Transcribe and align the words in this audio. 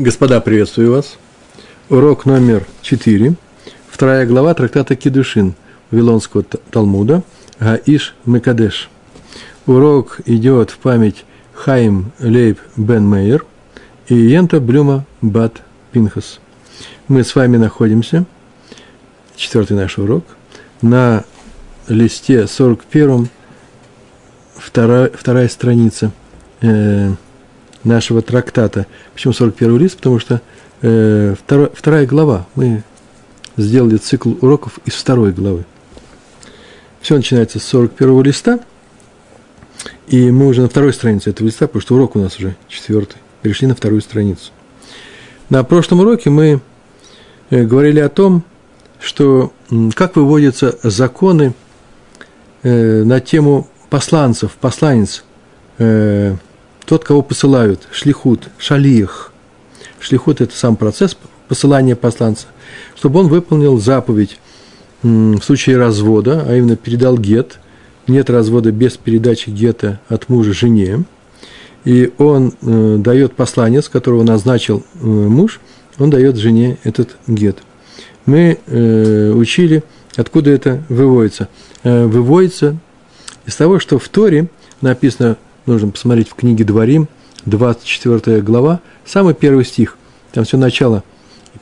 Господа, 0.00 0.40
приветствую 0.40 0.92
вас. 0.92 1.18
Урок 1.90 2.24
номер 2.24 2.66
4. 2.80 3.34
Вторая 3.86 4.24
глава 4.24 4.54
трактата 4.54 4.96
Кедушин 4.96 5.52
Вавилонского 5.90 6.42
Талмуда 6.42 7.22
Гаиш 7.58 8.14
Мекадеш. 8.24 8.88
Урок 9.66 10.22
идет 10.24 10.70
в 10.70 10.78
память 10.78 11.26
Хаим 11.52 12.12
Лейб 12.18 12.58
Бен 12.78 13.06
Мейер 13.06 13.44
и 14.08 14.14
Йента 14.14 14.58
Блюма 14.58 15.04
Бат 15.20 15.60
Пинхас. 15.92 16.40
Мы 17.06 17.22
с 17.22 17.34
вами 17.34 17.58
находимся, 17.58 18.24
четвертый 19.36 19.76
наш 19.76 19.98
урок, 19.98 20.24
на 20.80 21.24
листе 21.88 22.46
41, 22.46 23.28
вторая, 24.56 25.10
вторая 25.12 25.48
страница 25.48 26.10
э,– 26.62 27.12
нашего 27.84 28.22
трактата. 28.22 28.86
Почему 29.14 29.32
41 29.32 29.78
лист? 29.78 29.96
Потому 29.96 30.18
что 30.18 30.40
э, 30.82 31.34
второй, 31.38 31.70
вторая 31.74 32.06
глава. 32.06 32.46
Мы 32.54 32.82
сделали 33.56 33.96
цикл 33.96 34.32
уроков 34.40 34.78
из 34.84 34.94
второй 34.94 35.32
главы. 35.32 35.64
Все 37.00 37.16
начинается 37.16 37.58
с 37.58 37.64
41 37.64 38.22
листа, 38.22 38.60
и 40.06 40.30
мы 40.30 40.48
уже 40.48 40.62
на 40.62 40.68
второй 40.68 40.92
странице 40.92 41.30
этого 41.30 41.46
листа, 41.46 41.66
потому 41.66 41.80
что 41.80 41.94
урок 41.94 42.16
у 42.16 42.18
нас 42.18 42.36
уже 42.38 42.56
четвертый. 42.68 43.16
Перешли 43.42 43.66
на 43.66 43.74
вторую 43.74 44.02
страницу. 44.02 44.52
На 45.48 45.64
прошлом 45.64 46.00
уроке 46.00 46.30
мы 46.30 46.60
э, 47.50 47.64
говорили 47.64 48.00
о 48.00 48.08
том, 48.08 48.44
что 49.00 49.52
как 49.94 50.16
выводятся 50.16 50.78
законы 50.82 51.54
э, 52.62 53.02
на 53.02 53.20
тему 53.20 53.68
посланцев, 53.88 54.52
посланец, 54.60 55.24
э, 55.78 56.36
тот, 56.90 57.04
кого 57.04 57.22
посылают, 57.22 57.86
шлихут, 57.92 58.48
шалих. 58.58 59.30
Шлихут– 60.00 60.40
это 60.40 60.56
сам 60.56 60.74
процесс 60.74 61.16
посылания 61.46 61.94
посланца, 61.94 62.48
чтобы 62.96 63.20
он 63.20 63.28
выполнил 63.28 63.78
заповедь 63.78 64.40
в 65.00 65.40
случае 65.40 65.76
развода, 65.76 66.44
а 66.44 66.56
именно 66.56 66.74
передал 66.74 67.16
гет. 67.16 67.60
Нет 68.08 68.28
развода 68.28 68.72
без 68.72 68.96
передачи 68.96 69.50
гета 69.50 70.00
от 70.08 70.28
мужа 70.28 70.52
жене. 70.52 71.04
И 71.84 72.12
он 72.18 72.54
э, 72.60 72.96
дает 72.98 73.34
посланец, 73.34 73.88
которого 73.88 74.24
назначил 74.24 74.84
э, 75.00 75.06
муж, 75.06 75.60
он 75.96 76.10
дает 76.10 76.38
жене 76.38 76.76
этот 76.82 77.10
гет. 77.28 77.58
Мы 78.26 78.58
э, 78.66 79.30
учили, 79.30 79.84
откуда 80.16 80.50
это 80.50 80.82
выводится. 80.88 81.48
Э, 81.84 82.06
выводится 82.06 82.76
из 83.46 83.54
того, 83.54 83.78
что 83.78 84.00
в 84.00 84.08
Торе 84.08 84.48
написано– 84.80 85.36
нужно 85.70 85.90
посмотреть 85.90 86.28
в 86.28 86.34
книге 86.34 86.64
Дворим, 86.64 87.08
24 87.46 88.42
глава, 88.42 88.80
самый 89.06 89.34
первый 89.34 89.64
стих, 89.64 89.96
там 90.32 90.44
все 90.44 90.56
начало, 90.56 91.04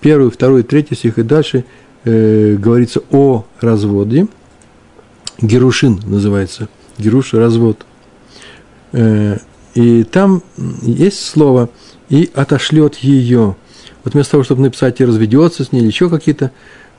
первый, 0.01 0.31
второй, 0.31 0.63
третий 0.63 0.95
стих, 0.95 1.19
и 1.19 1.23
дальше 1.23 1.65
э, 2.05 2.57
говорится 2.59 3.01
о 3.11 3.45
разводе, 3.61 4.27
Герушин 5.41 6.01
называется, 6.05 6.69
Геруш– 6.99 7.33
развод. 7.35 7.87
Э, 8.93 9.39
и 9.75 10.03
там 10.03 10.43
есть 10.83 11.25
слово 11.25 11.71
«и 12.09 12.31
отошлет 12.35 12.97
ее». 12.97 13.57
Вот 14.03 14.15
вместо 14.15 14.33
того, 14.33 14.43
чтобы 14.43 14.63
написать 14.63 15.01
«и 15.01 15.05
разведется 15.05 15.65
с 15.65 15.71
ней», 15.71 15.81
или 15.81 15.87
еще 15.87 16.11
какие-то 16.11 16.51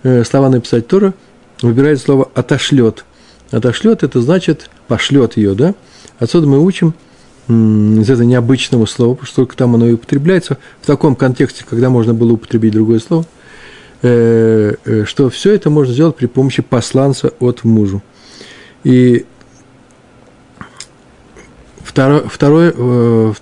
э, 0.04 0.24
слова 0.24 0.50
написать 0.50 0.88
Тора, 0.88 1.14
выбирает 1.62 2.00
слово 2.00 2.30
«отошлет». 2.34 3.04
«Отошлет»– 3.52 4.04
это 4.04 4.22
значит 4.22 4.70
«пошлет 4.88 5.36
ее», 5.36 5.54
да? 5.54 5.76
Отсюда 6.20 6.48
мы 6.48 6.60
учим 6.60 6.94
из 7.48 8.10
этого 8.10 8.28
необычного 8.28 8.86
слова, 8.86 9.16
потому 9.16 9.28
что 9.28 9.46
там 9.46 9.74
оно 9.74 9.88
и 9.88 9.94
употребляется, 9.94 10.58
в 10.82 10.86
таком 10.86 11.16
контексте, 11.16 11.66
когда 11.68 11.90
можно 11.90 12.14
было 12.14 12.34
употребить 12.34 12.74
другое 12.74 13.00
слово, 13.00 13.26
э, 14.04 14.76
э, 14.86 15.06
что 15.06 15.30
все 15.30 15.56
это 15.56 15.72
можно 15.72 15.92
сделать 15.92 16.16
при 16.16 16.28
помощи 16.28 16.62
посланца 16.62 17.34
от 17.40 17.64
мужу. 17.64 18.04
И 18.84 19.26
второе, 21.82 22.22
второе, 22.28 22.74
э, 22.78 23.34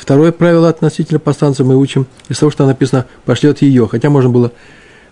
второе 0.00 0.32
правило 0.32 0.70
относительно 0.70 1.18
посланца 1.18 1.64
мы 1.64 1.76
учим 1.76 2.06
из 2.30 2.38
того, 2.38 2.50
что 2.50 2.64
написано 2.64 3.04
«пошлет 3.26 3.60
ее», 3.60 3.86
хотя 3.88 4.08
можно 4.08 4.30
было 4.30 4.52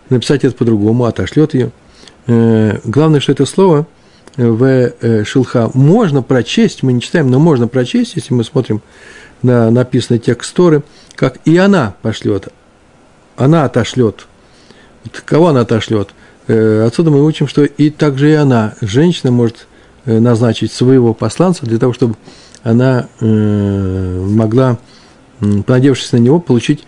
написать 0.09 0.45
это 0.45 0.57
по-другому, 0.57 1.05
«отошлет 1.05 1.53
ее». 1.53 1.71
Главное, 2.27 3.21
что 3.21 3.33
это 3.33 3.45
слово– 3.45 3.87
в 4.37 4.65
э, 4.65 5.25
Шилха 5.25 5.71
можно 5.75 6.23
прочесть, 6.23 6.83
мы 6.83 6.93
не 6.93 7.01
читаем, 7.01 7.31
но 7.31 7.39
можно 7.39 7.69
прочесть, 7.69 8.17
если 8.17 8.33
мы 8.35 8.45
смотрим 8.45 8.81
на 9.43 9.71
написанный 9.71 10.19
текст 10.19 10.55
Торы, 10.55 10.83
как 11.15 11.39
и 11.45 11.57
она 11.57 11.95
пошлет, 12.03 12.49
она 13.37 13.65
отошлет. 13.65 14.27
Вот 15.05 15.21
кого 15.25 15.49
она 15.49 15.61
отошлет? 15.61 16.11
Э, 16.49 16.85
отсюда 16.87 17.11
мы 17.11 17.25
учим, 17.25 17.47
что 17.47 17.65
и 17.65 17.91
также 17.91 18.31
и 18.31 18.35
она, 18.35 18.75
женщина, 18.81 19.31
может 19.31 19.67
э, 20.07 20.19
назначить 20.19 20.73
своего 20.73 21.13
посланца 21.13 21.67
для 21.67 21.79
того, 21.79 21.93
чтобы 21.93 22.17
она 22.63 23.09
могла, 23.19 24.79
понадеявшись 25.41 26.13
на 26.13 26.19
него, 26.19 26.39
получить 26.39 26.85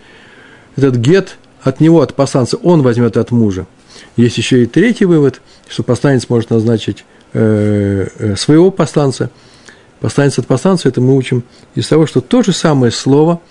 этот 0.77 0.95
гет 0.95 1.37
от 1.61 1.81
него, 1.81 2.01
от 2.01 2.13
посланца, 2.13 2.55
он 2.55 2.81
возьмет 2.81 3.17
от 3.17 3.31
мужа. 3.31 3.67
Есть 4.15 4.37
еще 4.37 4.63
и 4.63 4.65
третий 4.67 5.03
вывод, 5.03 5.41
что 5.67 5.83
посланец 5.83 6.29
может 6.29 6.49
назначить 6.49 7.03
своего 7.35 8.71
посланца. 8.71 9.29
Посланец 9.99 10.39
от 10.39 10.47
посланца, 10.47 10.87
это 10.87 11.01
мы 11.01 11.15
учим 11.15 11.43
из 11.73 11.87
того, 11.87 12.05
что 12.05 12.21
то 12.21 12.43
же 12.43 12.53
самое 12.53 12.91
слово 12.91 13.41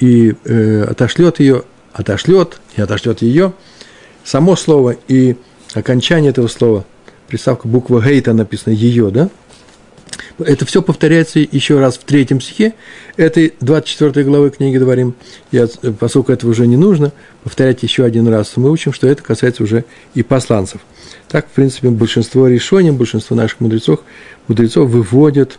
и 0.00 0.34
э, 0.44 0.82
отошлет 0.82 1.40
ее, 1.40 1.64
отошлет 1.92 2.60
и 2.76 2.82
отошлет 2.82 3.22
ее, 3.22 3.52
само 4.24 4.56
слово 4.56 4.96
и 5.08 5.36
окончание 5.74 6.30
этого 6.30 6.48
слова, 6.48 6.84
приставка 7.26 7.68
буква 7.68 8.00
гейта 8.00 8.32
написано 8.32 8.72
ее, 8.72 9.10
да? 9.10 9.30
Это 10.38 10.66
все 10.66 10.82
повторяется 10.82 11.38
еще 11.38 11.78
раз 11.78 11.98
в 11.98 12.04
третьем 12.04 12.40
стихе 12.40 12.74
этой 13.16 13.54
24 13.60 14.24
главы 14.24 14.50
книги 14.50 14.78
Дворим. 14.78 15.14
Я, 15.52 15.68
поскольку 15.98 16.32
этого 16.32 16.50
уже 16.50 16.66
не 16.66 16.76
нужно, 16.76 17.12
повторять 17.44 17.82
еще 17.82 18.04
один 18.04 18.28
раз, 18.28 18.56
мы 18.56 18.70
учим, 18.70 18.92
что 18.92 19.06
это 19.06 19.22
касается 19.22 19.62
уже 19.62 19.84
и 20.14 20.22
посланцев– 20.22 20.80
так, 21.28 21.46
в 21.46 21.50
принципе, 21.50 21.90
большинство 21.90 22.48
решений, 22.48 22.90
большинство 22.90 23.36
наших 23.36 23.60
мудрецов, 23.60 24.00
мудрецов 24.48 24.88
выводят 24.88 25.58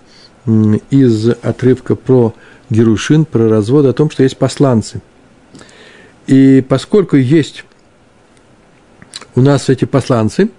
из 0.90 1.30
отрывка 1.30 1.96
про 1.96 2.34
Герушин, 2.72 3.26
про 3.26 3.47
развод, 3.47 3.86
о 3.86 3.94
том, 3.94 4.09
что 4.09 4.24
есть 4.24 4.38
посланцы. 4.38 5.02
И 6.26 6.66
поскольку 6.68 7.18
есть 7.18 7.66
у 9.36 9.41
нас 9.41 9.70
эти 9.70 9.86
посланцы, 9.86 10.50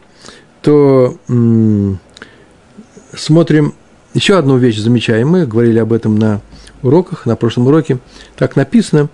то 0.63 1.17
смотрим 3.15 3.75
еще 4.15 4.39
одну 4.39 4.57
вещь 4.57 4.79
замечаем. 4.79 5.29
Мы 5.29 5.47
говорили 5.47 5.79
об 5.79 5.93
этом 5.93 6.19
на 6.19 6.41
уроках, 6.83 7.27
на 7.27 7.37
прошлом 7.37 7.67
уроке. 7.67 7.99
Так 8.37 8.57
написано, 8.57 9.09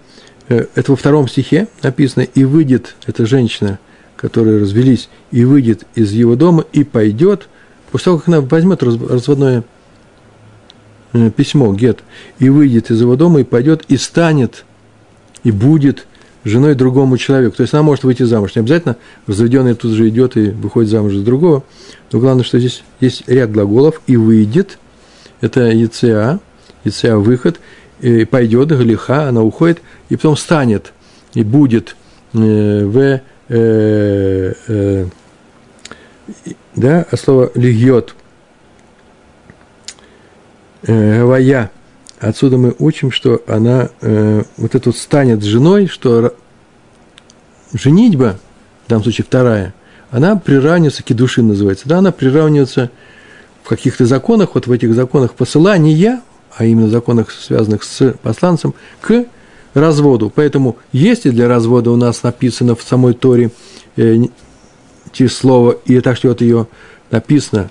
э, 0.48 0.66
это 0.74 0.92
во 0.92 0.96
втором 0.96 1.28
стихе 1.28 1.68
написано, 1.82 2.22
и 2.22 2.44
выйдет 2.44 2.96
эта 3.06 3.26
женщина 3.26 3.78
которые 4.16 4.60
развелись, 4.60 5.08
и 5.30 5.44
выйдет 5.44 5.86
из 5.94 6.12
его 6.12 6.36
дома 6.36 6.64
и 6.72 6.84
пойдет, 6.84 7.48
после 7.90 8.06
того, 8.06 8.18
как 8.18 8.28
она 8.28 8.40
возьмет 8.40 8.82
разводное 8.82 9.62
э, 11.12 11.30
письмо, 11.30 11.72
гет, 11.74 12.00
и 12.38 12.48
выйдет 12.48 12.90
из 12.90 13.00
его 13.00 13.16
дома 13.16 13.40
и 13.40 13.44
пойдет, 13.44 13.84
и 13.88 13.96
станет, 13.96 14.64
и 15.44 15.50
будет 15.50 16.06
женой 16.44 16.74
другому 16.74 17.18
человеку. 17.18 17.56
То 17.56 17.62
есть 17.62 17.74
она 17.74 17.82
может 17.82 18.04
выйти 18.04 18.22
замуж. 18.22 18.54
Не 18.54 18.60
обязательно 18.60 18.96
разведенный 19.26 19.74
тут 19.74 19.92
же 19.92 20.08
идет 20.08 20.36
и 20.36 20.50
выходит 20.50 20.90
замуж 20.90 21.14
за 21.14 21.22
другого. 21.22 21.64
Но 22.12 22.20
главное, 22.20 22.44
что 22.44 22.58
здесь 22.58 22.82
есть 23.00 23.24
ряд 23.26 23.50
глаголов 23.50 24.00
и 24.06 24.16
выйдет. 24.16 24.78
Это 25.46 25.68
яца, 25.70 26.40
яца 26.82 27.18
выход, 27.18 27.60
и 28.00 28.24
пойдет, 28.24 28.70
галиха, 28.70 29.28
она 29.28 29.44
уходит, 29.44 29.80
и 30.08 30.16
потом 30.16 30.36
станет, 30.36 30.92
и 31.34 31.44
будет 31.44 31.94
э, 32.34 32.84
в 32.84 33.20
э, 33.48 34.54
э, 34.66 35.06
да, 36.74 37.06
а 37.08 37.16
слово 37.16 37.52
льет, 37.54 38.16
э, 40.82 41.22
вая, 41.22 41.70
отсюда 42.18 42.56
мы 42.56 42.74
учим, 42.80 43.12
что 43.12 43.40
она 43.46 43.90
э, 44.00 44.42
вот 44.56 44.74
это 44.74 44.88
вот 44.88 44.96
станет 44.96 45.44
женой, 45.44 45.86
что 45.86 46.34
женитьба, 47.72 48.40
в 48.84 48.88
данном 48.88 49.04
случае 49.04 49.26
вторая, 49.26 49.74
она 50.10 50.34
приравнивается, 50.34 51.04
кедуши 51.04 51.40
называется, 51.40 51.88
да, 51.88 51.98
она 51.98 52.10
приравнивается 52.10 52.90
в 53.66 53.68
каких-то 53.68 54.06
законах, 54.06 54.50
вот 54.54 54.68
в 54.68 54.72
этих 54.72 54.94
законах 54.94 55.34
посылания, 55.34 56.22
а 56.56 56.64
именно 56.64 56.88
законах, 56.88 57.32
связанных 57.32 57.82
с 57.82 58.12
посланцем, 58.22 58.74
к 59.00 59.24
разводу. 59.74 60.32
Поэтому, 60.32 60.76
если 60.92 61.30
для 61.30 61.48
развода 61.48 61.90
у 61.90 61.96
нас 61.96 62.22
написано 62.22 62.76
в 62.76 62.84
самой 62.84 63.14
Торе 63.14 63.50
э, 63.96 64.18
слово, 65.28 65.72
и 65.84 65.98
так 65.98 66.16
что 66.16 66.28
вот 66.28 66.42
ее 66.42 66.68
написано 67.10 67.68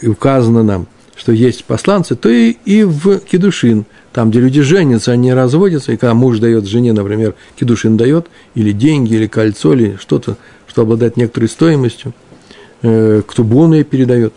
и 0.00 0.06
указано 0.06 0.62
нам, 0.62 0.86
что 1.16 1.32
есть 1.32 1.64
посланцы, 1.64 2.14
то 2.14 2.28
и, 2.28 2.56
и 2.64 2.84
в 2.84 3.18
кедушин, 3.18 3.86
там, 4.12 4.30
где 4.30 4.38
люди 4.38 4.60
женятся, 4.60 5.10
они 5.10 5.32
разводятся, 5.32 5.90
и 5.90 5.96
когда 5.96 6.14
муж 6.14 6.38
дает 6.38 6.66
жене, 6.66 6.92
например, 6.92 7.34
кедушин 7.56 7.96
дает, 7.96 8.28
или 8.54 8.70
деньги, 8.70 9.14
или 9.14 9.26
кольцо, 9.26 9.72
или 9.72 9.98
что-то, 10.00 10.36
что 10.68 10.82
обладает 10.82 11.16
некоторой 11.16 11.48
стоимостью, 11.48 12.14
э, 12.82 13.22
кто 13.26 13.42
ей 13.74 13.82
передает, 13.82 14.32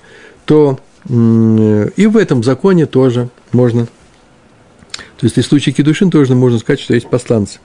то 0.45 0.79
и 1.09 2.05
в 2.05 2.17
этом 2.17 2.43
законе 2.43 2.85
тоже 2.85 3.29
можно. 3.53 3.85
То 3.85 5.25
есть, 5.25 5.37
в 5.37 5.43
случае 5.43 5.73
кедушин 5.73 6.11
тоже 6.11 6.35
можно 6.35 6.59
сказать, 6.59 6.79
что 6.79 6.93
есть 6.93 7.09
посланцы. 7.09 7.59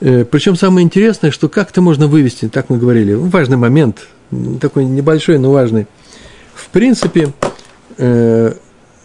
Э, 0.00 0.24
причем 0.24 0.56
самое 0.56 0.84
интересное, 0.84 1.30
что 1.30 1.48
как 1.48 1.70
это 1.70 1.80
можно 1.80 2.06
вывести, 2.06 2.48
так 2.48 2.68
мы 2.70 2.78
говорили, 2.78 3.14
важный 3.14 3.56
момент, 3.56 4.08
такой 4.60 4.84
небольшой, 4.84 5.38
но 5.38 5.52
важный. 5.52 5.86
В 6.54 6.68
принципе, 6.70 7.32
э, 7.98 8.54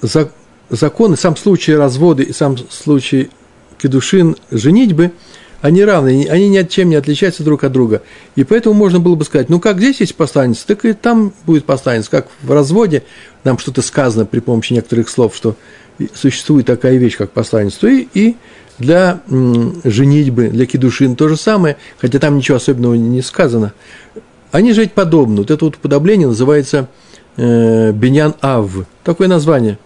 за, 0.02 0.32
сам 0.72 1.36
случай 1.38 1.76
развода 1.76 2.24
и 2.24 2.34
сам 2.34 2.58
случай 2.58 3.30
кедушин, 3.78 4.36
женитьбы, 4.52 5.12
они 5.62 5.84
равны, 5.84 6.28
они 6.30 6.50
ни 6.50 6.58
от 6.58 6.70
чем 6.70 6.90
не 6.90 6.96
отличаются 6.96 7.44
друг 7.44 7.64
от 7.64 7.72
друга. 7.72 8.02
И 8.36 8.44
поэтому 8.44 8.76
можно 8.76 9.00
было 9.00 9.16
бы 9.16 9.26
сказать, 9.26 9.50
ну 9.50 9.60
как 9.60 9.78
здесь 9.78 10.00
есть 10.02 10.16
посланец, 10.16 10.60
так 10.60 10.86
и 10.86 10.94
там 10.94 11.34
будет 11.46 11.66
посланец. 11.66 12.10
Как 12.10 12.28
в 12.42 12.52
разводе 12.52 13.04
нам 13.44 13.58
что-то 13.58 13.82
сказано 13.82 14.26
при 14.26 14.40
помощи 14.40 14.74
некоторых 14.74 15.10
слов, 15.10 15.36
что 15.36 15.56
существует 16.14 16.66
такая 16.66 16.98
вещь, 16.98 17.18
как 17.18 17.32
посланец, 17.32 17.74
то 17.74 17.88
и, 17.88 18.08
и 18.14 18.36
для 18.78 19.22
женитьбы, 19.28 20.50
для 20.50 20.66
кедушин 20.66 21.16
то 21.16 21.28
же 21.28 21.38
самое, 21.38 21.78
хотя 21.98 22.20
там 22.20 22.38
ничего 22.38 22.58
особенного 22.58 22.96
не 22.96 23.22
сказано. 23.22 23.74
Они 24.52 24.74
жить 24.74 24.94
подобно. 24.94 25.38
Вот 25.38 25.52
это 25.52 25.66
вот 25.66 25.76
уподобление 25.76 26.28
называется 26.28 26.88
э, 27.38 27.92
Бенян 27.92 28.36
Ав. 28.42 28.72
Такое 29.04 29.28
название 29.28 29.78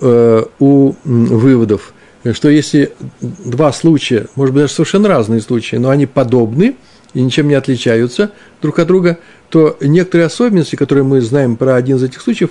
э, 0.00 0.44
у 0.58 0.94
выводов, 1.04 1.94
что 2.32 2.48
если 2.48 2.92
два 3.20 3.72
случая, 3.72 4.26
может 4.34 4.54
быть, 4.54 4.64
даже 4.64 4.74
совершенно 4.74 5.08
разные 5.08 5.40
случаи, 5.40 5.76
но 5.76 5.90
они 5.90 6.06
подобны 6.06 6.76
и 7.14 7.22
ничем 7.22 7.48
не 7.48 7.54
отличаются 7.54 8.32
друг 8.60 8.78
от 8.78 8.88
друга, 8.88 9.18
то 9.48 9.76
некоторые 9.80 10.26
особенности, 10.26 10.76
которые 10.76 11.04
мы 11.04 11.20
знаем 11.20 11.56
про 11.56 11.76
один 11.76 11.96
из 11.96 12.02
этих 12.02 12.20
случаев, 12.20 12.50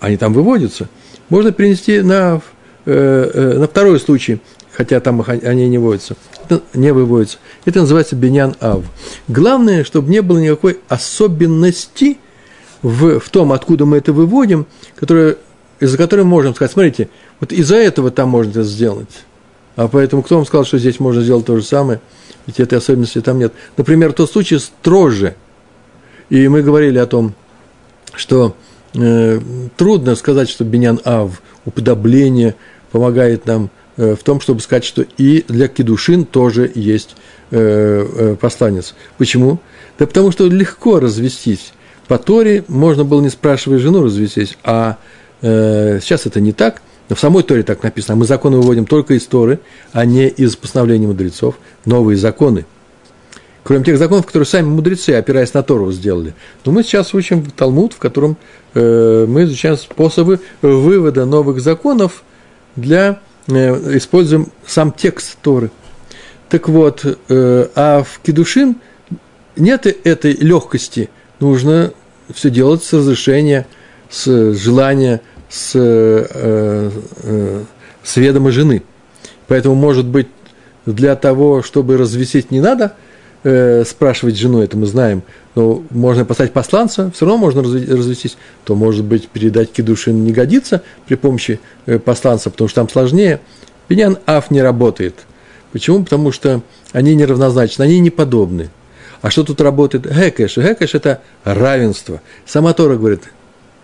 они 0.00 0.16
там 0.16 0.32
выводятся, 0.32 0.88
можно 1.28 1.52
перенести 1.52 2.00
на, 2.00 2.40
э, 2.84 3.30
э, 3.32 3.58
на 3.58 3.66
второй 3.66 4.00
случай, 4.00 4.40
хотя 4.72 5.00
там 5.00 5.24
они 5.26 5.68
не 5.68 5.78
выводятся. 5.78 6.16
Не 6.74 6.92
выводятся. 6.92 7.38
Это 7.64 7.80
называется 7.80 8.16
бенян 8.16 8.56
ав. 8.60 8.84
Главное, 9.28 9.84
чтобы 9.84 10.10
не 10.10 10.20
было 10.20 10.38
никакой 10.38 10.80
особенности 10.88 12.18
в, 12.82 13.20
в 13.20 13.28
том, 13.30 13.52
откуда 13.52 13.84
мы 13.84 13.98
это 13.98 14.12
выводим, 14.12 14.66
которая, 14.96 15.36
из-за 15.78 15.96
которой 15.96 16.22
мы 16.22 16.30
можем 16.30 16.54
сказать, 16.54 16.72
смотрите, 16.72 17.08
вот 17.40 17.52
из-за 17.52 17.76
этого 17.76 18.10
там 18.10 18.28
можно 18.28 18.50
это 18.50 18.62
сделать. 18.62 19.24
А 19.76 19.88
поэтому 19.88 20.22
кто 20.22 20.36
вам 20.36 20.46
сказал, 20.46 20.64
что 20.64 20.78
здесь 20.78 21.00
можно 21.00 21.22
сделать 21.22 21.46
то 21.46 21.56
же 21.56 21.62
самое? 21.62 22.00
Ведь 22.46 22.60
этой 22.60 22.78
особенности 22.78 23.20
там 23.20 23.38
нет. 23.38 23.52
Например, 23.76 24.12
тот 24.12 24.30
случай 24.30 24.58
строже. 24.58 25.36
И 26.28 26.46
мы 26.48 26.62
говорили 26.62 26.98
о 26.98 27.06
том, 27.06 27.34
что 28.14 28.54
э, 28.94 29.40
трудно 29.76 30.14
сказать, 30.16 30.48
что 30.48 30.64
Бенян 30.64 31.00
Ав, 31.04 31.42
уподобление 31.64 32.56
помогает 32.92 33.46
нам 33.46 33.70
Э, 34.00 34.14
в 34.14 34.22
том, 34.22 34.40
чтобы 34.40 34.60
сказать, 34.60 34.84
что 34.84 35.04
и 35.18 35.44
для 35.46 35.68
кедушин 35.68 36.24
тоже 36.24 36.70
есть 36.74 37.16
э, 37.50 37.58
э, 37.58 38.36
посланец. 38.40 38.94
Почему? 39.18 39.60
Да 39.98 40.06
потому 40.06 40.32
что 40.32 40.46
легко 40.46 41.00
развестись. 41.00 41.72
По 42.08 42.16
Торе 42.16 42.64
можно 42.68 43.04
было, 43.04 43.20
не 43.20 43.28
спрашивая 43.28 43.78
жену, 43.78 44.02
развестись, 44.02 44.56
а 44.64 44.96
э, 45.42 46.00
сейчас 46.00 46.24
это 46.24 46.40
не 46.40 46.52
так. 46.52 46.80
Но 47.10 47.16
в 47.16 47.20
самой 47.20 47.42
Торе 47.42 47.62
так 47.62 47.82
написано. 47.82 48.16
Мы 48.16 48.24
законы 48.24 48.56
выводим 48.56 48.86
только 48.86 49.12
из 49.12 49.26
Торы, 49.26 49.60
а 49.92 50.06
не 50.06 50.28
из 50.28 50.56
постановлений 50.56 51.06
мудрецов. 51.06 51.56
Новые 51.84 52.16
законы. 52.16 52.64
Кроме 53.62 53.84
тех 53.84 53.98
законов, 53.98 54.24
которые 54.24 54.46
сами 54.46 54.66
мудрецы, 54.66 55.10
опираясь 55.10 55.52
на 55.52 55.62
Тору, 55.62 55.92
сделали. 55.92 56.34
Но 56.64 56.72
мы 56.72 56.82
сейчас 56.82 57.12
учим 57.12 57.44
Талмуд, 57.44 57.92
в 57.92 57.98
котором 57.98 58.38
э, 58.72 59.26
мы 59.28 59.44
изучаем 59.44 59.76
способы 59.76 60.40
вывода 60.62 61.26
новых 61.26 61.60
законов 61.60 62.22
для 62.74 63.20
Э, 63.50 63.96
используем 63.96 64.52
сам 64.66 64.92
текст 64.92 65.36
Торы. 65.42 65.70
Так 66.48 66.68
вот, 66.68 67.04
э, 67.04 67.68
а 67.74 68.02
в 68.02 68.20
Кедушин 68.22 68.76
нет 69.56 69.86
этой 69.86 70.34
легкости. 70.34 71.10
Нужно 71.38 71.92
все 72.32 72.50
делать 72.50 72.84
с 72.84 72.92
разрешения, 72.92 73.66
с 74.08 74.52
желания, 74.54 75.20
с, 75.50 75.72
э, 75.74 76.90
с 78.02 78.16
ведома 78.16 78.50
жены. 78.50 78.82
Поэтому, 79.48 79.74
может 79.74 80.06
быть, 80.06 80.28
для 80.86 81.14
того, 81.16 81.62
чтобы 81.62 81.98
развесить, 81.98 82.50
не 82.50 82.60
надо 82.60 82.94
спрашивать 83.86 84.36
жену, 84.36 84.60
это 84.60 84.76
мы 84.76 84.84
знаем, 84.84 85.22
но 85.54 85.82
можно 85.90 86.24
поставить 86.24 86.52
посланца, 86.52 87.10
все 87.14 87.26
равно 87.26 87.38
можно 87.38 87.62
развестись, 87.62 88.36
то, 88.64 88.74
может 88.74 89.04
быть, 89.04 89.28
передать 89.28 89.72
кедушин 89.72 90.24
не 90.24 90.32
годится 90.32 90.82
при 91.06 91.16
помощи 91.16 91.60
э, 91.86 91.98
посланца, 91.98 92.50
потому 92.50 92.68
что 92.68 92.80
там 92.82 92.88
сложнее. 92.88 93.40
Биньян 93.88 94.18
Аф 94.26 94.50
не 94.50 94.62
работает. 94.62 95.14
Почему? 95.72 96.04
Потому 96.04 96.30
что 96.30 96.62
они 96.92 97.14
неравнозначны, 97.14 97.82
они 97.82 97.98
не 97.98 98.10
подобны. 98.10 98.70
А 99.22 99.30
что 99.30 99.42
тут 99.42 99.60
работает? 99.60 100.06
Гекэш. 100.06 100.56
Гекэш– 100.56 100.94
это 100.96 101.20
равенство. 101.44 102.20
Сама 102.46 102.72
Тора 102.72 102.96
говорит, 102.96 103.24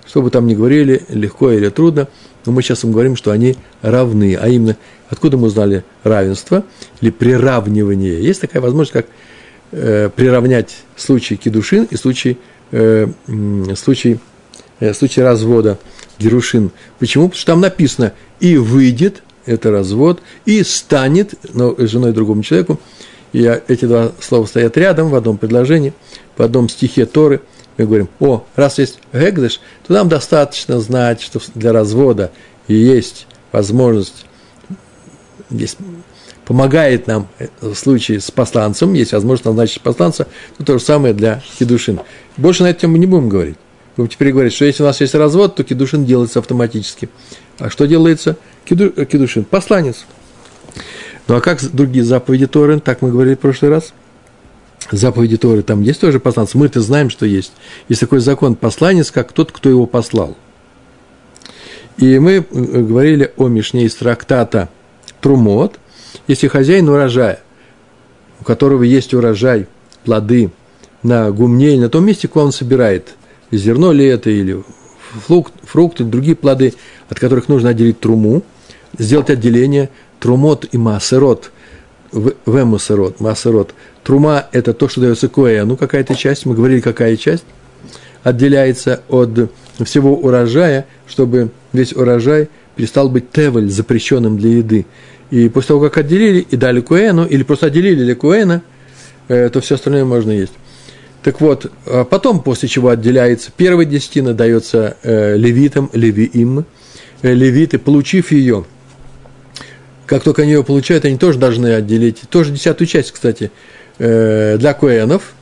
что 0.07 0.23
бы 0.23 0.31
там 0.31 0.47
ни 0.47 0.55
говорили, 0.55 1.03
легко 1.09 1.51
или 1.51 1.69
трудно, 1.69 2.09
но 2.45 2.53
мы 2.53 2.63
сейчас 2.63 2.85
им 2.85 2.93
говорим, 2.93 3.17
что 3.17 3.33
они 3.33 3.57
равны. 3.83 4.37
А 4.41 4.49
именно, 4.49 4.77
откуда 5.09 5.37
мы 5.37 5.49
узнали 5.49 5.85
равенство 6.05 6.65
или 7.01 7.11
приравнивание? 7.11 8.23
Есть 8.23 8.41
такая 8.41 8.63
возможность, 8.63 8.93
как 8.93 9.07
э, 9.73 10.11
приравнять 10.15 10.77
случай 10.97 11.37
кедушин 11.37 11.89
и 11.91 11.97
случай, 11.97 12.39
э, 12.71 13.09
случай, 13.77 14.19
э, 14.81 14.95
случай 14.95 15.23
развода 15.23 15.79
герушин. 16.19 16.71
Почему? 16.99 17.25
Потому 17.29 17.39
что 17.39 17.53
там 17.53 17.61
написано 17.61 18.13
«и 18.41 18.57
выйдет», 18.57 19.23
это 19.45 19.71
развод, 19.71 20.23
и 20.45 20.63
станет 20.65 21.35
но, 21.55 21.75
женой 21.79 22.13
другому 22.13 22.43
человеку. 22.43 22.81
И 23.33 23.43
эти 23.69 23.85
два 23.85 24.13
слова 24.21 24.47
стоят 24.47 24.77
рядом 24.77 25.11
в 25.11 25.15
одном 25.15 25.39
предложении, 25.39 25.93
в 26.37 26.43
одном 26.43 26.69
стихе 26.69 27.07
Торы. 27.07 27.41
Мы 27.77 27.85
говорим, 27.85 28.09
о, 28.21 28.45
раз 28.57 28.79
есть 28.79 29.01
гэгдыш, 29.13 29.61
то 29.87 29.93
нам 29.93 30.09
достаточно 30.09 30.81
знать, 30.81 31.21
что 31.21 31.41
для 31.55 31.73
развода 31.73 32.31
есть 32.69 33.27
возможность, 33.53 34.27
есть 35.51 35.79
помогает 36.47 37.07
нам 37.09 37.29
в 37.61 37.75
случае 37.75 38.21
с 38.21 38.31
посланцем, 38.31 38.95
есть 38.95 39.13
возможность 39.13 39.45
назначить 39.45 39.83
посланца, 39.83 40.29
то 40.57 40.65
то 40.65 40.79
же 40.79 40.85
самое 40.85 41.13
для 41.13 41.43
кедушин. 41.59 42.01
Больше 42.37 42.63
на 42.63 42.69
эту 42.69 42.83
тему 42.83 42.97
не 42.97 43.07
будем 43.07 43.29
говорить. 43.29 43.57
Будем 43.97 44.09
теперь 44.09 44.31
говорить, 44.31 44.53
что 44.53 44.65
если 44.65 44.83
у 44.83 44.87
нас 44.87 45.01
есть 45.01 45.15
развод, 45.15 45.57
то 45.57 45.65
кедушин 45.65 46.05
делается 46.05 46.39
автоматически. 46.39 47.09
А 47.59 47.69
что 47.69 47.87
делается? 47.87 48.37
Кеду, 48.65 48.91
кедушин. 49.07 49.45
Посланец. 49.45 50.07
Ну 51.27 51.37
а 51.37 51.41
как 51.41 51.61
другие 51.73 52.05
заповеди 52.05 52.47
Торы, 52.47 52.79
так 52.79 53.03
мы 53.03 53.11
говорили 53.11 53.35
в 53.35 53.41
прошлый 53.41 53.71
раз? 53.71 53.93
Заповеди 54.91 55.37
Торы, 55.37 55.63
там 55.63 55.83
есть 55.83 56.01
тоже 56.01 56.21
посланец. 56.21 56.55
Мы-то 56.55 56.81
знаем, 56.81 57.11
что 57.11 57.27
есть. 57.27 57.53
Есть 57.89 58.01
такой 58.01 58.21
закон 58.21 58.55
посланец, 58.55 59.11
как 59.11 59.33
тот, 59.33 59.53
кто 59.53 59.69
его 59.69 59.87
послал. 59.87 60.37
И 61.97 62.19
мы 62.19 62.33
э, 62.33 62.43
говорили 62.43 63.33
о 63.37 63.49
Мишне 63.49 63.85
из 63.85 63.95
трактата 63.95 64.69
Трумот– 65.21 65.79
если 66.27 66.49
хозяин 66.49 66.89
урожая, 66.89 67.41
у 68.41 68.45
которого 68.45 68.83
есть 68.83 69.15
урожай, 69.15 69.67
плоды 70.05 70.51
на 71.03 71.31
гумне 71.31 71.75
или 71.75 71.81
на 71.81 71.89
том 71.89 72.05
месте, 72.05 72.29
куда 72.29 72.47
он 72.47 72.53
собирает, 72.53 73.15
зерно 73.51 73.93
ли 73.93 74.05
это, 74.05 74.31
или 74.31 74.63
фрукт, 75.27 75.53
фрукты, 75.63 76.05
другие 76.05 76.37
плоды, 76.37 76.75
от 77.09 77.19
которых 77.19 77.49
нужно 77.49 77.71
отделить 77.71 78.01
труму, 78.01 78.43
сделать 78.99 79.31
отделение 79.31 79.91
трумот 80.19 80.67
и 80.73 80.79
массерот, 80.79 81.53
вемусерот, 82.13 83.21
массерот. 83.21 83.75
Трума– 84.07 84.47
это 84.53 84.73
то, 84.73 84.89
что 84.89 85.01
дается 85.01 85.27
коэну, 85.29 85.77
какая-то 85.77 86.15
часть, 86.15 86.47
мы 86.47 86.55
говорили, 86.55 86.79
какая 86.81 87.17
часть, 87.17 87.43
отделяется 88.23 89.03
от 89.09 89.51
всего 89.85 90.15
урожая, 90.17 90.87
чтобы 91.09 91.51
весь 91.73 91.93
урожай 91.93 92.49
перестал 92.77 93.09
быть 93.09 93.33
тевель, 93.33 93.69
запрещенным 93.69 94.39
для 94.39 94.59
еды. 94.59 94.87
И 95.33 95.49
после 95.49 95.69
того, 95.69 95.81
как 95.81 95.99
отделили 95.99 96.47
и 96.49 96.55
дали 96.57 96.81
Куэну, 96.81 97.27
или 97.27 97.43
просто 97.43 97.67
отделили 97.67 98.05
для 98.05 98.15
Куэна, 98.15 98.63
э, 99.27 99.49
то 99.49 99.61
все 99.61 99.75
остальное 99.75 100.05
можно 100.05 100.31
есть. 100.31 100.53
Так 101.25 101.41
вот, 101.41 101.73
а 101.87 102.05
потом, 102.05 102.45
после 102.45 102.69
чего 102.69 102.91
отделяется 102.91 103.51
первая 103.57 103.87
десятина, 103.87 104.35
дается 104.35 104.97
э, 105.03 105.37
левитам, 105.37 105.91
левиим. 105.93 106.65
Э, 107.23 107.35
левиты, 107.35 107.81
получив 107.81 108.31
ее, 108.31 108.67
как 110.07 110.23
только 110.23 110.43
они 110.43 110.53
ее 110.53 110.63
получают, 110.63 111.05
они 111.05 111.19
тоже 111.19 111.41
должны 111.41 111.75
отделить, 111.75 112.21
тоже 112.31 112.53
десятую 112.53 112.87
часть, 112.87 113.11
кстати, 113.11 113.51
для 113.99 114.75
куэнов. 114.75 115.35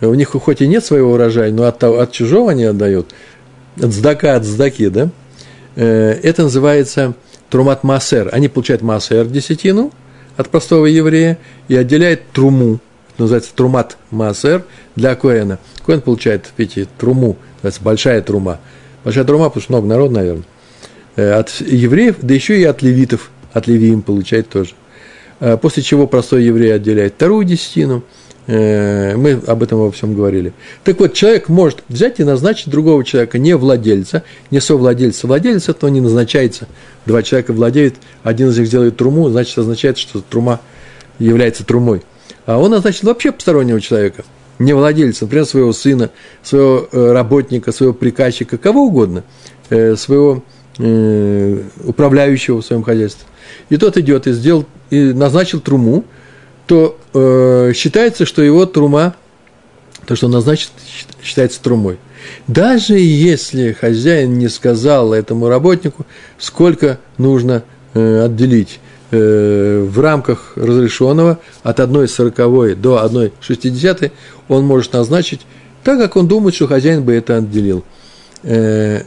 У 0.00 0.14
них 0.14 0.30
хоть 0.30 0.60
и 0.60 0.68
нет 0.68 0.84
своего 0.84 1.12
урожая, 1.12 1.50
но 1.50 1.64
от, 1.64 1.82
от 1.82 2.12
чужого 2.12 2.52
они 2.52 2.64
отдают. 2.64 3.12
от 3.76 3.92
здака 3.92 4.36
от 4.36 4.44
здаки, 4.44 4.88
да, 4.88 5.10
э, 5.76 6.18
это 6.22 6.44
называется 6.44 7.14
трумат 7.50 7.82
массер. 7.82 8.28
Они 8.32 8.48
получают 8.48 8.82
массер 8.82 9.26
десятину 9.26 9.92
от 10.36 10.48
простого 10.50 10.86
еврея 10.86 11.38
и 11.66 11.76
отделяют 11.76 12.22
труму, 12.32 12.80
это 13.14 13.22
называется 13.22 13.50
трумат 13.54 13.96
массер 14.10 14.64
для 14.94 15.16
Коэна. 15.16 15.58
Коэн 15.84 16.00
получает, 16.00 16.46
видите, 16.56 16.86
труму, 16.98 17.36
называется 17.56 17.82
большая 17.82 18.22
трума. 18.22 18.60
Большая 19.04 19.24
трума, 19.24 19.46
потому 19.46 19.62
что 19.62 19.72
много 19.72 19.88
народ, 19.88 20.12
наверное. 20.12 20.44
Э, 21.16 21.32
от 21.32 21.50
евреев, 21.60 22.16
да 22.22 22.34
еще 22.34 22.60
и 22.60 22.64
от 22.64 22.82
левитов, 22.82 23.30
от 23.52 23.66
левиим 23.66 24.02
получает 24.02 24.48
тоже. 24.48 24.74
Э, 25.40 25.56
после 25.56 25.82
чего 25.82 26.06
простой 26.06 26.44
еврей 26.44 26.74
отделяет 26.74 27.14
вторую 27.14 27.44
десятину– 27.44 28.02
Э, 28.50 29.14
мы 29.14 29.32
об 29.46 29.62
этом 29.62 29.78
во 29.78 29.90
всем 29.90 30.14
говорили. 30.14 30.54
Так 30.82 30.98
вот, 31.00 31.12
человек 31.12 31.50
может 31.50 31.84
взять 31.88 32.18
и 32.18 32.24
назначить 32.24 32.70
другого 32.70 33.04
человека, 33.04 33.38
не 33.38 33.54
владельца, 33.54 34.22
не 34.50 34.58
совладельца. 34.60 35.26
Владелец 35.26 35.68
этого 35.68 35.90
не 35.90 36.00
назначается. 36.00 36.66
Два 37.04 37.22
человека 37.22 37.52
владеют, 37.52 37.96
один 38.22 38.48
из 38.48 38.58
них 38.58 38.70
делает 38.70 38.96
труму, 38.96 39.28
значит, 39.28 39.56
означает, 39.58 39.98
что 39.98 40.22
трума 40.22 40.62
является 41.18 41.62
трумой. 41.62 42.00
А 42.46 42.56
он 42.58 42.70
назначит 42.70 43.02
вообще 43.02 43.32
постороннего 43.32 43.82
человека, 43.82 44.24
не 44.58 44.72
владельца, 44.72 45.26
например, 45.26 45.44
своего 45.44 45.74
сына, 45.74 46.08
своего 46.42 46.88
э, 46.90 47.12
работника, 47.12 47.70
своего 47.70 47.92
приказчика, 47.92 48.56
кого 48.56 48.86
угодно, 48.86 49.24
своего 49.68 50.42
управляющего 50.78 52.62
в 52.62 52.64
своем 52.64 52.84
хозяйстве. 52.84 53.26
И 53.68 53.76
тот 53.76 53.96
идет 53.96 54.26
и 54.26 54.32
сделал, 54.32 54.66
и 54.90 55.12
назначил 55.12 55.60
труму, 55.60 56.04
то 56.66 56.98
э, 57.14 57.72
считается, 57.74 58.26
что 58.26 58.42
его 58.42 58.66
трума, 58.66 59.14
то, 60.06 60.14
что 60.14 60.26
он 60.26 60.32
назначит, 60.32 60.70
считается 61.22 61.62
трумой. 61.62 61.98
Даже 62.46 62.98
если 62.98 63.72
хозяин 63.72 64.38
не 64.38 64.48
сказал 64.48 65.14
этому 65.14 65.48
работнику, 65.48 66.06
сколько 66.38 66.98
нужно 67.16 67.64
э, 67.94 68.24
отделить 68.24 68.80
э, 69.10 69.86
в 69.88 69.98
рамках 70.00 70.52
разрешенного 70.56 71.38
от 71.62 71.80
1,40 71.80 72.74
до 72.74 73.02
1,60, 73.02 74.12
он 74.48 74.66
может 74.66 74.92
назначить 74.92 75.40
так, 75.84 75.98
как 75.98 76.16
он 76.16 76.28
думает, 76.28 76.54
что 76.54 76.66
хозяин 76.66 77.02
бы 77.02 77.14
это 77.14 77.38
отделил. 77.38 77.82
Э, 78.42 79.02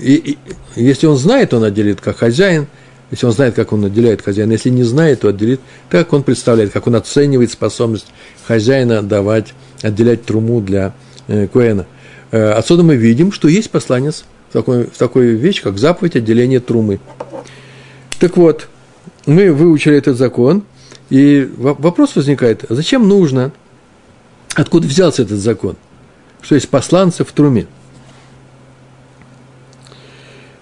и, 0.00 0.14
и, 0.14 0.38
если 0.76 1.06
он 1.06 1.18
знает, 1.18 1.52
он 1.52 1.64
отделит 1.64 2.00
как 2.00 2.16
хозяин– 2.16 2.66
если 3.10 3.26
он 3.26 3.32
знает, 3.32 3.54
как 3.54 3.72
он 3.72 3.84
отделяет 3.84 4.22
хозяина. 4.22 4.52
Если 4.52 4.70
не 4.70 4.82
знает, 4.82 5.20
то 5.20 5.28
отделит 5.28 5.60
так, 5.90 6.06
как 6.06 6.12
он 6.14 6.22
представляет, 6.22 6.72
как 6.72 6.86
он 6.86 6.96
оценивает 6.96 7.50
способность 7.50 8.06
хозяина 8.46 9.02
давать, 9.02 9.54
отделять 9.82 10.24
труму 10.24 10.60
для 10.60 10.94
э, 11.26 11.46
Куэна. 11.46 11.86
Э, 12.30 12.52
отсюда 12.52 12.82
мы 12.82 12.96
видим, 12.96 13.32
что 13.32 13.48
есть 13.48 13.70
посланец 13.70 14.24
в 14.50 14.52
такой, 14.52 14.84
в 14.84 14.96
такой 14.96 15.28
вещь, 15.28 15.62
как 15.62 15.78
заповедь 15.78 16.16
отделения 16.16 16.60
трумы. 16.60 17.00
Так 18.18 18.36
вот, 18.36 18.68
мы 19.26 19.52
выучили 19.52 19.96
этот 19.96 20.16
закон, 20.16 20.64
и 21.10 21.48
вопрос 21.56 22.16
возникает, 22.16 22.64
зачем 22.68 23.06
нужно, 23.06 23.52
откуда 24.54 24.86
взялся 24.86 25.22
этот 25.22 25.38
закон, 25.38 25.76
что 26.40 26.54
есть 26.54 26.68
посланцы 26.68 27.24
в 27.24 27.32
труме? 27.32 27.66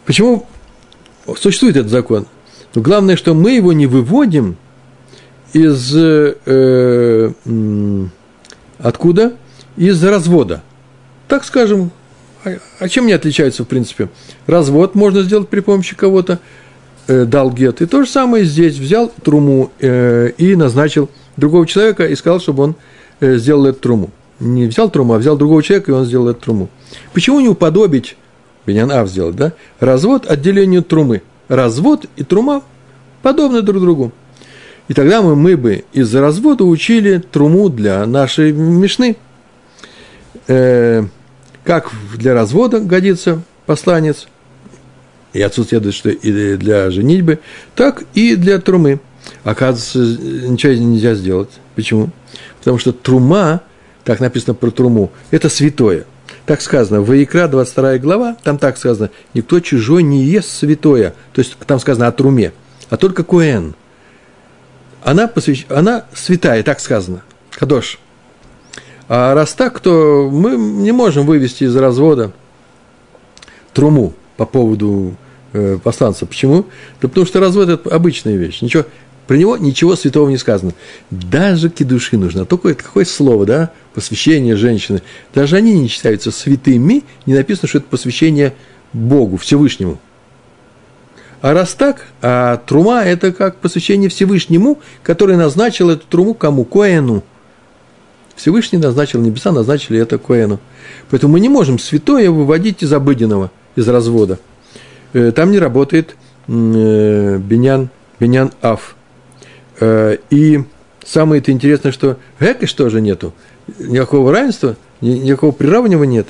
Почему 0.05 0.47
существует 1.37 1.77
этот 1.77 1.91
закон? 1.91 2.27
Но 2.75 2.83
главное, 2.83 3.17
что 3.17 3.35
мы 3.35 3.53
его 3.53 3.73
не 3.73 3.87
выводим 3.87 4.57
из 5.53 5.95
э, 5.95 7.33
откуда? 8.79 9.33
Из 9.77 10.03
развода. 10.05 10.63
Так 11.29 11.45
скажем, 11.45 11.91
а, 12.45 12.59
а 12.79 12.89
чем 12.89 13.05
они 13.05 13.13
отличаются 13.13 13.65
в 13.65 13.69
принципе? 13.69 14.09
Развод 14.47 14.95
можно 14.95 15.23
сделать 15.23 15.49
при 15.49 15.61
помощи 15.61 15.95
кого-то, 15.95 16.41
э, 17.07 17.25
дал 17.25 17.51
гет. 17.51 17.81
И 17.81 17.87
то 17.87 18.03
же 18.03 18.11
самое 18.11 18.45
здесь 18.45 18.77
взял 18.79 19.13
труму 19.23 19.73
э, 19.81 20.33
и 20.37 20.57
назначил 20.57 21.09
другого 21.37 21.67
человека 21.67 22.07
и 22.07 22.15
сказал, 22.17 22.41
чтобы 22.41 22.65
он 22.65 22.75
э, 23.21 23.37
сделал 23.37 23.67
эту 23.67 23.81
труму. 23.81 24.11
Не 24.41 24.67
взял 24.67 24.91
труму, 24.91 25.15
а 25.15 25.19
взял 25.19 25.37
другого 25.37 25.63
человека, 25.63 25.93
и 25.93 25.95
он 25.95 26.05
сделал 26.05 26.29
эту 26.29 26.41
труму. 26.41 26.69
Почему 27.13 27.41
не 27.41 27.49
уподобить, 27.49 28.17
Бенян 28.67 28.91
Ав 28.91 29.09
сделать, 29.09 29.37
да? 29.37 29.53
Развод 29.81 30.31
отделению 30.31 30.83
трумы– 30.83 31.23
развод 31.49 32.07
и 32.17 32.25
трума 32.25 32.63
подобны 33.23 33.63
друг 33.63 33.81
другу. 33.83 34.13
И 34.89 34.95
тогда 34.95 35.23
мы, 35.23 35.37
мы 35.37 35.57
бы 35.57 35.85
из-за 35.93 36.21
развода 36.21 36.65
учили 36.65 37.19
труму 37.19 37.69
для 37.69 38.05
нашей 38.07 38.53
мешны. 38.53 39.17
Э, 40.49 41.05
как 41.65 41.91
для 42.17 42.35
развода 42.35 42.81
годится 42.81 43.43
посланец, 43.67 44.27
и 45.33 45.41
отсюда 45.41 45.69
следует, 45.69 45.95
что 45.95 46.11
и 46.11 46.57
для 46.57 46.91
женитьбы, 46.91 47.39
так 47.77 48.03
и 48.15 48.35
для 48.35 48.59
трумы. 48.59 49.01
Оказывается, 49.45 49.99
ничего 50.49 50.73
нельзя 50.73 51.15
сделать. 51.15 51.51
Почему? 51.77 52.11
Потому 52.59 52.79
что 52.79 52.93
трума, 52.93 53.61
так 54.03 54.19
написано 54.19 54.55
про 54.55 54.71
труму, 54.71 55.13
это 55.31 55.49
святое. 55.49 56.07
Так 56.47 56.61
сказано, 56.61 57.01
в 57.01 57.07
Ваикра, 57.07 57.47
22 57.47 57.99
глава, 57.99 58.37
там 58.43 58.59
так 58.59 58.77
сказано, 58.77 59.11
никто 59.33 59.61
чужой 59.61 60.03
не 60.03 60.25
ест 60.25 60.51
святое. 60.51 61.15
То 61.33 61.41
есть 61.41 61.57
там 61.67 61.79
сказано 61.79 62.09
о 62.09 62.13
труме, 62.13 62.53
а 62.91 62.97
только 62.97 63.23
Куэн. 63.23 63.75
Она, 65.05 65.29
посвящ... 65.29 65.67
она 65.69 66.05
святая, 66.15 66.63
так 66.63 66.81
сказано, 66.81 67.23
Кадош. 67.51 67.99
А 69.09 69.35
раз 69.35 69.53
так, 69.55 69.79
то 69.81 70.29
мы 70.33 70.57
не 70.57 70.93
можем 70.93 71.27
вывести 71.27 71.65
из 71.65 71.77
развода 71.77 72.33
труму 73.73 74.15
по 74.37 74.47
поводу 74.47 75.15
э, 75.53 75.79
посланца. 75.83 76.27
Почему? 76.27 76.67
Да 77.01 77.09
потому 77.09 77.27
что 77.27 77.41
развод– 77.41 77.69
это 77.69 77.91
обычная 77.95 78.37
вещь. 78.37 78.63
Ничего, 78.63 78.85
про 79.33 79.39
него 79.39 79.57
ничего 79.57 79.97
святого 79.97 80.29
не 80.29 80.37
сказано. 80.37 80.75
Даже 81.11 81.71
кедуши 81.71 82.19
нужно. 82.19 82.45
Только 82.45 82.69
это 82.69 82.85
какое 82.85 83.07
слово, 83.07 83.47
да? 83.47 83.71
Посвящение 83.95 84.57
женщины. 84.57 85.01
Даже 85.35 85.57
они 85.57 85.73
не 85.73 85.89
считаются 85.89 86.31
святыми. 86.31 87.03
Не 87.25 87.33
написано, 87.33 87.67
что 87.67 87.79
это 87.79 87.87
посвящение 87.89 88.53
Богу, 88.93 89.39
Всевышнему. 89.39 89.99
А 91.41 91.55
раз 91.55 91.73
так, 91.73 92.09
а 92.21 92.59
трума– 92.59 93.03
это 93.07 93.33
как 93.33 93.57
посвящение 93.57 94.11
Всевышнему, 94.11 94.81
который 95.03 95.39
назначил 95.39 95.89
эту 95.89 96.07
труму 96.07 96.35
кому? 96.35 96.67
Коэну. 96.67 97.25
Всевышний 98.37 98.79
назначил, 98.79 99.23
небеса 99.23 99.51
назначили 99.51 99.99
это 99.99 100.19
Коэну. 100.19 100.61
Поэтому 101.09 101.33
мы 101.33 101.41
не 101.41 101.49
можем 101.49 101.79
святое 101.79 102.31
выводить 102.31 102.83
из 102.83 102.93
обыденного, 102.93 103.51
из 103.77 103.89
развода. 103.89 104.39
Э, 105.15 105.33
там 105.35 105.53
не 105.53 105.59
работает 105.59 106.17
э, 106.49 107.39
Бенян, 107.39 107.89
Бенян 108.21 108.53
Аф– 108.61 108.95
и 110.31 110.65
самое 111.05 111.41
это 111.41 111.53
интересное, 111.53 111.93
что 111.93 112.19
Гекеш 112.41 112.73
тоже 112.73 113.01
нету. 113.01 113.33
Никакого 113.79 114.33
равенства, 114.33 114.77
никакого 115.01 115.53
приравнивания 115.53 116.19
нет. 116.19 116.29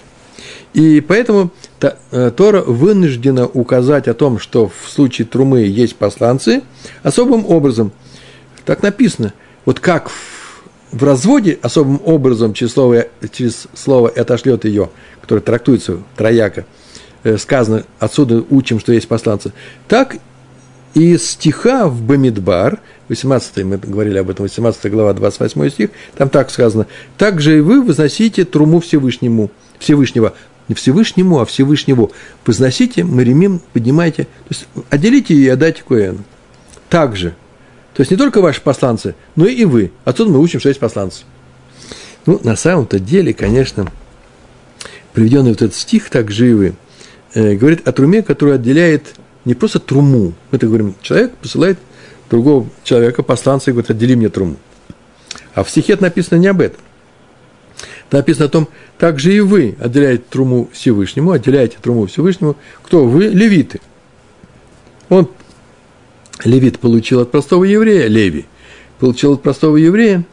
И 0.74 1.00
поэтому 1.00 1.50
э, 1.80 2.30
Тора 2.34 2.62
вынуждена 2.62 3.46
указать 3.46 4.08
о 4.08 4.14
том, 4.14 4.38
что 4.38 4.68
в 4.68 4.90
случае 4.90 5.26
трумы 5.26 5.60
есть 5.60 5.96
посланцы, 5.96 6.62
особым 7.02 7.44
образом. 7.46 7.92
Так 8.64 8.82
написано. 8.82 9.34
Вот 9.64 9.80
как 9.80 10.10
в 10.90 11.04
разводе 11.04 11.58
особым 11.62 12.00
образом 12.04 12.54
через 12.54 12.72
слово, 12.72 13.06
через 13.32 13.66
слово 13.74 14.08
«отошлет 14.08 14.64
ее», 14.64 14.90
которое 15.20 15.40
трактуется 15.40 15.98
трояко, 16.16 16.64
э, 17.22 17.36
сказано, 17.36 17.84
отсюда 17.98 18.44
учим, 18.48 18.80
что 18.80 18.92
есть 18.92 19.08
посланцы, 19.08 19.52
так 19.88 20.16
и 20.94 21.16
стиха 21.18 21.86
в 21.86 22.02
Бамидбар, 22.02 22.80
18 23.12 23.64
мы 23.64 23.76
говорили 23.76 24.18
об 24.18 24.30
этом, 24.30 24.44
18 24.44 24.90
глава, 24.90 25.12
28 25.12 25.70
стих, 25.70 25.90
там 26.16 26.28
так 26.28 26.50
сказано, 26.50 26.86
«Также 27.18 27.58
и 27.58 27.60
вы 27.60 27.82
возносите 27.82 28.44
труму 28.44 28.80
Всевышнему, 28.80 29.50
Всевышнего, 29.78 30.34
не 30.68 30.74
Всевышнему, 30.74 31.40
а 31.40 31.44
Всевышнего, 31.44 32.10
возносите, 32.46 33.04
маримим, 33.04 33.60
поднимайте, 33.72 34.24
то 34.24 34.48
есть 34.48 34.66
отделите 34.88 35.34
и 35.34 35.46
отдайте 35.48 35.82
Коэну. 35.86 36.24
Также, 36.88 37.34
то 37.94 38.00
есть 38.00 38.10
не 38.10 38.16
только 38.16 38.40
ваши 38.40 38.60
посланцы, 38.62 39.14
но 39.36 39.46
и 39.46 39.64
вы. 39.64 39.92
Отсюда 40.04 40.30
мы 40.30 40.40
учим, 40.40 40.60
что 40.60 40.70
есть 40.70 40.80
посланцы. 40.80 41.24
Ну, 42.24 42.40
на 42.42 42.56
самом-то 42.56 42.98
деле, 42.98 43.34
конечно, 43.34 43.90
приведенный 45.12 45.50
вот 45.50 45.60
этот 45.60 45.74
стих 45.74 46.08
так 46.08 46.30
живы, 46.30 46.74
э, 47.34 47.54
говорит 47.56 47.86
о 47.86 47.92
труме, 47.92 48.22
которую 48.22 48.54
отделяет 48.54 49.14
не 49.44 49.54
просто 49.54 49.80
труму. 49.80 50.32
Мы 50.50 50.58
так 50.58 50.68
говорим, 50.68 50.94
человек 51.02 51.34
посылает 51.36 51.78
другого 52.32 52.66
человека, 52.82 53.22
посланца, 53.22 53.70
и 53.70 53.74
говорит, 53.74 53.90
отдели 53.90 54.14
мне 54.14 54.30
труму. 54.30 54.56
А 55.54 55.62
в 55.62 55.70
стихе 55.70 55.96
написано 56.00 56.38
не 56.38 56.46
об 56.46 56.62
этом. 56.62 56.80
Написано 58.10 58.46
о 58.46 58.48
том, 58.48 58.68
так 58.98 59.20
же 59.20 59.34
и 59.34 59.40
вы 59.40 59.76
отделяете 59.78 60.24
труму 60.30 60.70
Всевышнему, 60.72 61.32
отделяете 61.32 61.76
труму 61.80 62.06
Всевышнему. 62.06 62.56
Кто? 62.82 63.04
Вы 63.04 63.24
левиты. 63.24 63.80
Он, 65.10 65.28
левит, 66.42 66.78
получил 66.78 67.20
от 67.20 67.30
простого 67.30 67.64
еврея, 67.64 68.08
леви, 68.08 68.46
получил 68.98 69.34
от 69.34 69.42
простого 69.42 69.76
еврея, 69.76 70.24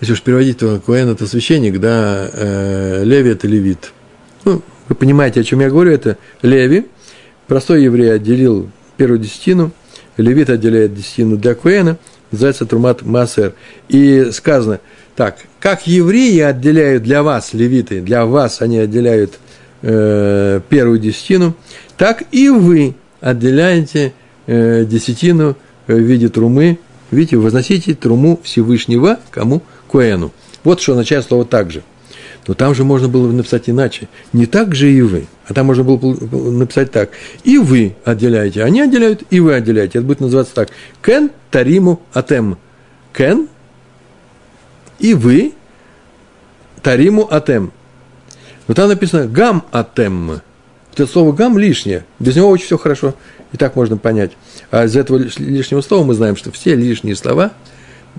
если 0.00 0.14
уж 0.14 0.22
переводить, 0.22 0.58
то 0.58 0.80
Коэн– 0.80 1.08
это 1.10 1.26
священник, 1.26 1.78
да, 1.78 2.28
э, 2.32 3.04
Леви– 3.04 3.30
это 3.32 3.46
левит. 3.46 3.92
Ну, 4.44 4.62
Вы 4.88 4.94
понимаете, 4.94 5.40
о 5.40 5.44
чем 5.44 5.60
я 5.60 5.68
говорю? 5.68 5.92
Это 5.92 6.16
Леви. 6.40 6.86
Простой 7.46 7.84
еврей 7.84 8.14
отделил 8.14 8.70
первую 8.96 9.20
десятину, 9.20 9.72
левит 10.16 10.50
отделяет 10.50 10.94
десятину 10.94 11.36
для 11.36 11.54
Куэна, 11.54 11.98
называется 12.30 12.66
Трумат 12.66 13.02
Масер. 13.02 13.54
И 13.88 14.30
сказано, 14.32 14.80
так, 15.16 15.38
как 15.60 15.86
евреи 15.86 16.40
отделяют 16.40 17.02
для 17.02 17.22
вас, 17.22 17.52
левиты, 17.52 18.00
для 18.00 18.26
вас 18.26 18.62
они 18.62 18.78
отделяют 18.78 19.38
э, 19.82 20.60
первую 20.68 20.98
десятину, 20.98 21.54
так 21.96 22.24
и 22.32 22.48
вы 22.48 22.94
отделяете 23.20 24.14
э, 24.46 24.84
десятину 24.84 25.56
в 25.86 25.98
виде 25.98 26.28
трумы, 26.28 26.78
видите, 27.10 27.36
возносите 27.36 27.94
труму 27.94 28.40
Всевышнего 28.42 29.18
кому? 29.30 29.62
Куэну. 29.88 30.32
Вот 30.64 30.80
что 30.80 30.92
означает 30.92 31.24
слово 31.26 31.44
«так 31.44 31.70
же». 32.42 32.48
Но 32.48 32.54
там 32.54 32.74
же 32.74 32.84
можно 32.84 33.08
было 33.08 33.30
написать 33.30 33.68
иначе. 33.70 34.08
Не 34.32 34.46
так 34.46 34.74
же 34.74 34.90
и 34.90 35.00
вы. 35.00 35.26
А 35.46 35.54
там 35.54 35.66
можно 35.66 35.84
было 35.84 35.96
написать 36.50 36.90
так. 36.90 37.10
И 37.44 37.58
вы 37.58 37.94
отделяете. 38.04 38.64
Они 38.64 38.80
отделяют, 38.80 39.22
и 39.30 39.40
вы 39.40 39.54
отделяете. 39.54 39.98
Это 39.98 40.06
будет 40.06 40.20
называться 40.20 40.54
так. 40.54 40.70
Кен 41.02 41.30
тариму 41.50 42.02
атем. 42.12 42.58
Кен 43.12 43.48
и 44.98 45.14
вы 45.14 45.52
тариму 46.82 47.28
атем. 47.30 47.72
Но 48.66 48.74
там 48.74 48.88
написано 48.88 49.26
гам 49.26 49.64
атем. 49.70 50.40
Это 50.92 51.06
слово 51.06 51.32
гам 51.32 51.58
лишнее. 51.58 52.04
Без 52.18 52.36
него 52.36 52.48
очень 52.48 52.66
все 52.66 52.78
хорошо. 52.78 53.14
И 53.52 53.56
так 53.56 53.76
можно 53.76 53.96
понять. 53.96 54.32
А 54.70 54.84
из 54.84 54.96
этого 54.96 55.18
лишнего 55.18 55.80
слова 55.80 56.04
мы 56.04 56.14
знаем, 56.14 56.36
что 56.36 56.50
все 56.50 56.74
лишние 56.74 57.14
слова, 57.14 57.52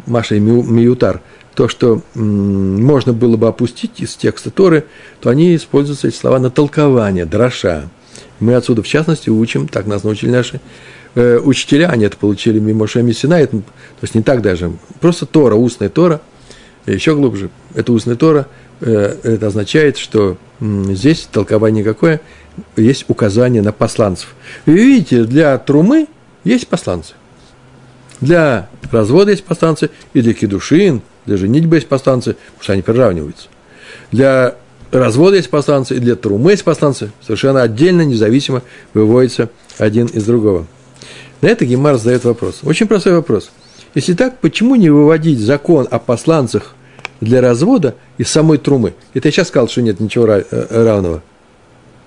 Маша 0.06 0.36
и 0.36 0.40
Миютар– 0.40 1.22
то, 1.56 1.68
что 1.68 2.02
можно 2.16 3.14
было 3.14 3.38
бы 3.38 3.48
опустить 3.48 4.02
из 4.02 4.16
текста 4.16 4.50
Торы, 4.50 4.86
то 5.22 5.30
они 5.30 5.56
используются, 5.56 6.08
эти 6.08 6.16
слова, 6.16 6.40
на 6.40 6.50
толкование, 6.50 7.26
дроша. 7.26 7.90
Мы 8.40 8.56
отсюда, 8.56 8.82
в 8.82 8.88
частности, 8.88 9.30
учим, 9.30 9.68
так 9.68 9.86
нас 9.86 10.04
научили 10.04 10.32
наши 10.32 10.60
э, 11.16 11.38
учителя, 11.38 11.90
они 11.90 12.06
это 12.06 12.18
получили 12.18 12.60
мимо 12.60 12.88
Шеми 12.88 13.12
Синай, 13.12 13.46
то 13.48 13.62
есть 14.02 14.16
не 14.16 14.24
так 14.24 14.42
даже, 14.42 14.72
просто 15.00 15.26
Тора, 15.26 15.56
устная 15.56 15.90
Тора, 15.90 16.22
еще 16.86 17.16
глубже, 17.16 17.50
это 17.76 17.94
устная 17.94 18.16
Тора, 18.16 18.48
э, 18.82 19.18
это 19.24 19.48
означает, 19.48 19.98
что 19.98 20.38
э, 20.60 20.84
здесь 20.90 21.28
толкование 21.32 21.84
какое, 21.84 22.20
есть 22.76 23.06
указание 23.08 23.62
на 23.62 23.72
посланцев. 23.72 24.34
Вы 24.66 24.74
видите, 24.74 25.24
для 25.24 25.58
Трумы 25.58 26.08
есть 26.44 26.68
посланцы. 26.68 27.14
Для 28.22 28.70
развода 28.92 29.32
есть 29.32 29.44
посланцы, 29.44 29.90
и 30.14 30.22
для 30.22 30.34
кедушин– 30.34 31.02
для 31.26 31.38
женитьбы 31.38 31.78
есть 31.78 31.88
постанцы, 31.88 32.34
потому 32.34 32.64
что 32.64 32.74
они 32.74 32.82
приравниваются. 32.82 33.48
Для 34.12 34.56
развода 34.92 35.38
есть 35.38 35.50
постанцы, 35.50 35.96
и 35.96 36.00
для 36.00 36.16
трумы 36.16 36.52
есть 36.52 36.64
постанцы, 36.64 37.12
совершенно 37.22 37.62
отдельно, 37.62 38.02
независимо 38.02 38.62
выводится 38.94 39.50
один 39.78 40.08
из 40.08 40.24
другого. 40.24 40.68
На 41.42 41.48
это 41.48 41.66
Гемар 41.66 41.98
задает 41.98 42.24
вопрос. 42.26 42.60
Очень 42.64 42.88
простой 42.88 43.14
вопрос. 43.14 43.52
Если 43.96 44.14
так, 44.14 44.40
почему 44.40 44.76
не 44.76 44.90
выводить 44.90 45.40
закон 45.40 45.88
о 45.90 46.00
посланцах 46.00 46.76
для 47.22 47.42
развода 47.42 47.96
из 48.18 48.30
самой 48.30 48.58
трумы? 48.58 48.94
Это 49.14 49.28
я 49.28 49.32
сейчас 49.32 49.50
сказал, 49.50 49.68
что 49.68 49.82
нет 49.82 50.00
ничего 50.00 50.28
э, 50.28 50.44
равного. 50.70 51.22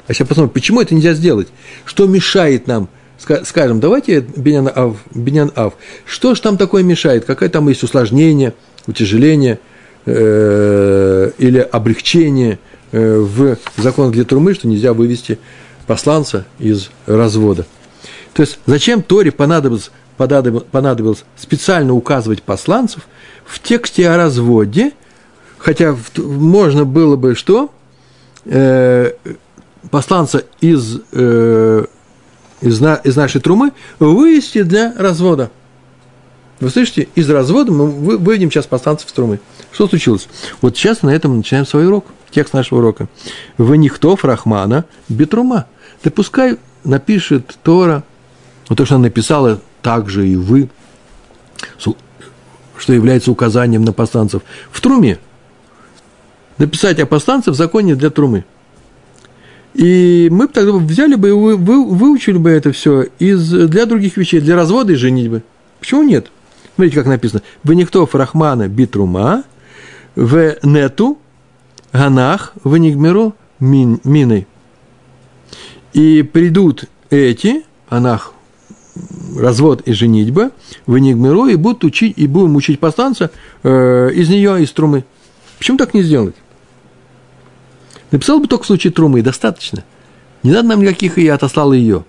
А 0.06 0.14
сейчас 0.14 0.28
посмотрим, 0.28 0.52
почему 0.52 0.80
это 0.80 0.94
нельзя 0.94 1.12
сделать? 1.14 1.48
Что 1.84 2.06
мешает 2.06 2.66
нам 2.66 2.88
скажем, 3.18 3.80
давайте 3.80 4.20
Бенян 4.20 4.70
Ав, 4.72 4.98
Бенян 5.14 5.50
Ав, 5.56 5.72
что 6.04 6.34
же 6.34 6.42
там 6.42 6.58
такое 6.58 6.82
мешает, 6.82 7.24
какое 7.24 7.48
там 7.48 7.66
есть 7.68 7.82
усложнение– 7.82 8.52
утяжеление 8.86 9.58
э, 10.04 11.30
или 11.38 11.58
облегчение 11.58 12.58
э, 12.92 13.18
в 13.18 13.56
законах 13.76 14.12
для 14.12 14.24
трумы, 14.24 14.54
что 14.54 14.68
нельзя 14.68 14.92
вывести 14.92 15.38
посланца 15.86 16.44
из 16.58 16.90
развода. 17.06 17.66
То 18.34 18.42
есть, 18.42 18.58
зачем 18.66 19.02
Торе 19.02 19.32
понадобилось, 19.32 19.90
понадобилось 20.16 21.24
специально 21.36 21.94
указывать 21.94 22.42
посланцев 22.42 23.06
в 23.44 23.60
тексте 23.60 24.08
о 24.08 24.16
разводе, 24.16 24.92
хотя 25.58 25.96
можно 26.16 26.84
было 26.84 27.16
бы 27.16 27.34
что? 27.34 27.70
Э, 28.44 29.12
посланца 29.90 30.44
из, 30.60 30.96
из, 31.12 32.82
из 32.82 33.16
нашей 33.16 33.40
трумы 33.40 33.72
вывести 33.98 34.62
для 34.62 34.92
развода– 34.96 35.50
вы 36.58 36.70
слышите, 36.70 37.08
из 37.14 37.28
развода 37.28 37.70
мы 37.70 37.86
выведем 38.16 38.50
сейчас 38.50 38.66
повстанцев 38.66 39.10
струмы. 39.10 39.40
Что 39.72 39.88
случилось? 39.88 40.28
Вот 40.62 40.76
сейчас 40.76 41.02
на 41.02 41.10
этом 41.10 41.36
начинаем 41.36 41.66
свой 41.66 41.86
урок, 41.86 42.06
текст 42.30 42.54
нашего 42.54 42.78
урока. 42.78 43.08
Вы 43.58 43.76
никто 43.76 44.18
Рахмана 44.20 44.86
Бетрума. 45.08 45.66
Да 46.02 46.10
пускай 46.10 46.56
напишет 46.84 47.58
Тора, 47.62 48.04
вот 48.68 48.78
то, 48.78 48.86
что 48.86 48.94
она 48.94 49.04
написала, 49.04 49.60
так 49.82 50.08
же 50.08 50.26
и 50.26 50.36
вы, 50.36 50.70
что 51.78 52.92
является 52.92 53.30
указанием 53.30 53.84
на 53.84 53.92
повстанцев, 53.92 54.42
в 54.70 54.80
Труме. 54.80 55.18
Написать 56.58 56.98
о 57.00 57.06
повстанцах 57.06 57.54
в 57.54 57.56
законе 57.56 57.94
для 57.96 58.08
Трумы. 58.10 58.44
И 59.74 60.28
мы 60.30 60.48
тогда 60.48 60.72
взяли 60.72 61.16
бы 61.16 61.28
и 61.28 61.32
вы, 61.32 61.56
выучили 61.56 62.38
бы 62.38 62.48
это 62.48 62.72
все 62.72 63.08
из, 63.18 63.50
для 63.50 63.84
других 63.84 64.16
вещей, 64.16 64.40
для 64.40 64.56
развода 64.56 64.94
и 64.94 64.96
женитьбы. 64.96 65.42
Почему 65.80 66.02
нет? 66.02 66.28
Смотрите, 66.76 66.96
как 66.96 67.06
написано. 67.06 67.42
В 67.64 67.72
никто 67.72 68.06
Рахмана 68.12 68.68
битрума, 68.68 69.44
в 70.14 70.56
нету 70.62 71.18
ганах, 71.90 72.52
в 72.62 72.76
нигмеру 72.76 73.34
мин, 73.58 73.98
миной. 74.04 74.46
И 75.94 76.22
придут 76.22 76.84
эти, 77.08 77.64
анах, 77.88 78.34
развод 79.34 79.80
и 79.86 79.94
женитьба, 79.94 80.50
в 80.86 80.98
нигмеру, 80.98 81.46
и 81.46 81.56
будут 81.56 81.82
учить, 81.84 82.12
и 82.18 82.26
будем 82.26 82.56
учить 82.56 82.78
постанца 82.78 83.30
э, 83.62 84.10
из 84.12 84.28
нее, 84.28 84.62
из 84.62 84.70
трумы. 84.72 85.06
Почему 85.56 85.78
так 85.78 85.94
не 85.94 86.02
сделать? 86.02 86.34
Написал 88.10 88.38
бы 88.38 88.48
только 88.48 88.64
в 88.64 88.66
случае 88.66 88.92
трумы, 88.92 89.22
достаточно. 89.22 89.82
Не 90.42 90.52
надо 90.52 90.68
нам 90.68 90.82
никаких, 90.82 91.16
и 91.16 91.24
я 91.24 91.34
отослал 91.36 91.72
ее. 91.72 92.04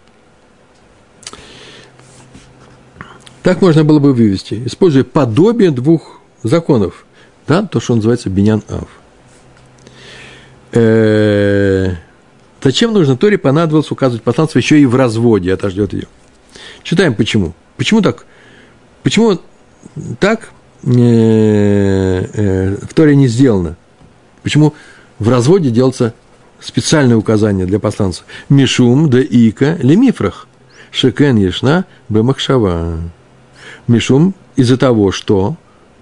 Так 3.43 3.61
можно 3.61 3.83
было 3.83 3.99
бы 3.99 4.13
вывести, 4.13 4.63
используя 4.65 5.03
подобие 5.03 5.71
двух 5.71 6.19
законов, 6.43 7.05
да, 7.47 7.63
то, 7.63 7.79
что 7.79 7.95
называется 7.95 8.29
биньян 8.29 8.63
ав. 8.67 8.87
Э, 10.73 11.95
зачем 12.61 12.93
нужно 12.93 13.17
Торе 13.17 13.37
понадобилось 13.37 13.91
указывать 13.91 14.23
посланство 14.23 14.59
еще 14.59 14.79
и 14.79 14.85
в 14.85 14.95
разводе, 14.95 15.51
это 15.51 15.69
ждет 15.69 15.93
ее. 15.93 16.07
Читаем 16.83 17.15
почему. 17.15 17.53
Почему 17.77 18.01
так? 18.01 18.25
Почему 19.03 19.39
так 20.19 20.49
э, 20.83 20.89
э, 20.91 22.75
в 22.81 22.93
Торе 22.93 23.15
не 23.15 23.27
сделано? 23.27 23.77
Почему 24.43 24.73
в 25.19 25.29
разводе 25.29 25.69
делается 25.69 26.13
специальное 26.59 27.17
указание 27.17 27.65
для 27.65 27.79
посланца? 27.79 28.23
Мишум 28.49 29.09
да 29.09 29.19
ика 29.19 29.77
лемифрах. 29.81 30.47
Шекен 30.91 31.37
ешна 31.37 31.85
бемахшава. 32.09 32.99
Мишум 33.87 34.33
из-за 34.55 34.77
того, 34.77 35.11
что 35.11 35.55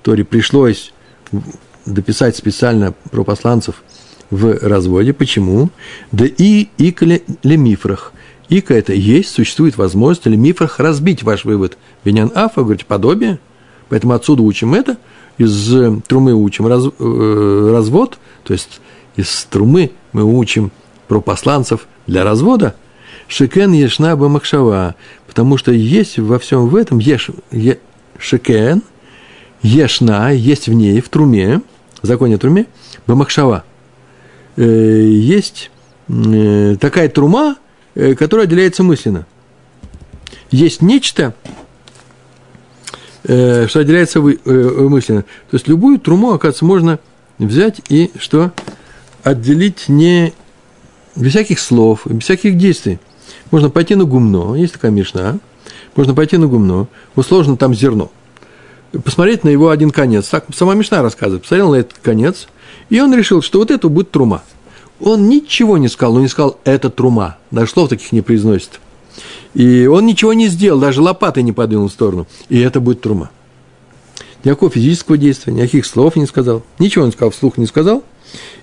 Торе 0.04 0.24
пришлось 0.24 0.94
дописать 1.86 2.36
специально 2.36 2.94
про 3.12 3.24
посланцев 3.24 3.84
в 4.30 4.58
разводе. 4.62 5.14
Почему? 5.14 5.70
Да 6.12 6.26
и 6.26 6.68
ика 6.78 7.06
лемифрах. 7.44 8.14
Ика 8.50 8.74
это 8.74 8.94
есть, 8.94 9.30
существует 9.30 9.78
возможность 9.78 10.26
лемифрах 10.26 10.80
разбить 10.80 11.24
ваш 11.24 11.46
вывод. 11.46 11.78
Венян 12.04 12.32
Афа, 12.36 12.62
говорите, 12.62 12.86
подобие. 12.86 13.40
Поэтому 13.90 14.14
отсюда 14.14 14.44
учим 14.44 14.74
это. 14.74 14.98
Из 15.38 16.02
трумы 16.08 16.34
учим 16.34 16.68
раз, 16.68 16.86
э, 16.86 17.70
развод, 17.72 18.20
то 18.44 18.54
есть 18.54 18.80
из 19.16 19.46
трумы 19.46 19.92
мы 20.14 20.24
учим 20.24 20.72
про 21.08 21.20
посланцев 21.20 21.88
для 22.08 22.24
развода. 22.24 22.76
Шекен 23.28 23.74
ешна 23.74 24.16
бамахшава 24.16 24.96
потому 25.36 25.58
что 25.58 25.74
есть 25.74 26.18
во 26.18 26.40
всем 26.40 26.70
в 26.70 26.78
этом 26.78 26.98
еш, 27.00 27.30
е, 27.52 27.78
шекен, 28.18 28.82
ешна, 29.62 30.32
есть 30.32 30.70
в 30.70 30.74
ней, 30.74 31.02
в 31.02 31.10
труме, 31.10 31.62
в 32.02 32.08
законе 32.08 32.38
труме, 32.38 32.68
бамахшава. 33.06 33.66
Э, 34.56 34.64
есть 34.64 35.72
э, 36.08 36.78
такая 36.80 37.10
трума, 37.10 37.58
э, 37.96 38.16
которая 38.16 38.46
отделяется 38.46 38.84
мысленно. 38.84 39.28
Есть 40.52 40.82
нечто, 40.82 41.36
что 43.24 43.80
отделяется 43.80 44.22
мысленно. 44.22 45.24
То 45.24 45.56
есть 45.56 45.68
любую 45.68 46.00
труму, 46.00 46.32
оказывается, 46.32 46.64
можно 46.64 47.00
взять 47.40 47.82
и 47.90 48.12
что? 48.20 48.54
Отделить 49.24 49.90
не 49.90 50.32
без 51.16 51.32
всяких 51.32 51.60
слов, 51.60 52.06
без 52.06 52.24
всяких 52.24 52.56
действий. 52.56 53.00
Можно 53.52 53.70
пойти 53.70 53.96
на 53.96 54.06
гумно, 54.06 54.56
есть 54.56 54.74
такая 54.74 54.92
мешна, 54.92 55.40
можно 55.96 56.14
пойти 56.14 56.38
на 56.38 56.48
гумно, 56.48 56.88
сложно 57.22 57.58
там 57.58 57.74
зерно, 57.74 58.12
посмотреть 59.04 59.44
на 59.44 59.50
его 59.50 59.70
один 59.70 59.92
конец. 59.92 60.28
Так 60.28 60.46
сама 60.54 60.74
мешна 60.74 61.02
рассказывает. 61.02 61.44
Посмотрел 61.44 61.72
на 61.72 61.76
этот 61.76 61.98
конец, 62.00 62.48
и 62.90 63.00
он 63.00 63.14
решил, 63.16 63.42
что 63.42 63.60
вот 63.60 63.72
это 63.72 63.88
будет 63.90 64.12
трума. 64.12 64.44
он 65.00 65.28
ничего 65.28 65.78
не 65.78 65.88
сказал, 65.88 66.16
он 66.16 66.22
не 66.24 66.28
сказал 66.28 66.58
«это 66.64 66.90
трума», 66.90 67.38
даже 67.52 67.72
слов 67.72 67.90
таких 67.90 68.12
не 68.12 68.22
произносит. 68.22 68.80
И 69.54 69.88
он 69.88 70.06
ничего 70.06 70.34
не 70.34 70.48
сделал, 70.48 70.80
даже 70.80 71.02
лопатой 71.02 71.44
не 71.44 71.52
подвинул 71.52 71.88
в 71.88 71.92
сторону, 71.92 72.28
и 72.50 72.60
это 72.60 72.80
будет 72.80 73.02
трума. 73.02 73.30
Никакого 74.44 74.72
физического 74.72 75.18
действия, 75.18 75.54
никаких 75.54 75.86
слов 75.86 76.16
не 76.16 76.26
сказал, 76.26 76.64
ничего 76.78 77.06
не 77.06 77.12
сказал, 77.12 77.32
вслух 77.32 77.58
не 77.58 77.66
сказал, 77.66 78.04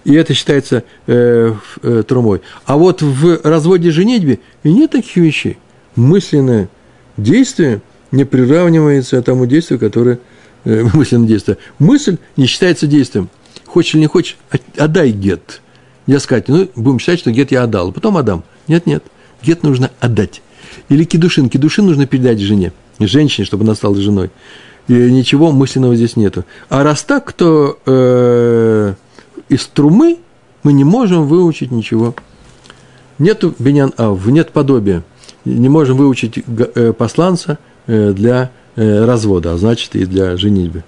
и 0.04 0.14
это 0.14 0.34
считается 0.34 0.84
э, 1.06 1.54
э, 1.82 2.02
трумой. 2.06 2.40
А 2.64 2.76
вот 2.76 3.02
в 3.02 3.40
разводе 3.44 3.90
женитьбе 3.90 4.38
и 4.62 4.72
нет 4.72 4.90
таких 4.92 5.16
вещей. 5.16 5.58
Мысленное 5.96 6.68
действие 7.16 7.82
не 8.10 8.24
приравнивается 8.24 9.20
тому 9.22 9.46
действию, 9.46 9.78
которое 9.78 10.18
э, 10.64 10.84
мысленное 10.94 11.28
действие. 11.28 11.58
Мысль 11.78 12.18
не 12.36 12.46
считается 12.46 12.86
действием. 12.86 13.28
Хочешь 13.66 13.94
или 13.94 14.02
не 14.02 14.06
хочешь, 14.06 14.36
отдай 14.76 15.10
гет. 15.10 15.60
Я 16.06 16.18
сказать, 16.18 16.48
ну, 16.48 16.68
будем 16.74 16.98
считать, 16.98 17.20
что 17.20 17.30
гет 17.30 17.52
я 17.52 17.62
отдал, 17.62 17.88
а 17.88 17.92
потом 17.92 18.16
отдам. 18.16 18.44
Нет, 18.68 18.86
нет, 18.86 19.04
гет 19.42 19.62
нужно 19.62 19.90
отдать. 20.00 20.42
Или 20.88 21.04
кедушин. 21.04 21.48
Кедушин 21.48 21.86
нужно 21.86 22.06
передать 22.06 22.40
жене, 22.40 22.72
женщине, 22.98 23.46
чтобы 23.46 23.64
она 23.64 23.74
стала 23.74 23.96
женой. 23.96 24.30
И 24.88 24.92
ничего 24.92 25.52
мысленного 25.52 25.94
здесь 25.94 26.16
нету. 26.16 26.44
А 26.68 26.82
раз 26.82 27.02
так, 27.04 27.32
то 27.32 27.78
э, 27.86 28.94
из 29.48 29.66
трумы 29.66 30.18
мы 30.62 30.72
не 30.72 30.84
можем 30.84 31.26
выучить 31.26 31.70
ничего. 31.70 32.14
Нету 33.18 33.54
бенян 33.58 33.92
ав, 33.96 34.24
нет 34.26 34.50
подобия. 34.52 35.02
Не 35.44 35.68
можем 35.68 35.96
выучить 35.96 36.38
э, 36.46 36.92
посланца 36.92 37.58
э, 37.86 38.12
для 38.12 38.50
э, 38.76 39.04
развода, 39.04 39.52
а 39.54 39.56
значит 39.56 39.94
и 39.96 40.04
для 40.06 40.36
женитьбы. 40.36 40.84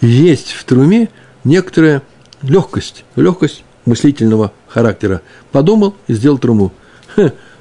Есть 0.00 0.52
в 0.52 0.64
труме 0.64 1.10
некоторая 1.44 2.02
легкость, 2.42 3.04
легкость 3.16 3.64
мыслительного 3.84 4.52
характера. 4.68 5.22
Подумал 5.52 5.94
и 6.06 6.14
сделал 6.14 6.38
труму. 6.38 6.72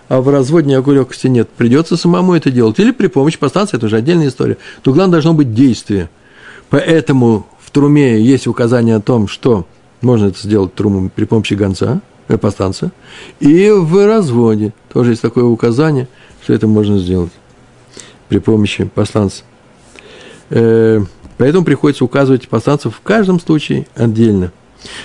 А 0.09 0.21
в 0.21 0.29
разводе 0.29 0.71
никакой 0.71 0.95
легкости 0.95 1.27
нет. 1.27 1.49
Придется 1.49 1.95
самому 1.95 2.33
это 2.33 2.49
делать. 2.49 2.79
Или 2.79 2.89
при 2.89 3.05
помощи 3.05 3.37
постанции, 3.37 3.77
это 3.77 3.85
уже 3.85 3.97
отдельная 3.97 4.29
история. 4.29 4.57
Но 4.83 4.91
главное 4.91 5.11
должно 5.11 5.35
быть 5.35 5.53
действие. 5.53 6.09
Поэтому 6.71 7.45
в 7.59 7.69
труме 7.69 8.19
есть 8.19 8.47
указание 8.47 8.95
о 8.95 9.01
том, 9.01 9.27
что 9.27 9.67
можно 10.01 10.27
это 10.27 10.39
сделать 10.39 10.73
труму 10.75 11.09
при 11.13 11.25
помощи 11.25 11.53
гонца, 11.53 12.01
э, 12.27 12.37
постанца. 12.37 12.91
И 13.39 13.69
в 13.69 14.05
разводе 14.05 14.73
тоже 14.91 15.11
есть 15.11 15.21
такое 15.21 15.43
указание, 15.43 16.07
что 16.43 16.53
это 16.53 16.67
можно 16.67 16.97
сделать 16.99 17.31
при 18.27 18.39
помощи 18.39 18.85
посланца. 18.85 19.43
Э, 20.49 21.01
поэтому 21.37 21.65
приходится 21.65 22.05
указывать 22.05 22.47
посланцев 22.47 22.95
в 22.95 23.01
каждом 23.01 23.39
случае 23.39 23.87
отдельно. 23.95 24.51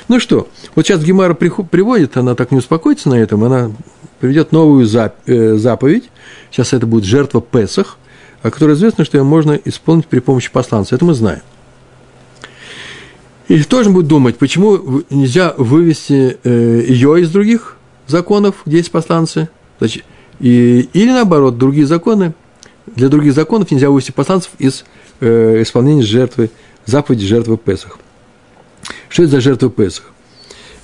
Ну 0.09 0.21
что, 0.21 0.49
вот 0.75 0.87
сейчас 0.87 1.03
Гемара 1.03 1.35
приводит, 1.35 2.17
она 2.17 2.35
так 2.35 2.53
не 2.53 2.59
успокоится 2.59 3.09
на 3.09 3.15
этом, 3.15 3.43
она 3.43 3.73
приведет 4.21 4.53
новую 4.53 4.87
э, 4.87 5.57
заповедь. 5.57 6.11
Сейчас 6.51 6.73
это 6.73 6.87
будет 6.87 7.05
жертва 7.05 7.43
Песах, 7.43 7.99
о 8.43 8.51
которой 8.51 8.75
известно, 8.75 9.05
что 9.05 9.19
ее 9.19 9.25
можно 9.25 9.53
исполнить 9.53 10.07
при 10.07 10.21
помощи 10.21 10.51
посланца. 10.53 10.95
Это 10.95 11.05
мы 11.05 11.15
знаем. 11.15 11.43
И 13.49 13.63
тоже 13.63 13.91
будет 13.91 14.07
думать, 14.07 14.39
почему 14.39 15.03
нельзя 15.11 15.55
вывести 15.59 16.39
э, 16.43 16.85
ее 16.89 17.21
из 17.21 17.31
других 17.31 17.77
законов, 18.07 18.63
где 18.65 18.79
есть 18.79 18.91
посланцы, 18.91 19.49
значит, 19.79 20.05
и, 20.41 20.89
или 20.93 21.11
наоборот, 21.11 21.59
другие 21.59 21.87
законы, 21.87 22.35
для 22.87 23.09
других 23.09 23.35
законов 23.35 23.71
нельзя 23.71 23.91
вывести 23.91 24.13
посланцев 24.13 24.53
из 24.59 24.85
э, 25.21 25.63
исполнения 25.63 26.03
жертвы, 26.03 26.51
заповеди 26.87 27.27
жертвы 27.27 27.57
Песах. 27.57 27.99
Что 29.09 29.25
это 29.25 29.33
за 29.33 29.41
жертва 29.41 29.71
Песах? 29.71 30.13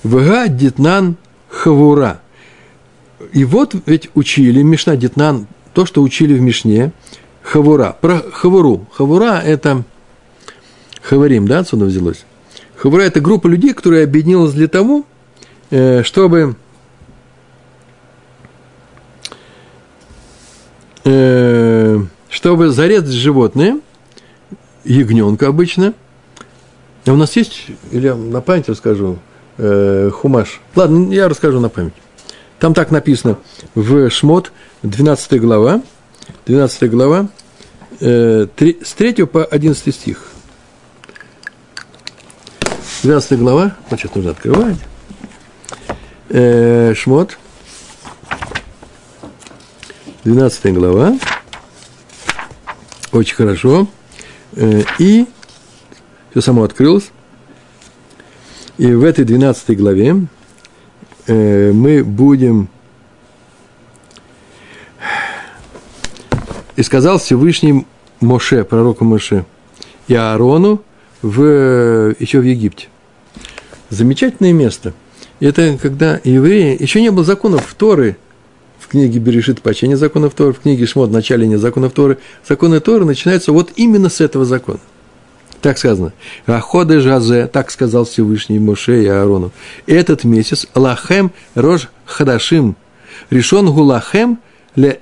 Вга 0.03 0.47
Дитнан 0.47 1.17
Хавура. 1.49 2.21
И 3.33 3.43
вот 3.43 3.75
ведь 3.85 4.09
учили 4.13 4.61
Мишна 4.61 4.95
Дитнан, 4.95 5.47
то, 5.73 5.85
что 5.85 6.01
учили 6.01 6.33
в 6.33 6.41
Мишне, 6.41 6.91
Хавура. 7.43 7.95
Про 7.99 8.19
Хавуру. 8.31 8.87
Хавура– 8.93 9.41
это 9.45 9.83
Хаварим, 11.01 11.47
да, 11.47 11.59
отсюда 11.59 11.85
взялось? 11.85 12.25
Хавура– 12.81 13.01
это 13.03 13.21
группа 13.21 13.47
людей, 13.47 13.75
которая 13.75 14.05
объединилась 14.05 14.53
для 14.53 14.67
того, 14.67 15.05
э, 15.69 16.01
чтобы 16.01 16.55
э, 21.03 21.99
чтобы 22.27 22.69
зарезать 22.69 23.11
животное, 23.11 23.79
ягненка 24.83 25.47
обычно– 25.47 25.93
а 27.05 27.13
у 27.13 27.15
нас 27.15 27.35
есть, 27.35 27.65
или 27.91 28.05
я 28.07 28.15
на 28.15 28.41
память 28.41 28.69
расскажу, 28.69 29.17
э, 29.57 30.11
хумаш. 30.13 30.61
Ладно, 30.75 31.11
я 31.11 31.27
расскажу 31.27 31.59
на 31.59 31.69
память. 31.69 31.93
Там 32.59 32.75
так 32.75 32.91
написано 32.91 33.37
в 33.73 34.09
Шмот, 34.11 34.51
12 34.83 35.41
глава, 35.41 35.81
12 36.45 36.89
глава, 36.91 37.27
3, 37.99 38.47
с 38.83 38.93
3 38.93 39.25
по 39.25 39.43
11 39.43 39.95
стих. 39.95 40.27
12 43.03 43.39
глава, 43.39 43.75
сейчас 43.89 44.13
нужно 44.13 44.29
открывать. 44.29 44.77
Э, 46.29 46.93
Шмот, 46.93 47.39
12 50.23 50.73
глава, 50.75 51.17
очень 53.11 53.35
хорошо. 53.35 53.87
Э, 54.53 54.83
и 54.99 55.25
все 56.29 56.41
само 56.41 56.61
открылось. 56.61 57.09
И 58.77 58.93
в 58.93 59.03
этой 59.03 59.25
12 59.25 59.75
главе 59.79 60.27
э, 61.25 61.71
мы 61.71 62.03
будем... 62.03 62.69
И 66.75 66.83
сказал 66.83 67.17
Всевышний 67.17 67.87
Моше, 68.19 68.63
пророку 68.63 69.05
Моше, 69.05 69.45
и 70.07 70.13
Аарону 70.13 70.83
в, 71.21 72.15
еще 72.19 72.39
в 72.39 72.43
Египте. 72.43 72.87
Замечательное 73.89 74.53
место. 74.53 74.93
Это 75.39 75.77
когда 75.81 76.19
евреи... 76.23 76.81
Еще 76.81 77.01
не 77.01 77.11
было 77.11 77.25
законов 77.25 77.73
Торы, 77.77 78.17
в 78.79 78.87
книге 78.87 79.19
Берешит 79.19 79.61
почение 79.61 79.97
законов 79.97 80.33
Торы, 80.33 80.53
в 80.53 80.59
книге 80.59 80.85
Шмот 80.85 81.09
в 81.09 81.13
начале 81.13 81.47
не 81.47 81.57
законов 81.57 81.93
Торы. 81.93 82.17
Законы 82.47 82.79
Торы 82.79 83.05
начинаются 83.05 83.51
вот 83.51 83.71
именно 83.75 84.09
с 84.09 84.21
этого 84.21 84.45
закона. 84.45 84.79
Так 85.61 85.77
сказано. 85.77 86.13
Аходы 86.47 86.99
Жазе, 86.99 87.47
так 87.47 87.69
сказал 87.69 88.05
Всевышний 88.05 88.59
Моше 88.59 89.03
и 89.03 89.07
Аарону. 89.07 89.51
Этот 89.85 90.23
месяц 90.23 90.67
Лахем 90.73 91.31
Рож 91.53 91.89
Хадашим. 92.05 92.75
Решен 93.29 93.71
Гулахем 93.71 94.39
ле 94.75 94.99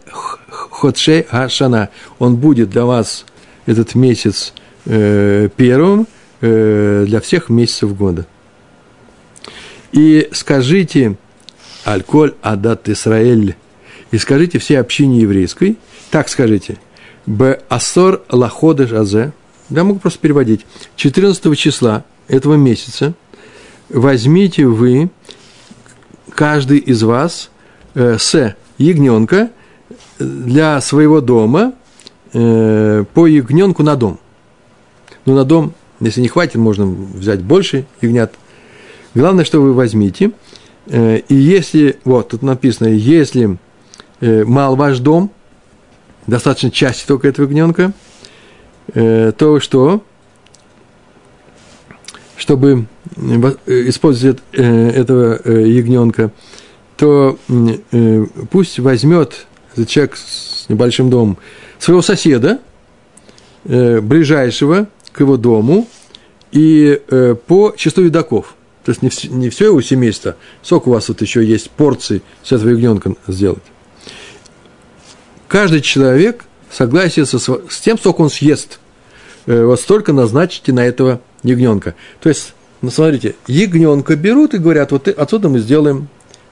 Ходше 0.49 1.25
Ашана. 1.29 1.89
Он 2.19 2.35
будет 2.35 2.69
для 2.69 2.85
вас 2.85 3.25
этот 3.65 3.95
месяц 3.95 4.53
э, 4.85 5.49
первым 5.55 6.07
э, 6.41 7.05
для 7.07 7.19
всех 7.21 7.49
месяцев 7.49 7.95
года. 7.95 8.25
И 9.91 10.29
скажите 10.31 11.17
Альколь 11.83 12.33
Адат 12.41 12.89
Исраэль. 12.89 13.55
И 14.11 14.17
скажите 14.17 14.57
все 14.59 14.79
общине 14.79 15.21
еврейской, 15.21 15.77
так 16.09 16.29
скажите, 16.29 16.77
Б 17.25 17.61
Асор 17.69 18.23
Лаходеш 18.29 18.91
Азе, 18.91 19.33
я 19.69 19.83
могу 19.83 19.99
просто 19.99 20.19
переводить. 20.19 20.65
14 20.95 21.57
числа 21.57 22.03
этого 22.27 22.55
месяца 22.55 23.13
возьмите 23.89 24.65
вы, 24.65 25.09
каждый 26.33 26.79
из 26.79 27.03
вас, 27.03 27.51
э, 27.93 28.17
с 28.17 28.55
ягненка 28.77 29.51
для 30.17 30.81
своего 30.81 31.21
дома 31.21 31.73
э, 32.33 33.03
по 33.13 33.27
ягненку 33.27 33.83
на 33.83 33.95
дом. 33.95 34.19
Ну, 35.25 35.35
на 35.35 35.43
дом, 35.43 35.73
если 35.99 36.21
не 36.21 36.27
хватит, 36.27 36.55
можно 36.55 36.85
взять 36.85 37.41
больше 37.41 37.85
ягнят. 38.01 38.33
Главное, 39.15 39.45
что 39.45 39.61
вы 39.61 39.73
возьмите. 39.73 40.31
Э, 40.87 41.17
и 41.17 41.35
если, 41.35 41.99
вот 42.03 42.29
тут 42.29 42.41
написано, 42.41 42.87
если 42.87 43.57
э, 44.21 44.43
мал 44.45 44.75
ваш 44.75 44.99
дом, 44.99 45.31
достаточно 46.27 46.71
части 46.71 47.05
только 47.05 47.27
этого 47.27 47.45
ягненка– 47.45 47.93
Э, 48.93 49.31
то 49.37 49.59
что, 49.59 50.03
чтобы 52.37 52.85
использовать 53.65 54.39
этого 54.53 55.51
ягненка, 55.51 56.31
то 56.97 57.37
пусть 58.49 58.79
возьмет 58.79 59.45
человек 59.87 60.15
с 60.15 60.67
небольшим 60.69 61.09
домом 61.09 61.37
своего 61.77 62.01
соседа, 62.01 62.59
ближайшего 63.63 64.87
к 65.11 65.19
его 65.19 65.37
дому, 65.37 65.87
и 66.51 66.99
по 67.47 67.73
числу 67.77 68.03
едоков. 68.03 68.55
То 68.83 68.91
есть 68.91 69.01
не, 69.01 69.09
все, 69.09 69.27
не 69.27 69.49
все 69.49 69.65
его 69.65 69.81
семейство, 69.81 70.35
сколько 70.63 70.89
у 70.89 70.93
вас 70.93 71.09
вот 71.09 71.21
еще 71.21 71.45
есть 71.45 71.69
порций 71.69 72.23
с 72.43 72.51
этого 72.51 72.69
ягненка 72.69 73.13
сделать. 73.27 73.63
Каждый 75.47 75.81
человек 75.81 76.45
согласие 76.71 77.25
со, 77.25 77.39
с 77.39 77.79
тем, 77.81 77.97
сколько 77.97 78.21
он 78.21 78.29
съест. 78.29 78.79
Э, 79.45 79.65
вот 79.65 79.79
столько 79.79 80.13
назначите 80.13 80.71
на 80.71 80.85
этого 80.85 81.21
ягненка. 81.43 81.95
То 82.19 82.29
есть, 82.29 82.53
ну, 82.81 82.89
смотрите, 82.89 83.35
ягненка 83.47 84.15
берут 84.15 84.53
и 84.53 84.57
говорят, 84.57 84.91
вот 84.91 85.07
отсюда 85.07 85.49
мы 85.49 85.59
сделаем 85.59 86.07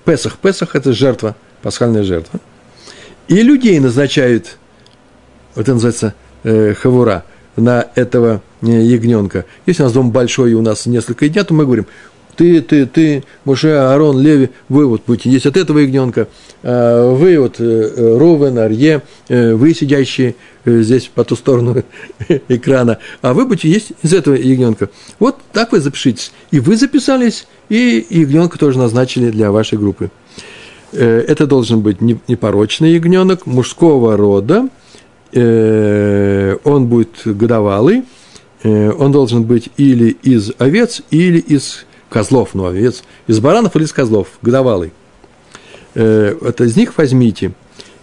Песах. 0.06 0.38
Песах– 0.38 0.70
это 0.76 0.94
жертва, 0.94 1.36
пасхальная 1.62 2.04
жертва. 2.04 2.40
И 3.28 3.42
людей 3.42 3.80
назначают, 3.80 4.58
вот 5.56 5.64
это 5.64 5.74
называется 5.74 6.14
э, 6.44 6.74
хавура, 6.74 7.26
на 7.58 7.88
этого 7.96 8.42
э, 8.62 8.68
ягненка. 8.68 9.46
Если 9.66 9.82
у 9.84 9.86
нас 9.86 9.94
дом 9.94 10.12
большой, 10.12 10.52
и 10.52 10.54
у 10.54 10.62
нас 10.62 10.86
несколько 10.86 11.26
ягнят, 11.26 11.48
то 11.48 11.54
мы 11.54 11.66
говорим, 11.66 11.88
ты, 12.36 12.62
ты, 12.62 12.86
ты, 12.86 13.24
Муше, 13.46 13.70
Аарон, 13.70 14.22
Леви, 14.22 14.52
вы 14.70 14.86
вот 14.86 15.02
будете 15.08 15.32
есть 15.32 15.48
от 15.48 15.58
этого 15.58 15.80
ягненка, 15.80 16.28
а 16.62 17.12
вы 17.12 17.40
вот 17.40 17.56
э, 17.60 18.18
Ровен, 18.18 18.60
Арье, 18.60 19.02
э, 19.28 19.56
вы 19.56 19.74
сидящие 19.74 20.36
здесь 20.66 21.10
по 21.14 21.24
ту 21.24 21.36
сторону 21.36 21.84
экрана, 22.48 23.00
а 23.22 23.34
вы 23.34 23.46
будете 23.48 23.70
есть 23.70 23.94
из 24.04 24.14
этого 24.14 24.36
ягненка. 24.36 24.90
Вот 25.18 25.38
так 25.52 25.72
вы 25.72 25.80
запишитесь. 25.80 26.32
И 26.52 26.60
вы 26.60 26.78
записались, 26.78 27.48
и 27.70 28.06
ягненка 28.10 28.60
тоже 28.60 28.78
назначили 28.78 29.32
для 29.32 29.52
вашей 29.52 29.80
группы. 29.80 30.12
Это 30.92 31.48
должен 31.48 31.82
быть 31.82 32.02
непорочный 32.02 32.94
ягненок 32.94 33.46
мужского 33.46 34.16
рода, 34.16 34.70
он 35.34 36.88
будет 36.88 37.22
годовалый, 37.26 38.04
он 38.64 39.12
должен 39.12 39.44
быть 39.44 39.70
или 39.78 40.10
из 40.24 40.52
овец, 40.58 41.02
или 41.12 41.40
из 41.40 41.86
козлов, 42.10 42.50
ну, 42.54 42.66
овец, 42.66 43.04
из 43.28 43.40
баранов 43.40 43.76
или 43.76 43.84
из 43.84 43.94
козлов, 43.94 44.28
годовалый. 44.42 44.92
Э, 45.96 46.38
вот 46.40 46.62
из 46.62 46.76
них 46.76 46.98
возьмите 46.98 47.54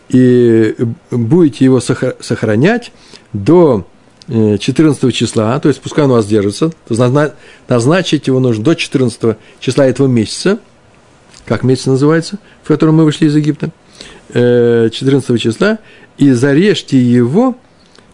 и 0.08 0.74
будете 1.10 1.64
его 1.64 1.80
сохранять 1.80 2.92
до 3.32 3.86
14 4.26 5.04
э, 5.04 5.10
числа, 5.12 5.58
то 5.60 5.68
есть 5.68 5.80
пускай 5.80 6.04
он 6.04 6.10
у 6.10 6.14
вас 6.14 6.26
держится, 6.26 6.72
назначить 7.68 8.26
его 8.26 8.40
нужно 8.40 8.64
до 8.64 8.74
14 8.74 9.36
числа 9.60 9.86
этого 9.86 10.06
месяца, 10.06 10.58
как 11.46 11.62
месяц 11.62 11.86
называется, 11.86 12.38
в 12.62 12.68
котором 12.68 12.96
мы 12.96 13.04
вышли 13.04 13.26
из 13.26 13.36
Египта, 13.36 13.70
14 14.32 15.30
э, 15.30 15.38
числа, 15.38 15.78
и 16.18 16.32
зарежьте 16.32 16.98
его, 16.98 17.56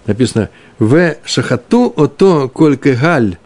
написано, 0.07 0.51
в 0.79 1.17
шахату 1.25 1.93
ото 1.97 2.49
кольке 2.49 2.95
галь, 2.95 3.37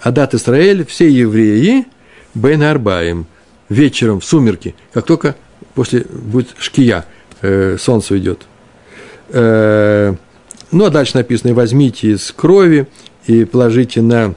Адат 0.00 0.34
Исраэль, 0.34 0.86
все 0.86 1.08
евреи, 1.10 1.86
Бен 2.34 2.62
Арбаем, 2.62 3.26
вечером 3.68 4.20
в 4.20 4.24
сумерки, 4.24 4.74
как 4.92 5.06
только 5.06 5.36
после 5.74 6.00
будет 6.00 6.54
шкия, 6.58 7.04
э, 7.42 7.76
солнце 7.78 8.14
уйдет. 8.14 8.46
Э, 9.30 10.14
ну, 10.70 10.84
а 10.84 10.90
дальше 10.90 11.16
написано, 11.16 11.54
возьмите 11.54 12.12
из 12.12 12.30
крови 12.32 12.86
и 13.26 13.44
положите 13.44 14.02
на 14.02 14.34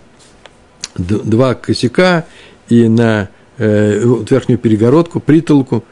два 0.95 1.55
косяка 1.55 2.25
и 2.69 2.87
на 2.87 3.29
э, 3.57 3.99
верхнюю 4.29 4.57
перегородку, 4.57 5.19
притолку, 5.19 5.83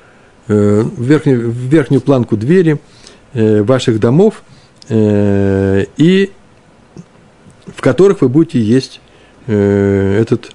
в, 0.54 1.02
верхнюю, 1.02 1.50
в 1.50 1.56
верхнюю 1.56 2.02
планку 2.02 2.36
двери 2.36 2.80
э, 3.34 3.62
ваших 3.64 4.00
домов, 4.00 4.44
э, 4.90 5.86
и 5.98 6.32
в 7.68 7.82
которых 7.82 8.22
вы 8.22 8.30
будете 8.30 8.60
есть 8.60 9.00
Э, 9.52 10.22
этот, 10.22 10.52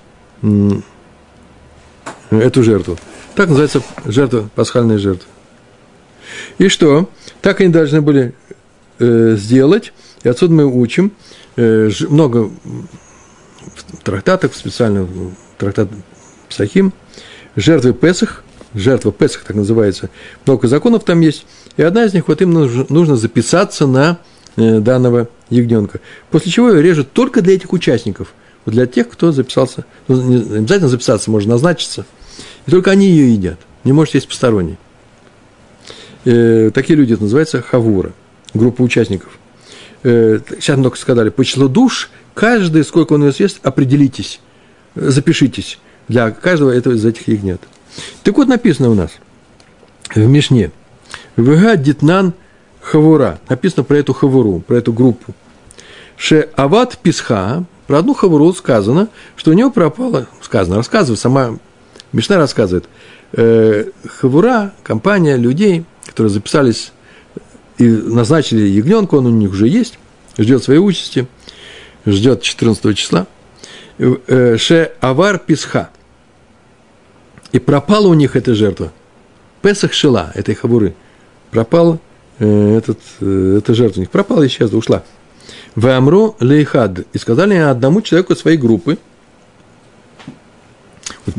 эту 2.31 2.63
жертву. 2.63 2.97
Так 3.35 3.49
называется 3.49 3.83
жертва, 4.05 4.49
пасхальная 4.55 4.99
жертва. 4.99 5.29
И 6.59 6.69
что? 6.69 7.11
Так 7.43 7.61
они 7.61 7.71
должны 7.71 8.03
были 8.03 8.35
э, 9.01 9.35
сделать. 9.37 9.93
И 10.23 10.29
отсюда 10.29 10.55
мы 10.55 10.67
учим 10.67 11.11
э, 11.57 11.91
много 12.09 12.51
в 13.65 13.97
трактатах, 14.05 14.53
трактат 15.59 15.89
Псахим, 16.49 16.93
жертвы 17.57 17.95
Песах, 17.95 18.44
жертва 18.75 19.13
Песах 19.13 19.45
так 19.45 19.57
называется, 19.57 20.11
много 20.47 20.69
законов 20.69 21.05
там 21.05 21.21
есть, 21.21 21.47
и 21.77 21.83
одна 21.83 22.05
из 22.05 22.15
них, 22.15 22.29
вот 22.29 22.43
им 22.43 22.53
нужно, 22.53 23.17
записаться 23.17 23.87
на 23.87 24.19
э, 24.57 24.81
данного 24.81 25.29
ягненка. 25.51 26.01
После 26.31 26.51
чего 26.51 26.71
ее 26.71 26.83
режут 26.83 27.13
только 27.13 27.43
для 27.43 27.55
этих 27.55 27.73
участников– 27.73 28.35
для 28.67 28.87
тех, 28.87 29.09
кто 29.09 29.33
записался, 29.33 29.85
ну, 30.09 30.21
не 30.21 30.59
обязательно 30.59 30.89
записаться, 30.89 31.31
можно 31.31 31.53
назначиться, 31.53 32.07
и 32.67 32.71
только 32.71 32.91
они 32.91 33.07
ее 33.07 33.33
едят, 33.33 33.59
не 33.85 33.93
может 33.93 34.15
есть 34.15 34.29
посторонний. 34.29 34.77
Э, 36.25 36.71
такие 36.73 36.97
люди, 36.97 37.13
это 37.13 37.23
называется 37.23 37.61
хавура, 37.61 38.13
группа 38.55 38.83
участников. 38.83 39.39
Э, 40.03 40.39
сейчас 40.59 40.81
только 40.81 40.97
сказали, 40.97 41.29
по 41.29 41.45
числу 41.45 41.69
душ, 41.69 42.11
каждый, 42.33 42.85
сколько 42.85 43.13
он 43.13 43.25
ее 43.25 43.33
съест, 43.33 43.59
определитесь, 43.63 44.41
запишитесь. 44.95 45.79
Для 46.09 46.31
каждого 46.31 46.71
этого 46.71 46.95
из 46.95 47.05
этих 47.05 47.29
ягнят. 47.29 47.61
Так 48.23 48.37
вот 48.37 48.49
написано 48.49 48.91
у 48.91 48.95
нас 48.95 49.11
в 50.15 50.27
Мишне. 50.27 50.71
Вега 51.37 51.77
Дитнан 51.77 52.33
Хавура. 52.81 53.41
Написано 53.49 53.85
про 53.85 53.97
эту 53.97 54.13
хавуру, 54.13 54.61
про 54.61 54.77
эту 54.77 54.93
группу. 54.93 55.35
Ше 56.17 56.49
Ават 56.57 56.99
Писха, 56.99 57.65
про 57.87 57.99
одну 57.99 58.15
хавуру 58.15 58.53
сказано, 58.53 59.09
что 59.37 59.51
у 59.51 59.55
него 59.55 59.71
пропало, 59.71 60.29
сказано, 60.43 60.77
рассказывает, 60.77 61.19
сама 61.19 61.59
Мишна 62.13 62.37
рассказывает, 62.37 62.89
э, 63.33 63.87
хавура, 64.07 64.73
компания 64.83 65.37
людей, 65.37 65.85
которые 66.07 66.31
записались 66.31 66.93
и 67.79 67.89
назначили 67.89 68.63
ягненка, 68.63 69.17
он 69.17 69.27
у 69.27 69.31
них 69.31 69.51
уже 69.51 69.67
есть, 69.67 69.99
ждет 70.39 70.63
своей 70.63 70.79
участи, 70.79 71.27
ждет 72.07 72.43
14 72.43 72.97
числа. 72.97 73.27
Э, 73.99 74.57
ше 74.59 74.93
Авар 75.01 75.39
Писха. 75.39 75.91
И 77.55 77.61
пропала 77.61 78.09
у 78.09 78.15
них 78.15 78.35
эта 78.35 78.53
жертва. 78.53 78.93
Песах 79.63 79.93
Шила, 79.93 80.33
этой 80.35 80.57
хавуры. 80.57 80.93
Пропал 81.53 82.01
э, 82.41 82.77
этот, 82.77 82.99
э, 83.21 83.59
эта 83.59 83.75
жертва 83.75 84.01
у 84.01 84.03
них. 84.03 84.11
Пропала, 84.11 84.45
исчезла, 84.45 84.77
ушла. 84.77 85.05
В 85.77 85.87
Амру 85.87 86.35
Лейхад. 86.41 87.07
И 87.13 87.19
сказали 87.19 87.55
одному 87.55 88.03
человеку 88.03 88.35
своей 88.35 88.57
группы. 88.57 88.99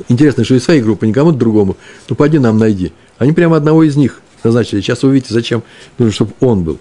Интересно, 0.07 0.45
что 0.45 0.55
из 0.55 0.63
своей 0.63 0.81
группы, 0.81 1.05
никому 1.05 1.33
другому. 1.33 1.75
Ну, 2.07 2.15
пойди 2.15 2.39
нам 2.39 2.57
найди. 2.59 2.93
Они 3.17 3.33
прямо 3.33 3.57
одного 3.57 3.83
из 3.83 3.97
них 3.97 4.21
назначили. 4.41 4.79
Сейчас 4.79 5.03
вы 5.03 5.09
увидите, 5.09 5.33
зачем 5.33 5.63
нужно, 5.97 6.13
чтобы 6.13 6.31
он 6.39 6.63
был. 6.63 6.79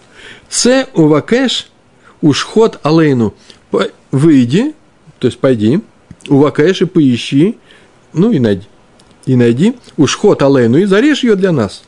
С 0.49 0.87
увакеш 0.95 1.73
ушхот 2.21 2.79
алейну. 2.85 3.35
Выйди, 4.13 4.77
то 5.19 5.27
есть 5.27 5.41
пойди, 5.41 5.81
увакеш 6.29 6.83
и 6.83 6.85
поищи, 6.85 7.59
ну 8.13 8.31
и 8.31 8.39
найди. 8.39 8.69
И 9.27 9.37
найди 9.37 9.77
ушхот 9.97 10.43
алейну 10.43 10.79
и 10.79 10.85
зарежь 10.85 11.25
ее 11.25 11.35
для 11.35 11.53
нас. 11.53 11.85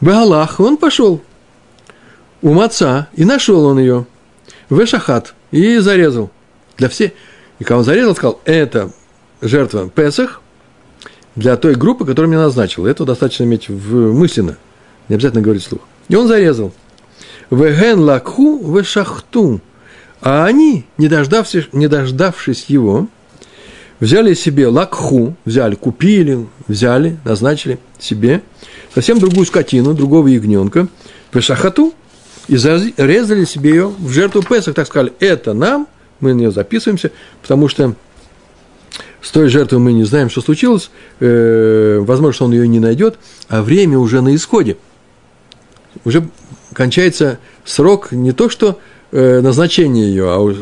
Бегалах, 0.00 0.60
он 0.60 0.76
пошел 0.76 1.22
у 2.42 2.52
маца, 2.52 3.08
и 3.14 3.24
нашел 3.24 3.64
он 3.66 3.78
ее, 3.78 4.06
в 4.68 4.82
Эшахат, 4.82 5.34
и 5.50 5.78
зарезал. 5.78 6.30
Для 6.76 6.88
всех. 6.88 7.12
И 7.58 7.64
когда 7.64 7.78
он 7.78 7.84
зарезал, 7.84 8.14
сказал, 8.14 8.40
это 8.44 8.90
жертва 9.42 9.90
Песах 9.90 10.40
для 11.36 11.56
той 11.56 11.74
группы, 11.74 12.06
которую 12.06 12.30
мне 12.30 12.38
назначил. 12.38 12.86
Это 12.86 13.04
достаточно 13.04 13.44
иметь 13.44 13.68
в 13.68 14.14
мысленно, 14.14 14.56
не 15.08 15.16
обязательно 15.16 15.42
говорить 15.42 15.64
вслух. 15.64 15.82
И 16.08 16.16
он 16.16 16.26
зарезал. 16.26 16.72
Веген 17.50 18.00
лакху 18.00 18.58
в 18.58 18.82
шахту. 18.84 19.60
А 20.22 20.44
они, 20.44 20.86
не 20.98 21.08
дождавшись, 21.08 21.68
не 21.72 21.88
дождавшись 21.88 22.66
его, 22.68 23.08
взяли 24.00 24.34
себе 24.34 24.66
лакху, 24.66 25.36
взяли, 25.44 25.74
купили, 25.74 26.46
взяли, 26.66 27.18
назначили 27.24 27.78
себе 27.98 28.42
совсем 28.94 29.18
другую 29.18 29.46
скотину, 29.46 29.94
другого 29.94 30.26
ягненка, 30.26 30.88
в 31.32 31.40
шахату, 31.40 31.94
и 32.48 32.56
зарезали 32.56 33.44
себе 33.44 33.70
ее 33.70 33.86
в 33.86 34.10
жертву 34.10 34.42
Песах, 34.42 34.74
так 34.74 34.86
сказали, 34.86 35.12
это 35.20 35.52
нам, 35.52 35.86
мы 36.18 36.34
на 36.34 36.38
нее 36.38 36.50
записываемся, 36.50 37.12
потому 37.42 37.68
что 37.68 37.94
с 39.22 39.30
той 39.30 39.48
жертвой 39.48 39.78
мы 39.78 39.92
не 39.92 40.04
знаем, 40.04 40.30
что 40.30 40.40
случилось, 40.40 40.90
э, 41.20 41.98
возможно, 42.00 42.32
что 42.32 42.44
он 42.46 42.52
ее 42.52 42.66
не 42.66 42.80
найдет, 42.80 43.18
а 43.48 43.62
время 43.62 43.98
уже 43.98 44.22
на 44.22 44.34
исходе. 44.34 44.78
Уже 46.04 46.28
кончается 46.72 47.38
срок 47.64 48.12
не 48.12 48.32
то, 48.32 48.48
что 48.48 48.78
э, 49.12 49.40
назначение 49.40 50.08
ее, 50.08 50.24
а 50.30 50.54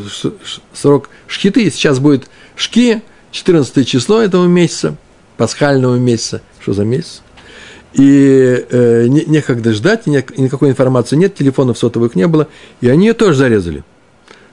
срок 0.73 1.09
шхиты. 1.27 1.69
Сейчас 1.71 1.99
будет 1.99 2.29
шки, 2.55 3.01
14 3.31 3.87
число 3.87 4.21
этого 4.21 4.45
месяца, 4.45 4.95
пасхального 5.37 5.95
месяца. 5.95 6.41
Что 6.59 6.73
за 6.73 6.83
месяц? 6.83 7.21
и 7.93 8.65
э, 8.69 9.07
не, 9.07 9.25
некогда 9.25 9.73
ждать, 9.73 10.05
никакой 10.05 10.69
информации 10.69 11.15
нет, 11.15 11.35
телефонов 11.35 11.77
сотовых 11.77 12.15
не 12.15 12.27
было, 12.27 12.47
и 12.81 12.89
они 12.89 13.07
ее 13.07 13.13
тоже 13.13 13.39
зарезали. 13.39 13.83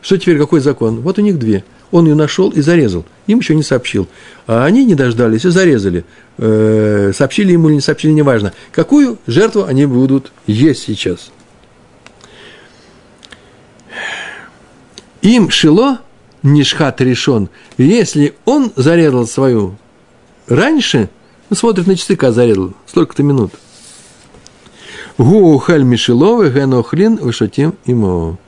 Что 0.00 0.16
теперь, 0.18 0.38
какой 0.38 0.60
закон? 0.60 1.00
Вот 1.00 1.18
у 1.18 1.22
них 1.22 1.38
две. 1.38 1.64
Он 1.90 2.06
ее 2.06 2.14
нашел 2.14 2.50
и 2.50 2.60
зарезал. 2.60 3.04
Им 3.26 3.38
еще 3.38 3.54
не 3.54 3.62
сообщил. 3.62 4.08
А 4.46 4.64
они 4.64 4.84
не 4.84 4.94
дождались 4.94 5.44
и 5.44 5.50
зарезали. 5.50 6.04
Э, 6.38 7.12
сообщили 7.14 7.52
ему 7.52 7.68
или 7.68 7.76
не 7.76 7.80
сообщили, 7.80 8.12
неважно. 8.12 8.52
Какую 8.72 9.18
жертву 9.26 9.64
они 9.64 9.86
будут 9.86 10.32
есть 10.46 10.82
сейчас. 10.82 11.30
Им 15.22 15.50
шило 15.50 16.00
нишхат 16.46 17.00
решен. 17.00 17.48
Если 17.76 18.34
он 18.44 18.72
зарезал 18.76 19.26
свою 19.26 19.76
раньше, 20.46 21.10
ну, 21.50 21.56
смотрит 21.56 21.86
на 21.86 21.96
часы, 21.96 22.16
когда 22.16 22.32
зарезал, 22.32 22.72
столько-то 22.86 23.22
минут. 23.22 23.52
Гуухаль 25.18 25.82
Мишеловы, 25.82 26.50
Генохлин, 26.50 27.16
Вышатим 27.16 27.74
Имо. 27.86 28.38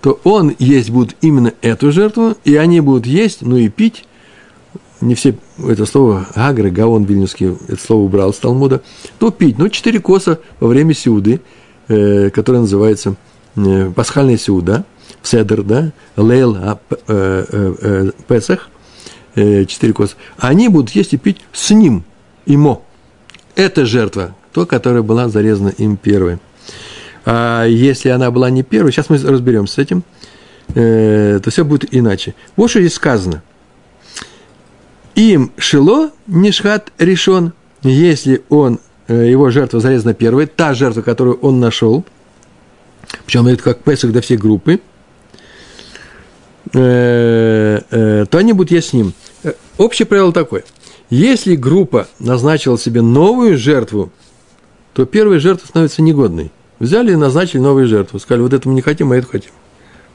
То 0.00 0.20
он 0.24 0.54
есть 0.58 0.90
будет 0.90 1.16
именно 1.20 1.52
эту 1.62 1.90
жертву, 1.90 2.36
и 2.44 2.56
они 2.56 2.80
будут 2.80 3.06
есть, 3.06 3.42
ну 3.42 3.56
и 3.56 3.68
пить. 3.68 4.04
Не 5.00 5.14
все 5.14 5.34
это 5.64 5.86
слово 5.86 6.26
Агры, 6.34 6.70
Гаон 6.70 7.04
Вильнюсский, 7.04 7.56
это 7.68 7.80
слово 7.80 8.02
убрал 8.02 8.32
с 8.32 8.38
Талмуда. 8.38 8.82
То 9.18 9.30
пить, 9.30 9.58
ну, 9.58 9.68
четыре 9.68 10.00
коса 10.00 10.38
во 10.60 10.68
время 10.68 10.92
сиуды, 10.92 11.40
э, 11.86 12.30
которая 12.30 12.62
называется 12.62 13.14
э, 13.56 13.90
пасхальная 13.94 14.36
сиуда, 15.22 15.38
Седр, 15.38 15.62
да, 15.62 15.92
Лейл, 16.16 16.56
а, 16.56 16.78
э, 16.90 16.96
э, 17.08 17.74
э, 17.80 18.10
Песах, 18.26 18.68
э, 19.34 19.64
четыре 19.64 19.92
коса. 19.92 20.14
Они 20.38 20.68
будут 20.68 20.90
есть 20.90 21.14
и 21.14 21.16
пить 21.16 21.38
с 21.52 21.70
ним, 21.70 22.04
имо. 22.46 22.82
Это 23.54 23.86
жертва, 23.86 24.34
то, 24.52 24.66
которая 24.66 25.02
была 25.02 25.28
зарезана 25.28 25.68
им 25.70 25.96
первой. 25.96 26.38
А 27.24 27.64
если 27.64 28.08
она 28.08 28.30
была 28.30 28.50
не 28.50 28.62
первой, 28.62 28.92
сейчас 28.92 29.10
мы 29.10 29.18
разберемся 29.18 29.74
с 29.74 29.78
этим, 29.78 30.02
э, 30.74 31.40
то 31.42 31.50
все 31.50 31.64
будет 31.64 31.94
иначе. 31.94 32.34
Вот 32.56 32.70
что 32.70 32.80
здесь 32.80 32.94
сказано. 32.94 33.42
Им 35.14 35.52
шило 35.56 36.10
нишхат 36.28 36.92
решен, 36.98 37.52
если 37.82 38.44
он, 38.48 38.78
его 39.08 39.50
жертва 39.50 39.80
зарезана 39.80 40.14
первой, 40.14 40.46
та 40.46 40.74
жертва, 40.74 41.02
которую 41.02 41.38
он 41.40 41.58
нашел, 41.58 42.04
причем 43.26 43.46
это 43.46 43.62
как 43.62 43.82
Песах 43.82 44.12
для 44.12 44.20
всей 44.20 44.36
группы, 44.36 44.80
э, 46.74 47.80
э, 47.90 48.52
будут 48.54 48.70
есть 48.70 48.88
с 48.88 48.92
ним. 48.92 49.12
Э, 49.44 49.52
общее 49.76 50.06
правило 50.06 50.32
такое. 50.32 50.64
Если 51.10 51.56
группа 51.56 52.06
назначила 52.18 52.78
себе 52.78 53.02
новую 53.02 53.56
жертву 53.56 54.12
то 54.98 55.06
первая 55.06 55.38
жертва 55.38 55.64
становится 55.64 56.02
негодной. 56.02 56.50
Взяли 56.80 57.12
и 57.12 57.14
назначили 57.14 57.60
новую 57.60 57.86
жертву. 57.86 58.18
Сказали, 58.18 58.42
вот 58.42 58.52
это 58.52 58.68
мы 58.68 58.74
не 58.74 58.80
хотим, 58.80 59.12
а 59.12 59.16
это 59.16 59.28
хотим. 59.28 59.52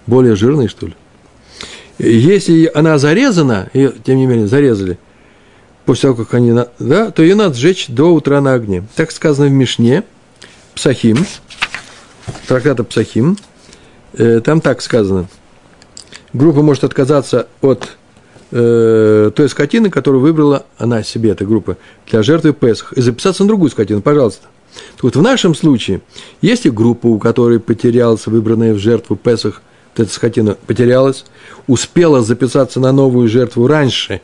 Более 0.07 0.35
жирный, 0.35 0.67
что 0.67 0.87
ли. 0.87 0.93
Если 1.99 2.69
она 2.75 2.97
зарезана, 2.97 3.69
ее, 3.73 3.93
тем 4.03 4.17
не 4.17 4.25
менее, 4.25 4.45
зарезали, 4.45 4.99
после 5.85 6.09
того, 6.09 6.25
как 6.25 6.33
они, 6.33 6.51
да, 6.79 7.11
то 7.11 7.23
ее 7.23 7.35
надо 7.35 7.55
сжечь 7.55 7.87
до 7.87 8.13
утра 8.13 8.41
на 8.41 8.55
огне. 8.55 8.85
Так 8.97 9.11
сказано 9.11 9.47
в 9.47 9.51
Мишне, 9.51 10.03
Псахим, 10.75 11.25
трактата 12.45 12.83
Псахим, 12.83 13.37
э, 14.17 14.41
там 14.41 14.59
так 14.59 14.81
сказано. 14.81 15.29
Группа 16.34 16.63
может 16.63 16.84
отказаться 16.84 17.48
от 17.62 17.89
э, 18.52 19.32
той 19.36 19.50
скотины, 19.50 19.91
которую 19.91 20.22
выбрала 20.22 20.65
она 20.78 21.04
себе, 21.04 21.30
эта 21.30 21.46
группа, 21.46 21.78
для 22.10 22.24
жертвы 22.24 22.54
Песах, 22.54 22.93
и 22.93 23.02
записаться 23.02 23.43
на 23.43 23.48
другую 23.48 23.69
скотину, 23.69 24.02
пожалуйста. 24.02 24.48
Так 24.96 25.04
вот, 25.04 25.15
в 25.15 25.22
нашем 25.22 25.54
случае, 25.54 26.02
если 26.41 26.69
группа, 26.69 27.06
у 27.06 27.19
которой 27.19 27.60
потерялась 27.60 28.26
выбранная 28.26 28.74
в 28.74 28.80
жертву 28.80 29.15
Песах, 29.15 29.62
вот 29.96 30.06
эта 30.06 30.13
скотина 30.13 30.58
потерялась, 30.65 31.26
успела 31.67 32.24
записаться 32.24 32.80
на 32.80 32.91
новую 32.91 33.28
жертву 33.28 33.67
раньше, 33.67 34.22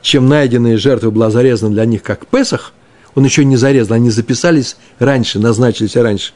чем 0.00 0.28
найденная 0.28 0.78
жертва 0.78 1.10
была 1.10 1.30
зарезана 1.30 1.72
для 1.74 1.84
них 1.84 2.02
как 2.02 2.26
Песах, 2.26 2.72
он 3.14 3.24
еще 3.24 3.44
не 3.44 3.56
зарезал, 3.56 3.96
они 3.96 4.10
записались 4.10 4.76
раньше, 4.98 5.38
назначились 5.38 5.94
раньше, 5.94 6.32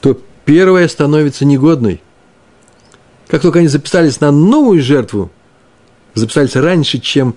то 0.00 0.16
первая 0.44 0.86
становится 0.86 1.44
негодной. 1.44 2.00
Как 3.28 3.42
только 3.42 3.60
они 3.60 3.68
записались 3.68 4.20
на 4.20 4.30
новую 4.30 4.82
жертву, 4.82 5.30
записались 6.14 6.56
раньше, 6.56 6.98
чем 6.98 7.34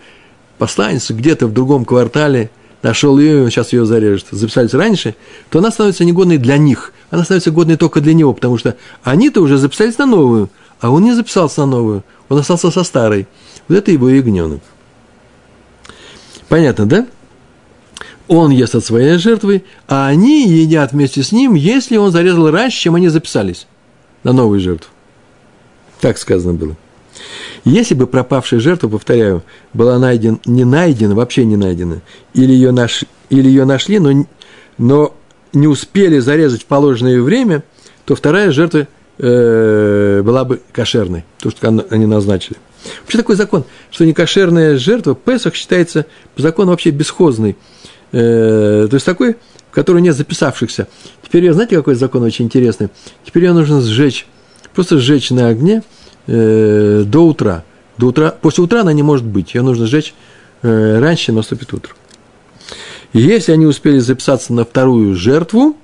посланец 0.57 1.09
где-то 1.09 1.47
в 1.47 1.53
другом 1.53 1.85
квартале– 1.85 2.51
нашел 2.83 3.17
ее, 3.17 3.49
сейчас 3.49 3.73
ее 3.73 3.85
зарежет, 3.85 4.27
записались 4.31 4.73
раньше, 4.73 5.15
то 5.49 5.59
она 5.59 5.71
становится 5.71 6.05
негодной 6.05 6.37
для 6.37 6.57
них. 6.57 6.93
Она 7.09 7.23
становится 7.23 7.51
годной 7.51 7.77
только 7.77 8.01
для 8.01 8.13
него, 8.13 8.33
потому 8.33 8.57
что 8.57 8.75
они-то 9.03 9.41
уже 9.41 9.57
записались 9.57 9.97
на 9.97 10.05
новую, 10.05 10.49
а 10.79 10.89
он 10.89 11.03
не 11.03 11.13
записался 11.13 11.61
на 11.61 11.67
новую, 11.67 12.03
он 12.29 12.39
остался 12.39 12.71
со 12.71 12.83
старой. 12.83 13.27
Вот 13.67 13.77
это 13.77 13.91
его 13.91 14.09
ягненок. 14.09 14.61
Понятно, 16.49 16.85
да? 16.85 17.07
Он 18.27 18.51
ест 18.51 18.75
от 18.75 18.83
своей 18.83 19.17
жертвы, 19.17 19.63
а 19.87 20.07
они 20.07 20.47
едят 20.47 20.91
вместе 20.91 21.23
с 21.23 21.31
ним, 21.31 21.53
если 21.53 21.97
он 21.97 22.11
зарезал 22.11 22.51
раньше, 22.51 22.77
чем 22.77 22.95
они 22.95 23.07
записались 23.07 23.67
на 24.23 24.33
новую 24.33 24.59
жертву. 24.59 24.91
Так 26.01 26.17
сказано 26.17 26.53
было. 26.53 26.75
Если 27.63 27.95
бы 27.95 28.07
пропавшая 28.07 28.59
жертва, 28.59 28.89
повторяю, 28.89 29.43
была 29.73 29.99
найдена, 29.99 30.39
не 30.45 30.63
найдена, 30.63 31.15
вообще 31.15 31.45
не 31.45 31.57
найдена, 31.57 32.01
или 32.33 32.53
ее, 32.53 32.71
наш, 32.71 33.03
или 33.29 33.47
ее 33.47 33.65
нашли, 33.65 33.99
но, 33.99 34.25
но 34.77 35.15
не 35.53 35.67
успели 35.67 36.19
зарезать 36.19 36.61
в 36.61 36.65
положенное 36.65 37.21
время, 37.21 37.63
то 38.05 38.15
вторая 38.15 38.51
жертва 38.51 38.87
э, 39.17 40.21
была 40.23 40.45
бы 40.45 40.61
кошерной, 40.71 41.25
то, 41.39 41.49
что 41.49 41.85
они 41.89 42.05
назначили. 42.05 42.57
Вообще 43.01 43.17
такой 43.17 43.35
закон, 43.35 43.65
что 43.91 44.05
некошерная 44.05 44.77
жертва, 44.77 45.15
Песах 45.15 45.55
считается 45.55 46.05
по 46.35 46.41
закону 46.41 46.71
вообще 46.71 46.91
бесхозной. 46.91 47.57
Э, 48.11 48.87
то 48.89 48.93
есть 48.93 49.05
такой, 49.05 49.35
в 49.69 49.73
который 49.73 50.01
нет 50.01 50.15
записавшихся. 50.15 50.87
Теперь, 51.23 51.51
знаете, 51.51 51.75
какой 51.75 51.95
закон 51.95 52.23
очень 52.23 52.45
интересный? 52.45 52.89
Теперь 53.25 53.45
ее 53.45 53.53
нужно 53.53 53.81
сжечь, 53.81 54.25
просто 54.77 54.99
сжечь 54.99 55.31
на 55.31 55.49
огне– 55.49 55.83
э, 56.27 57.03
до 57.05 57.25
утра. 57.25 57.63
До 57.97 58.07
утра. 58.07 58.31
После 58.31 58.63
утра 58.63 58.81
она 58.81 58.93
не 58.93 59.03
может 59.03 59.25
быть, 59.25 59.55
ее 59.55 59.61
нужно 59.61 59.87
сжечь 59.87 60.13
э, 60.61 60.99
раньше, 60.99 61.25
чем 61.25 61.35
наступит 61.35 61.73
утро. 61.73 61.93
И 63.13 63.19
если 63.19 63.53
они 63.53 63.65
успели 63.65 63.99
записаться 63.99 64.53
на 64.53 64.65
вторую 64.65 65.15
жертву, 65.15 65.75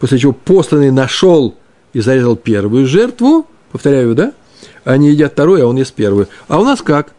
после 0.00 0.18
чего 0.18 0.32
посланный 0.32 0.90
нашел 0.90 1.54
и 1.92 2.00
зарезал 2.00 2.36
первую 2.36 2.86
жертву, 2.86 3.46
повторяю, 3.70 4.14
да, 4.14 4.32
они 4.84 5.10
едят 5.10 5.32
вторую, 5.32 5.64
а 5.64 5.66
он 5.66 5.76
ест 5.76 5.92
первую. 5.92 6.28
А 6.48 6.60
у 6.60 6.64
нас 6.64 6.80
как? 6.80 7.12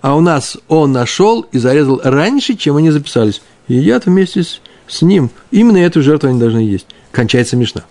А 0.00 0.16
у 0.16 0.20
нас 0.20 0.58
он 0.68 0.92
нашел 0.92 1.42
и 1.52 1.58
зарезал 1.58 2.00
раньше, 2.04 2.54
чем 2.54 2.76
они 2.76 2.90
записались. 2.90 3.40
И 3.68 3.74
едят 3.74 4.06
вместе 4.06 4.42
с, 4.42 4.60
ним. 5.02 5.30
Именно 5.50 5.78
эту 5.78 6.02
жертву 6.02 6.28
они 6.28 6.38
должны 6.38 6.60
есть. 6.60 6.86
Кончается 7.10 7.56
мешна. 7.56 7.84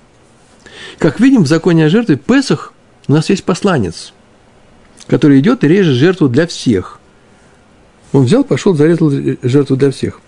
Как 0.98 1.20
видим, 1.20 1.44
в 1.44 1.48
законе 1.48 1.86
о 1.86 1.90
жертве 1.90 2.16
Песах 2.16 2.74
у 3.08 3.14
нас 3.14 3.30
есть 3.30 3.44
посланец– 3.44 4.14
который 5.08 5.40
идет 5.40 5.64
и 5.64 5.68
режет 5.68 5.96
жертву 5.96 6.28
для 6.28 6.46
всех. 6.46 7.00
Он 8.14 8.26
взял, 8.26 8.44
пошел, 8.44 8.76
зарезал 8.76 9.12
жертву 9.42 9.76
для 9.76 9.92
всех. 9.92 10.22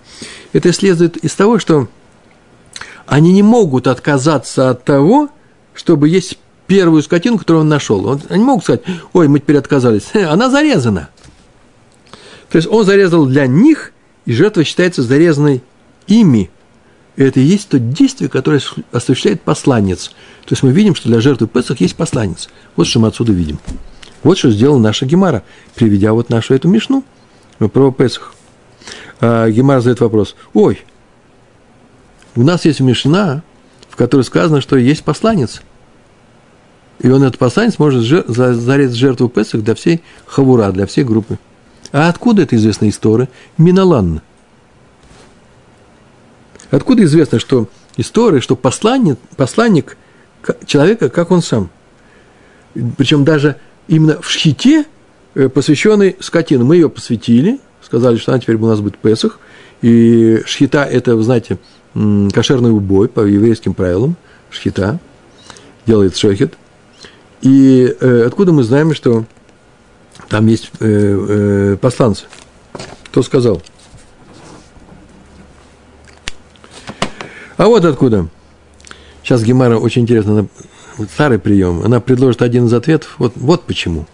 Это 0.53 0.73
следует 0.73 1.17
из 1.17 1.35
того, 1.35 1.59
что 1.59 1.87
они 3.05 3.33
не 3.33 3.43
могут 3.43 3.87
отказаться 3.87 4.69
от 4.69 4.83
того, 4.83 5.29
чтобы 5.73 6.09
есть 6.09 6.39
первую 6.67 7.01
скотину, 7.03 7.37
которую 7.37 7.61
он 7.61 7.69
нашел. 7.69 8.19
Они 8.29 8.43
могут 8.43 8.63
сказать, 8.63 8.81
ой, 9.13 9.27
мы 9.27 9.39
теперь 9.39 9.57
отказались. 9.57 10.09
Она 10.13 10.49
зарезана. 10.49 11.09
То 12.49 12.57
есть 12.57 12.67
он 12.67 12.83
зарезал 12.83 13.27
для 13.27 13.45
них, 13.45 13.93
и 14.25 14.33
жертва 14.33 14.63
считается 14.63 15.03
зарезанной 15.03 15.63
ими. 16.07 16.49
И 17.19 17.23
это 17.23 17.41
и 17.41 17.43
есть 17.43 17.67
то 17.67 17.79
действие, 17.79 18.29
которое 18.29 18.61
осуществляет 18.93 19.41
посланец. 19.41 20.07
То 20.45 20.53
есть 20.53 20.63
мы 20.63 20.71
видим, 20.71 20.95
что 20.95 21.09
для 21.09 21.19
жертвы 21.19 21.47
Песах 21.47 21.81
есть 21.81 21.97
посланец. 21.97 22.47
Вот 22.77 22.87
что 22.87 23.01
мы 23.01 23.09
отсюда 23.09 23.33
видим. 23.33 23.59
Вот 24.23 24.37
что 24.37 24.49
сделала 24.51 24.79
наша 24.79 25.05
Гемара, 25.05 25.43
приведя 25.75 26.13
вот 26.13 26.29
нашу 26.29 26.53
эту 26.53 26.69
мишну 26.69 27.03
про 27.73 27.91
Песах. 27.91 28.33
А 29.19 29.49
Гемара 29.49 29.81
задает 29.81 29.99
вопрос. 29.99 30.37
Ой, 30.53 30.79
у 32.37 32.43
нас 32.43 32.63
есть 32.63 32.79
мишна, 32.79 33.43
в 33.89 33.97
которой 33.97 34.21
сказано, 34.21 34.61
что 34.61 34.77
есть 34.77 35.03
посланец. 35.03 35.61
И 36.99 37.09
он, 37.09 37.23
этот 37.23 37.37
посланец, 37.37 37.79
может 37.79 38.01
зарезать 38.01 38.95
жертву 38.95 39.27
Песах 39.27 39.61
для 39.61 39.75
всей 39.75 40.01
хавура, 40.25 40.71
для 40.71 40.85
всей 40.85 41.03
группы. 41.03 41.37
А 41.91 42.07
откуда 42.07 42.43
это 42.43 42.55
известная 42.55 42.87
история? 42.87 43.27
Миналанна. 43.57 44.21
Откуда 46.71 47.03
известно, 47.03 47.39
что 47.39 47.67
история, 47.97 48.41
что 48.41 48.55
посланник, 48.55 49.17
посланник 49.35 49.97
человека, 50.65 51.09
как 51.09 51.31
он 51.31 51.41
сам. 51.41 51.69
Причем 52.97 53.23
даже 53.23 53.57
именно 53.87 54.21
в 54.21 54.29
шхите, 54.29 54.85
э, 55.35 55.49
посвященный 55.49 56.15
скотине. 56.19 56.63
Мы 56.63 56.75
ее 56.75 56.89
посвятили, 56.89 57.59
сказали, 57.81 58.17
что 58.17 58.31
она 58.31 58.39
теперь 58.39 58.55
у 58.55 58.67
нас 58.67 58.79
будет 58.79 58.97
Песах. 58.97 59.39
И 59.81 60.41
шхита– 60.45 60.83
это, 60.91 61.15
вы 61.15 61.23
знаете, 61.23 61.57
кошерный 61.93 62.71
убой 62.71 63.07
по 63.07 63.21
еврейским 63.21 63.73
правилам. 63.73 64.15
Шхита 64.51 64.99
делает 65.85 66.15
шехет. 66.15 66.53
И 67.41 67.95
э, 67.99 68.23
откуда 68.25 68.51
мы 68.51 68.63
знаем, 68.63 68.93
что 68.93 69.25
там 70.27 70.47
есть 70.47 70.71
э, 70.79 70.85
э, 70.87 71.77
посланцы? 71.77 72.25
Кто 73.05 73.23
сказал? 73.23 73.61
А 77.59 77.67
вот 77.67 77.83
откуда. 77.83 78.29
Сейчас 79.21 79.43
Гемара 79.43 79.77
очень 79.77 80.03
интересно 80.03 80.47
старый 81.13 81.39
прием, 81.39 81.81
она 81.83 81.99
предложит 81.99 82.41
один 82.41 82.67
из 82.67 82.73
ответов, 82.73 83.15
вот, 83.17 83.33
вот 83.35 83.65
почему, 83.65 84.07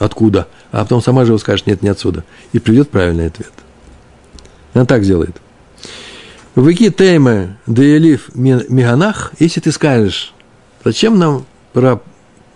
откуда, 0.00 0.48
а 0.72 0.82
потом 0.82 1.00
сама 1.00 1.24
же 1.24 1.38
скажет, 1.38 1.68
нет, 1.68 1.80
не 1.80 1.90
отсюда, 1.90 2.24
и 2.52 2.58
придет 2.58 2.90
правильный 2.90 3.28
ответ. 3.28 3.52
Она 4.74 4.84
так 4.84 5.02
делает. 5.02 5.36
Выки 6.56 6.90
тейме 6.90 7.56
деелив 7.68 8.34
меганах, 8.34 9.32
если 9.38 9.60
ты 9.60 9.70
скажешь, 9.70 10.34
зачем 10.84 11.20
нам 11.20 11.46
про 11.72 12.02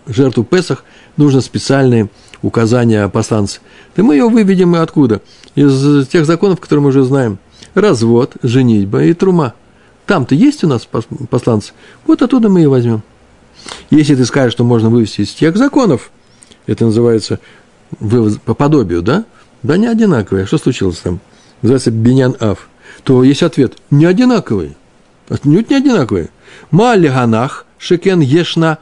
жертву 0.09 0.43
Песах 0.43 0.82
нужно 1.16 1.40
специальные 1.40 2.11
указания 2.43 3.09
посланца, 3.09 3.61
то 3.95 4.03
мы 4.03 4.16
ее 4.16 4.28
выведем 4.28 4.74
откуда? 4.74 5.20
Из 5.55 6.09
тех 6.09 6.26
законов, 6.26 6.59
которые 6.59 6.82
мы 6.82 6.88
уже 6.88 7.05
знаем. 7.05 7.38
Развод, 7.74 8.34
женитьба 8.43 9.05
и 9.05 9.14
трума. 9.14 9.55
Там-то 10.12 10.34
есть 10.34 10.62
у 10.62 10.68
нас 10.68 10.86
посланцы. 11.30 11.72
Вот 12.06 12.20
оттуда 12.20 12.50
мы 12.50 12.64
и 12.64 12.66
возьмем. 12.66 13.02
Если 13.88 14.14
ты 14.14 14.26
скажешь, 14.26 14.52
что 14.52 14.62
можно 14.62 14.90
вывести 14.90 15.22
из 15.22 15.32
тех 15.32 15.56
законов, 15.56 16.10
это 16.66 16.84
называется 16.84 17.40
вывоз 17.98 18.36
по 18.36 18.52
подобию, 18.52 19.00
да? 19.00 19.24
Да 19.62 19.78
не 19.78 19.86
одинаковые. 19.86 20.44
Что 20.44 20.58
случилось 20.58 20.98
там? 20.98 21.18
Называется 21.62 21.90
бенян 21.90 22.36
ав. 22.40 22.68
То 23.04 23.24
есть 23.24 23.42
ответ– 23.42 23.78
не 23.90 24.04
одинаковые. 24.04 24.76
Отнюдь 25.30 25.70
не 25.70 25.76
одинаковые. 25.76 26.28
Мали 26.70 27.08
ганах 27.08 27.64
шекен 27.78 28.20
ешна 28.20 28.76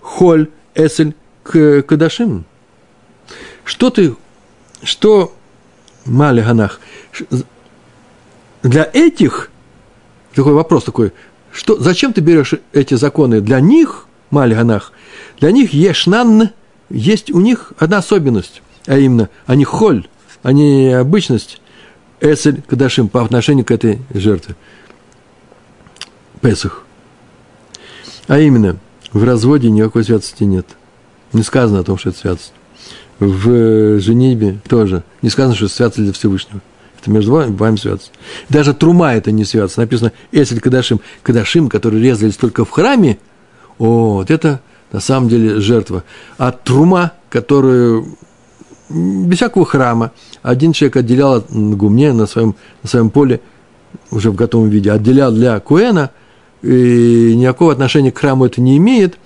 холь 0.00 0.50
эсель 0.76 1.16
кадашим. 1.42 2.44
Что 3.64 3.90
ты, 3.90 4.14
что 4.84 5.34
мали 6.04 6.42
ганах? 6.42 6.78
Для 8.62 8.88
этих, 8.92 9.50
такой 10.36 10.52
вопрос 10.52 10.84
такой, 10.84 11.12
что, 11.50 11.80
зачем 11.80 12.12
ты 12.12 12.20
берешь 12.20 12.54
эти 12.72 12.94
законы? 12.94 13.40
Для 13.40 13.58
них, 13.58 14.06
мали 14.30 14.54
ганах, 14.54 14.92
для 15.40 15.50
них 15.50 15.72
ешнан, 15.72 16.50
есть 16.90 17.30
у 17.32 17.40
них 17.40 17.72
одна 17.78 17.98
особенность, 17.98 18.62
а 18.86 18.98
именно, 18.98 19.30
они 19.46 19.64
холь, 19.64 20.06
они 20.42 20.90
обычность, 20.90 21.60
эсель 22.20 22.62
кадашим 22.62 23.08
по 23.08 23.24
отношению 23.24 23.64
к 23.64 23.70
этой 23.70 23.98
жертве. 24.12 24.54
Песах. 26.42 26.84
А 28.28 28.38
именно, 28.38 28.76
в 29.12 29.24
разводе 29.24 29.70
никакой 29.70 30.04
святости 30.04 30.44
нет. 30.44 30.66
Не 31.32 31.42
сказано 31.42 31.80
о 31.80 31.84
том, 31.84 31.96
что 31.96 32.10
это 32.10 32.18
святость. 32.18 32.52
В 33.18 33.98
женитьбе 34.00 34.58
тоже. 34.68 35.02
Не 35.22 35.30
сказано, 35.30 35.54
что 35.56 35.64
это 35.64 35.74
святость 35.74 36.04
для 36.04 36.12
Всевышнего. 36.12 36.60
Это 37.00 37.10
между 37.10 37.32
вами, 37.32 37.76
святость. 37.76 38.12
Даже 38.48 38.74
трума 38.74 39.14
это 39.14 39.30
не 39.32 39.44
святость. 39.44 39.76
Написано 39.76 40.12
Эсель 40.32 40.60
Кадашим. 40.60 41.00
Кадашим, 41.22 41.68
которые 41.68 42.02
резались 42.02 42.36
только 42.36 42.64
в 42.64 42.70
храме, 42.70 43.18
о, 43.78 44.14
вот 44.14 44.30
это 44.30 44.60
на 44.92 45.00
самом 45.00 45.28
деле 45.28 45.60
жертва. 45.60 46.04
А 46.38 46.52
трума, 46.52 47.12
которую 47.28 48.16
без 48.88 49.36
всякого 49.36 49.66
храма, 49.66 50.12
один 50.42 50.72
человек 50.72 50.96
отделял 50.96 51.34
от 51.34 51.50
гумне 51.50 52.12
на 52.12 52.26
своем, 52.26 52.54
на 52.82 52.88
своем 52.88 53.10
поле, 53.10 53.40
уже 54.10 54.30
в 54.30 54.34
готовом 54.34 54.68
виде, 54.68 54.92
отделял 54.92 55.32
для 55.32 55.58
Куэна, 55.60 56.10
и 56.62 57.34
никакого 57.36 57.72
отношения 57.72 58.12
к 58.12 58.18
храму 58.18 58.46
это 58.46 58.60
не 58.60 58.76
имеет, 58.76 59.18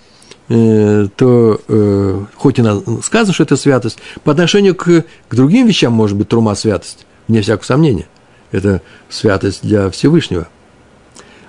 э, 0.49 1.09
то 1.17 1.61
э, 1.69 2.25
хоть 2.37 2.59
и 2.59 2.63
сказано, 3.03 3.35
что 3.35 3.43
это 3.43 3.57
святость, 3.57 3.99
по 4.25 4.33
отношению 4.33 4.75
к, 4.75 5.05
к 5.29 5.35
другим 5.35 5.67
вещам 5.67 5.93
может 5.93 6.17
быть 6.17 6.29
трума 6.29 6.55
святость, 6.55 7.07
вне 7.31 7.43
всякого 7.43 7.65
сомнения. 7.65 8.07
Это 8.51 8.83
святость 9.09 9.63
для 9.63 9.91
Всевышнего. 9.91 10.49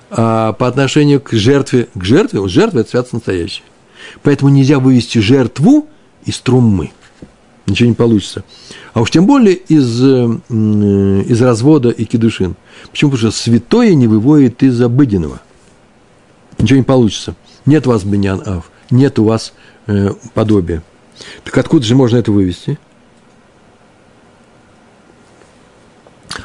А 0.10 0.54
по 0.54 0.68
отношению 0.68 1.20
к 1.22 1.32
жертве, 1.34 1.88
к 1.94 2.04
жертве, 2.04 2.48
жертва– 2.48 2.80
это 2.82 2.90
святость 2.90 3.14
настоящая. 3.14 3.64
Поэтому 4.24 4.50
нельзя 4.50 4.80
вывести 4.80 5.20
жертву 5.20 5.88
из 6.26 6.40
труммы– 6.40 6.92
ничего 7.72 7.90
не 7.90 7.96
получится. 7.96 8.44
А 8.94 9.02
уж 9.02 9.10
тем 9.10 9.26
более 9.26 9.56
из, 9.56 10.02
из 10.02 11.42
развода 11.42 11.90
и 11.90 12.06
кедушин. 12.06 12.56
Почему? 12.90 13.12
Потому 13.12 13.32
что 13.32 13.42
святое 13.42 13.94
не 13.94 14.08
выводит 14.08 14.64
из 14.64 14.80
обыденного. 14.82 15.42
Ничего 16.60 16.78
не 16.78 16.84
получится. 16.84 17.36
Нет 17.66 17.88
у 17.88 17.92
вас 17.92 18.04
бенян 18.04 18.42
ав, 18.46 18.72
нет 18.90 19.20
у 19.20 19.26
вас 19.26 19.54
э, 19.88 20.12
подобия. 20.34 20.84
Так 21.44 21.58
откуда 21.58 21.86
же 21.86 21.96
можно 21.96 22.18
это 22.18 22.32
вывести? 22.32 22.80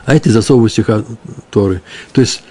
А 0.07 0.15
это 0.15 0.29
из 0.29 0.37
особого 0.37 0.71
стиха 0.71 1.05
Торы. 1.51 1.83
То 2.13 2.21
есть 2.23 2.43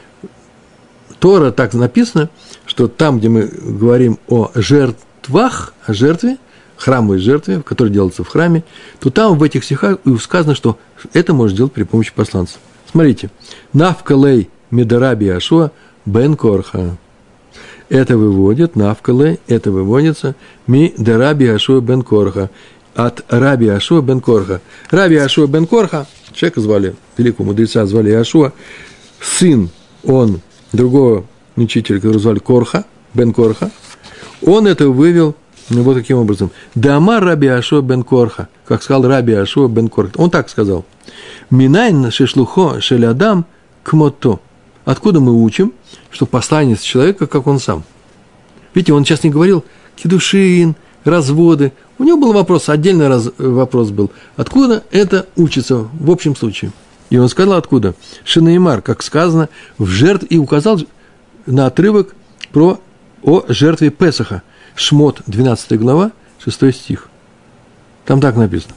Тора 1.19 1.51
так 1.51 1.73
написано, 1.73 2.29
что 2.65 2.87
там, 2.87 3.17
где 3.17 3.29
мы 3.29 3.45
говорим 3.45 4.19
о 4.27 4.51
жертвах, 4.53 5.73
о 5.85 5.93
жертве, 5.93 6.37
храмовой 6.75 7.19
жертве, 7.19 7.61
которая 7.61 7.93
делается 7.93 8.23
в 8.23 8.27
храме, 8.27 8.63
то 8.99 9.09
там 9.09 9.37
в 9.37 9.43
этих 9.43 9.63
стихах 9.63 9.97
сказано, 10.21 10.53
что 10.53 10.77
это 11.13 11.33
можно 11.33 11.55
сделать 11.55 11.71
при 11.71 11.83
помощи 11.83 12.11
посланца. 12.13 12.57
Смотрите. 12.91 13.29
Навкалей 13.71 14.49
медараби 14.71 15.27
Ашуа 15.27 15.71
бен 16.05 16.35
Корха. 16.35 16.97
Это 17.87 18.17
выводит, 18.17 18.75
навкалей, 18.75 19.39
это 19.47 19.71
выводится 19.71 20.35
ми 20.67 20.93
дараби 20.97 21.45
Ашуа 21.45 21.79
бен 21.79 22.01
Корха. 22.01 22.49
От 22.95 23.23
раби 23.29 23.67
Ашуа 23.67 24.01
бен 24.01 24.19
Корха. 24.19 24.59
Раби 24.91 25.15
Ашуа 25.15 25.47
бен 25.47 25.65
Корха, 25.67 26.07
человека 26.35 26.61
звали, 26.61 26.95
великого 27.17 27.45
мудреца 27.45 27.85
звали 27.85 28.11
Ашуа, 28.11 28.53
сын, 29.21 29.69
он, 30.03 30.41
другого 30.73 31.25
учителя, 31.55 31.97
которого 31.97 32.19
звали 32.19 32.39
Корха, 32.39 32.85
бен 33.13 33.33
Корха, 33.33 33.71
он 34.41 34.67
это 34.67 34.89
вывел 34.89 35.35
ну, 35.69 35.81
вот 35.81 35.95
таким 35.95 36.17
образом. 36.17 36.51
Дама 36.75 37.19
Раби 37.19 37.47
Ашо 37.47 37.81
бен 37.81 38.03
Корха, 38.03 38.49
как 38.65 38.83
сказал 38.83 39.07
Раби 39.07 39.33
Ашо 39.33 39.67
бен 39.67 39.89
Корха. 39.89 40.11
Он 40.17 40.29
так 40.29 40.49
сказал. 40.49 40.85
Минайн 41.49 42.11
шешлухо 42.11 42.81
шелядам 42.81 43.45
кмото. 43.83 44.39
Откуда 44.83 45.19
мы 45.19 45.33
учим, 45.33 45.73
что 46.11 46.27
посланец 46.27 46.81
человека, 46.81 47.25
как 47.25 47.47
он 47.47 47.59
сам? 47.59 47.83
Видите, 48.75 48.93
он 48.93 49.05
сейчас 49.05 49.23
не 49.23 49.31
говорил 49.31 49.65
кедушин, 49.95 50.75
разводы. 51.05 51.71
У 51.97 52.03
него 52.03 52.17
был 52.17 52.33
вопрос, 52.33 52.67
отдельный 52.67 53.07
раз, 53.07 53.29
вопрос 53.37 53.91
был. 53.91 54.11
Откуда 54.35 54.83
это 54.91 55.27
учится 55.37 55.87
в 55.93 56.11
общем 56.11 56.35
случае? 56.35 56.71
И 57.09 57.17
он 57.17 57.29
сказал, 57.29 57.53
откуда? 57.53 57.95
Шинеймар, 58.25 58.81
как 58.81 59.01
сказано, 59.01 59.47
в 59.77 59.85
жертв 59.85 60.25
и 60.29 60.37
указал 60.37 60.81
на 61.45 61.67
отрывок 61.67 62.15
про 62.51 62.81
о 63.23 63.43
жертве 63.47 63.89
Песаха– 63.89 64.41
Шмот, 64.75 65.21
12 65.25 65.79
глава, 65.79 66.11
6 66.43 66.75
стих. 66.75 67.09
Там 68.05 68.19
так 68.19 68.35
написано. 68.35 68.75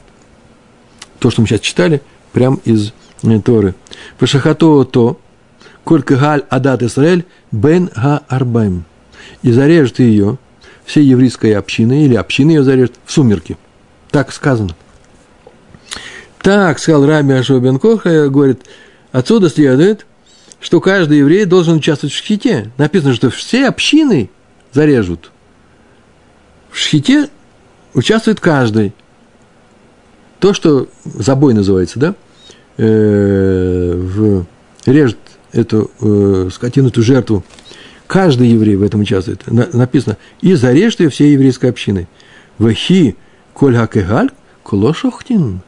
То, 1.18 1.30
что 1.30 1.42
мы 1.42 1.48
сейчас 1.48 1.60
читали, 1.60 2.00
прям 2.32 2.60
из 2.64 2.92
э, 3.22 3.40
Торы. 3.40 3.74
Пашахато 4.18 4.84
то, 4.84 5.20
колька 5.84 6.16
галь 6.16 6.44
адат 6.48 6.82
Исраэль, 6.82 7.26
бен 7.50 7.90
га 7.94 8.22
арбайм. 8.28 8.84
И 9.42 9.50
зарежет 9.50 9.98
ее, 9.98 10.38
все 10.88 11.02
еврейская 11.02 11.56
община, 11.56 12.04
или 12.04 12.16
община 12.16 12.50
ее 12.50 12.64
зарежет, 12.64 12.94
в 13.04 13.12
сумерки. 13.12 13.56
Так 14.10 14.32
сказано. 14.32 14.74
Так, 16.42 16.80
сказал 16.80 17.06
Раби 17.06 17.34
Ашо 17.34 17.60
бен 17.60 17.78
Коха, 17.78 18.28
говорит, 18.28 18.62
отсюда 19.12 19.48
следует, 19.48 20.06
что 20.58 20.80
каждый 20.80 21.18
еврей 21.18 21.44
должен 21.44 21.76
участвовать 21.76 22.12
в 22.12 22.16
шхите. 22.16 22.72
Написано, 22.76 23.14
что 23.14 23.30
все 23.30 23.68
общины 23.68 24.30
зарежут– 24.72 25.30
в 26.70 26.78
шхите 26.78 27.28
участвует 27.94 28.40
каждый. 28.40 28.92
То, 30.38 30.54
что 30.54 30.88
забой 31.04 31.54
называется, 31.54 31.98
да, 31.98 32.14
э, 32.76 33.92
в, 33.96 34.44
режет 34.86 35.18
эту 35.52 35.90
э, 36.00 36.48
скотину, 36.52 36.88
эту 36.88 37.02
жертву. 37.02 37.44
Каждый 38.08 38.48
еврей 38.48 38.74
в 38.76 38.82
этом 38.82 39.02
участвует. 39.02 39.46
На, 39.46 39.68
написано, 39.72 40.16
и 40.40 40.54
зарежет 40.54 41.00
ее 41.00 41.10
всей 41.10 41.34
еврейской 41.34 41.66
общиной. 41.68 42.08
Вахи 42.56 43.16
коль 43.52 43.76
хакегаль 43.76 44.30
колошохтин. 44.64 45.60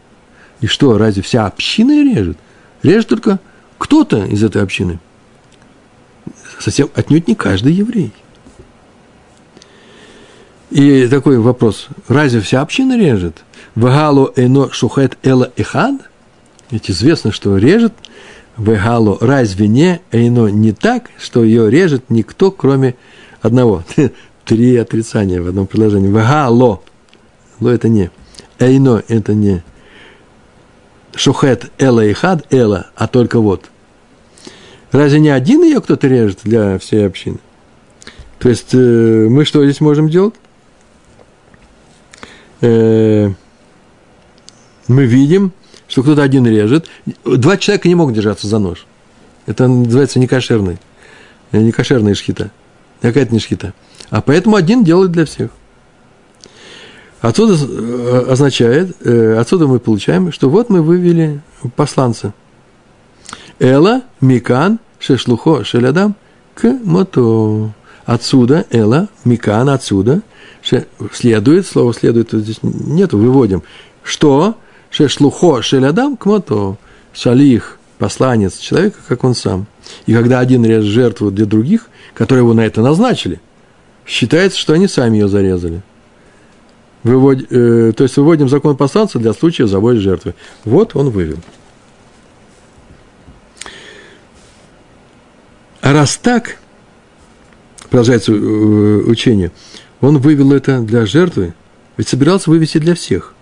И 0.62 0.66
что, 0.66 0.97
разве 0.97 1.22
вся 1.22 1.47
община 1.47 2.03
режет? 2.03 2.38
Режет 2.82 3.09
только 3.09 3.41
кто-то 3.76 4.24
из 4.24 4.43
этой 4.43 4.62
общины. 4.62 4.99
Совсем 6.59 6.88
отнюдь 6.95 7.28
не 7.28 7.34
каждый 7.34 7.74
еврей. 7.74 8.12
И 10.70 11.09
такой 11.09 11.38
вопрос, 11.38 11.88
разве 12.09 12.41
вся 12.41 12.62
община 12.62 12.99
режет? 12.99 13.45
Вегалу 13.74 14.32
эно 14.34 14.72
шухет 14.72 15.18
эла 15.22 15.53
эхад? 15.57 16.01
Ведь 16.70 16.91
известно, 16.91 17.32
что 17.32 17.59
режет 17.59 17.93
Вегалу, 18.61 19.19
разве 19.21 19.69
не 19.69 20.01
эйно 20.13 20.49
не 20.49 20.73
так, 20.73 21.11
что 21.19 21.43
ее 21.45 21.71
режет 21.71 22.11
никто, 22.11 22.51
кроме 22.51 22.95
одного? 23.41 23.85
Три 24.45 24.77
отрицания 24.77 25.41
в 25.41 25.49
одном 25.49 25.67
предложении. 25.67 26.09
Вегало. 26.09 26.83
Ло 27.61 27.69
это 27.69 27.89
не. 27.89 28.11
Эйно 28.59 29.03
это 29.09 29.35
не. 29.35 29.63
Шухет 31.15 31.71
эла 31.79 32.05
и 32.05 32.13
хад 32.13 32.47
эла, 32.53 32.87
а 32.95 33.07
только 33.07 33.41
вот. 33.41 33.67
Разве 34.93 35.21
не 35.21 35.29
один 35.29 35.63
ее 35.63 35.81
кто-то 35.81 36.07
режет 36.09 36.41
для 36.45 36.79
всей 36.79 37.07
общины? 37.07 37.39
То 38.39 38.49
есть 38.49 38.75
э, 38.75 39.27
мы 39.29 39.45
что 39.45 39.65
здесь 39.65 39.81
можем 39.81 40.09
делать? 40.09 40.35
э, 42.61 43.31
мы 44.89 45.05
видим, 45.05 45.53
что 45.91 46.03
кто-то 46.03 46.22
один 46.22 46.47
режет. 46.47 46.86
Два 47.24 47.57
человека 47.57 47.88
не 47.88 47.97
могут 47.97 48.14
держаться 48.14 48.47
за 48.47 48.59
нож. 48.59 48.86
Это 49.47 49.66
называется 49.66 50.20
некошерный. 50.20 50.78
Некошерная 51.53 52.14
шхита. 52.14 52.51
Какая-то 53.03 53.34
не 53.34 53.41
шхита. 53.41 53.74
А 54.09 54.22
поэтому 54.22 54.57
один 54.57 54.84
делает 54.84 55.11
для 55.11 55.24
всех. 55.24 55.51
Отсюда 57.20 57.55
э, 57.55 58.26
означает, 58.30 58.97
э, 59.05 59.36
отсюда 59.38 59.66
мы 59.66 59.78
получаем, 59.78 60.32
что 60.32 60.49
вот 60.49 60.70
мы 60.70 60.80
вывели 60.80 61.43
посланца. 61.76 62.32
Эла, 63.59 64.03
Микан, 64.20 64.78
Шешлухо, 64.99 65.64
Шелядам, 65.64 66.14
к 66.55 66.64
мото. 66.84 67.72
Отсюда, 68.07 68.64
Эла, 68.70 69.09
Микан, 69.24 69.68
отсюда, 69.68 70.22
следует, 71.12 71.66
слово 71.66 71.93
следует, 71.93 72.30
здесь 72.32 72.61
нету, 72.62 73.18
выводим, 73.18 73.62
что 74.03 74.57
Шешлухо, 74.91 75.62
Шелядам, 75.62 76.16
к 76.16 76.26
мото. 76.26 76.76
Шалих, 77.12 77.78
посланец 77.99 78.59
человека, 78.59 78.99
как 79.09 79.24
он 79.24 79.34
сам. 79.34 79.66
И 80.07 80.12
когда 80.12 80.41
один 80.41 80.64
режет 80.64 80.91
жертву 80.91 81.30
для 81.30 81.47
других, 81.47 81.88
которые 82.14 82.45
его 82.45 82.55
на 82.55 82.61
это 82.61 82.82
назначили, 82.82 83.41
считается, 84.07 84.59
что 84.59 84.72
они 84.72 84.88
сами 84.88 85.18
ее 85.18 85.28
зарезали. 85.28 85.82
Вывод, 87.03 87.47
э, 87.51 87.93
то 87.97 88.03
есть 88.05 88.16
выводим 88.16 88.49
закон 88.49 88.76
посланца 88.76 89.18
для 89.18 89.32
случая 89.32 89.66
завода 89.66 90.01
жертвы. 90.01 90.34
Вот 90.64 90.95
он 90.95 91.11
вывел. 91.11 91.38
А 95.80 95.93
раз 95.93 96.18
так, 96.18 96.59
продолжается 97.88 98.32
э, 98.32 98.36
учение, 98.36 99.51
он 100.01 100.18
вывел 100.18 100.53
это 100.53 100.80
для 100.80 101.07
жертвы, 101.07 101.55
ведь 101.97 102.09
собирался 102.09 102.51
вывести 102.51 102.78
для 102.78 102.95
всех. 102.95 103.34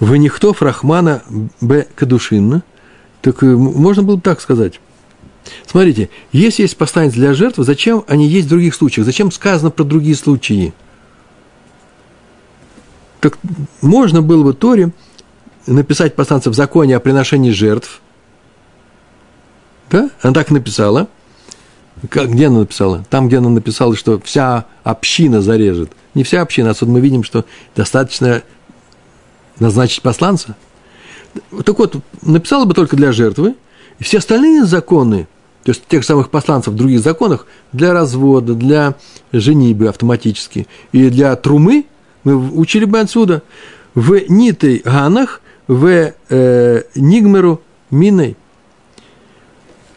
Вы 0.00 0.18
никто 0.18 0.52
Фрахмана 0.52 1.22
Б. 1.60 1.86
Кадушинна, 1.94 2.62
так 3.20 3.42
э, 3.42 3.46
можно 3.46 4.02
было 4.02 4.16
бы 4.16 4.22
так 4.22 4.40
сказать. 4.40 4.80
Смотрите, 5.66 6.10
если 6.30 6.62
есть 6.62 6.76
посланец 6.76 7.14
для 7.14 7.34
жертвы, 7.34 7.64
зачем 7.64 8.04
они 8.06 8.28
есть 8.28 8.46
в 8.46 8.50
других 8.50 8.74
случаях? 8.74 9.06
Зачем 9.06 9.32
сказано 9.32 9.70
про 9.70 9.84
другие 9.84 10.14
случаи? 10.14 10.72
Так 13.20 13.38
можно 13.80 14.22
было 14.22 14.44
бы 14.44 14.54
Торе 14.54 14.92
написать 15.66 16.14
посланца 16.14 16.50
в 16.50 16.54
законе 16.54 16.96
о 16.96 17.00
приношении 17.00 17.50
жертв. 17.50 18.00
Да? 19.90 20.10
Она 20.22 20.34
так 20.34 20.50
написала. 20.50 21.08
Как, 22.10 22.30
где 22.30 22.46
она 22.46 22.60
написала? 22.60 23.04
Там, 23.10 23.26
где 23.26 23.38
она 23.38 23.48
написала, 23.48 23.96
что 23.96 24.20
вся 24.20 24.66
община 24.84 25.42
зарежет. 25.42 25.90
Не 26.14 26.22
вся 26.22 26.42
община, 26.42 26.70
отсюда 26.70 26.92
мы 26.92 27.00
видим, 27.00 27.24
что 27.24 27.44
достаточно 27.74 28.42
назначить 29.60 30.02
посланца. 30.02 30.56
Так 31.64 31.78
вот, 31.78 31.96
написала 32.22 32.64
бы 32.64 32.74
только 32.74 32.96
для 32.96 33.12
жертвы, 33.12 33.54
и 33.98 34.04
все 34.04 34.18
остальные 34.18 34.64
законы, 34.64 35.28
то 35.64 35.70
есть 35.70 35.86
тех 35.86 36.04
самых 36.04 36.30
посланцев 36.30 36.74
в 36.74 36.76
других 36.76 37.00
законах, 37.00 37.46
для 37.72 37.92
развода, 37.92 38.54
для 38.54 38.94
женибы 39.32 39.88
автоматически, 39.88 40.66
и 40.92 41.10
для 41.10 41.34
трумы– 41.36 41.86
мы 42.24 42.36
учили 42.58 42.84
бы 42.84 43.00
отсюда. 43.00 43.42
В 43.94 44.20
нитой 44.28 44.82
ганах, 44.84 45.40
в 45.66 46.12
э, 46.28 46.82
нигмеру 46.94 47.62
миной. 47.90 48.36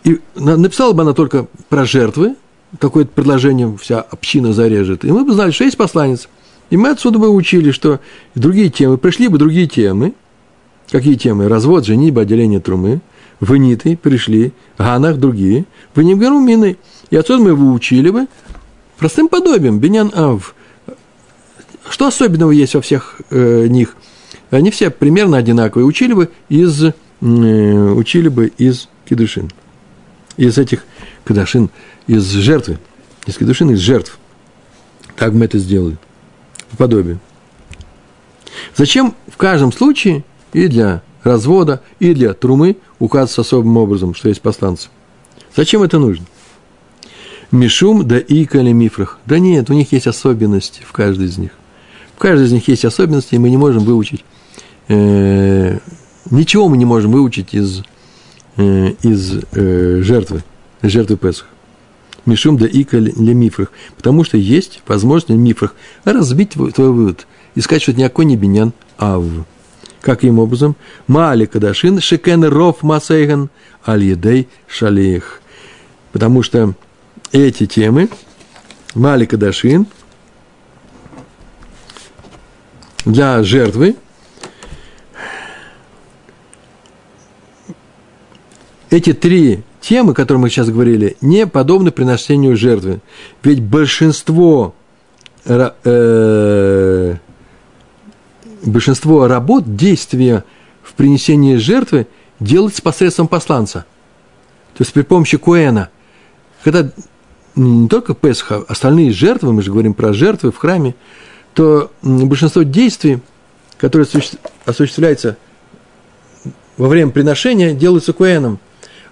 И 0.04 0.20
написала 0.36 0.94
бы 0.94 1.04
она 1.04 1.14
только 1.14 1.48
про 1.70 1.86
жертвы, 1.86 2.36
какое-то 2.80 3.12
предложение 3.12 3.78
вся 3.78 4.02
община 4.02 4.54
зарежет. 4.54 5.06
И 5.06 5.12
мы 5.12 5.26
бы 5.26 5.34
знали, 5.34 5.52
что 5.52 5.66
есть 5.66 5.78
посланец. 5.78 6.28
И 6.72 6.78
мы 6.78 6.90
отсюда 6.90 7.20
бы 7.20 7.30
учили, 7.30 7.70
что 7.70 8.00
другие 8.34 8.70
темы, 8.70 8.98
пришли 8.98 9.28
бы 9.28 9.38
другие 9.38 9.68
темы. 9.68 10.14
Какие 10.90 11.14
темы? 11.16 11.48
Развод, 11.48 11.86
женитьба, 11.86 12.24
отделение 12.24 12.60
трумы. 12.60 13.02
В 13.40 13.56
нитой 13.56 13.96
пришли, 13.96 14.54
ганах 14.78 15.18
другие. 15.18 15.66
В 15.94 16.02
нигмеру 16.02 16.40
миной. 16.40 16.80
И 17.12 17.16
отсюда 17.16 17.44
мы 17.44 17.50
его 17.52 17.72
учили 17.72 18.10
бы 18.10 18.28
простым 18.98 19.28
подобием. 19.28 19.78
Бенян 19.80 20.12
Ав– 20.16 20.56
что 21.90 22.08
особенного 22.08 22.52
есть 22.52 22.74
во 22.76 22.82
всех 22.82 23.22
э, 23.30 23.68
них? 23.68 23.96
Они 24.50 24.72
все 24.72 24.90
примерно 24.90 25.38
одинаковые. 25.38 25.86
Учили 25.86 26.14
бы 26.14 26.32
из, 26.50 26.84
э, 26.84 26.94
учили 27.22 28.30
бы 28.30 28.48
из 28.58 28.88
кедушин. 29.06 29.52
Из 30.38 30.58
этих 30.58 30.86
кедушин, 31.28 31.70
из 32.08 32.24
жертвы. 32.24 32.78
Из 33.26 33.38
кедушин, 33.38 33.72
из 33.72 33.80
жертв. 33.80 34.20
Так 35.16 35.34
мы 35.34 35.46
это 35.46 35.58
сделали. 35.58 35.98
Подобие. 36.78 37.18
Зачем 38.76 39.16
в 39.28 39.38
каждом 39.38 39.72
случае 39.72 40.24
и 40.54 40.68
для 40.68 41.02
развода, 41.24 41.82
и 42.00 42.14
для 42.14 42.34
трумы 42.34 42.78
указывается 43.00 43.42
особым 43.42 43.78
образом, 43.78 44.14
что 44.14 44.30
есть 44.30 44.42
посланцы? 44.42 44.90
Зачем 45.56 45.84
это 45.84 46.00
нужно? 46.00 46.26
Мишум 47.52 48.08
да 48.08 48.18
и 48.18 48.48
мифрах. 48.74 49.20
Да 49.26 49.40
нет, 49.40 49.70
у 49.70 49.74
них 49.74 49.92
есть 49.92 50.08
особенности 50.08 50.82
в 50.84 50.92
каждой 50.92 51.28
из 51.28 51.38
них 51.38 51.52
каждой 52.22 52.46
из 52.46 52.52
них 52.52 52.68
есть 52.68 52.86
особенности, 52.86 53.36
и 53.36 53.40
мы 53.40 53.50
не 53.50 53.58
можем 53.58 53.84
выучить, 53.84 54.24
э, 54.88 55.80
ничего 56.30 56.70
мы 56.70 56.78
не 56.78 56.86
можем 56.86 57.12
выучить 57.12 57.56
из, 57.56 57.82
э, 58.58 58.94
из 59.02 59.40
э, 59.52 60.02
жертвы, 60.04 60.44
жертвы 60.84 61.18
Песах. 61.18 61.48
Мишум 62.26 62.58
да 62.58 62.66
ика 62.66 63.00
для 63.00 63.34
мифрах. 63.34 63.72
Потому 63.98 64.24
что 64.24 64.38
есть 64.38 64.82
возможность 64.88 65.30
в 65.30 65.38
мифрах 65.38 65.76
разбить 66.04 66.52
твой, 66.52 66.72
вывод 66.76 67.28
и 67.56 67.62
сказать, 67.62 67.82
что 67.82 67.92
это 67.92 68.02
никакой 68.02 68.26
не 68.26 68.38
биньян 68.38 68.74
ав. 68.98 69.26
Каким 70.02 70.40
образом? 70.40 70.76
Мали 71.08 71.46
кадашин 71.46 72.00
шекен 72.00 72.44
ров 72.46 72.82
масейган 72.84 73.50
аль 73.86 74.04
едей 74.04 74.48
шалех. 74.68 75.42
Потому 76.12 76.44
что 76.44 76.74
эти 77.32 77.66
темы, 77.66 78.10
Мали 78.94 79.26
кадашин– 79.26 79.88
для 83.06 83.44
жертвы, 83.44 83.96
эти 88.90 89.14
три 89.14 89.64
темы, 89.82 90.14
которые 90.14 90.42
мы 90.42 90.50
сейчас 90.50 90.70
говорили, 90.70 91.18
не 91.22 91.46
подобны 91.48 91.92
приношению 91.92 92.56
жертвы. 92.56 93.02
Ведь 93.44 93.62
большинство, 93.62 94.74
э, 95.46 97.16
большинство 98.64 99.28
работ, 99.28 99.76
действия 99.76 100.46
в 100.84 100.94
принесении 100.94 101.56
жертвы 101.56 102.08
делается 102.40 102.82
посредством 102.82 103.28
посланца. 103.28 103.86
То 104.78 104.84
есть 104.84 104.94
при 104.94 105.02
помощи 105.02 105.38
Куэна. 105.38 105.90
Когда 106.64 106.90
не 107.56 107.88
только 107.88 108.14
Песха, 108.14 108.64
остальные 108.68 109.12
жертвы, 109.12 109.52
мы 109.52 109.62
же 109.62 109.72
говорим 109.72 109.94
про 109.94 110.14
жертвы 110.14 110.52
в 110.52 110.58
храме, 110.58 110.96
то 111.54 111.92
большинство 112.02 112.64
действий, 112.64 113.20
которые 113.78 114.08
осуществляются 114.66 115.38
во 116.78 116.88
время 116.88 117.12
приношения, 117.12 117.74
делаются 117.74 118.14
куэном. 118.14 118.60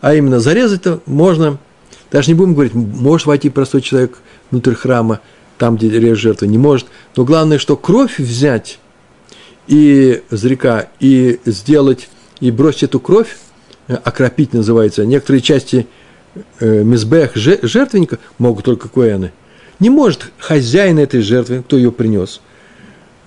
А 0.01 0.13
именно 0.13 0.39
зарезать-то 0.39 1.01
можно, 1.05 1.57
даже 2.11 2.29
не 2.29 2.35
будем 2.35 2.53
говорить, 2.53 2.73
может 2.73 3.27
войти 3.27 3.49
простой 3.49 3.81
человек 3.81 4.19
внутрь 4.51 4.73
храма, 4.73 5.19
там, 5.57 5.75
где 5.75 5.89
режет 5.89 6.19
жертву, 6.19 6.47
не 6.47 6.57
может. 6.57 6.87
Но 7.15 7.25
главное, 7.25 7.57
что 7.57 7.75
кровь 7.75 8.17
взять 8.17 8.79
и 9.67 10.23
с 10.29 10.43
река, 10.43 10.87
и 10.99 11.39
сделать, 11.45 12.09
и 12.39 12.49
бросить 12.51 12.83
эту 12.83 12.99
кровь, 12.99 13.37
э, 13.87 13.95
окропить 13.95 14.53
называется. 14.53 15.05
Некоторые 15.05 15.41
части 15.41 15.87
э, 16.59 16.83
мизбех 16.83 17.35
жертвенника 17.35 18.19
могут 18.37 18.65
только 18.65 18.87
куэны– 18.87 19.33
не 19.79 19.89
может 19.89 20.31
хозяин 20.37 20.99
этой 20.99 21.21
жертвы, 21.21 21.63
кто 21.63 21.77
ее 21.77 21.91
принес, 21.91 22.41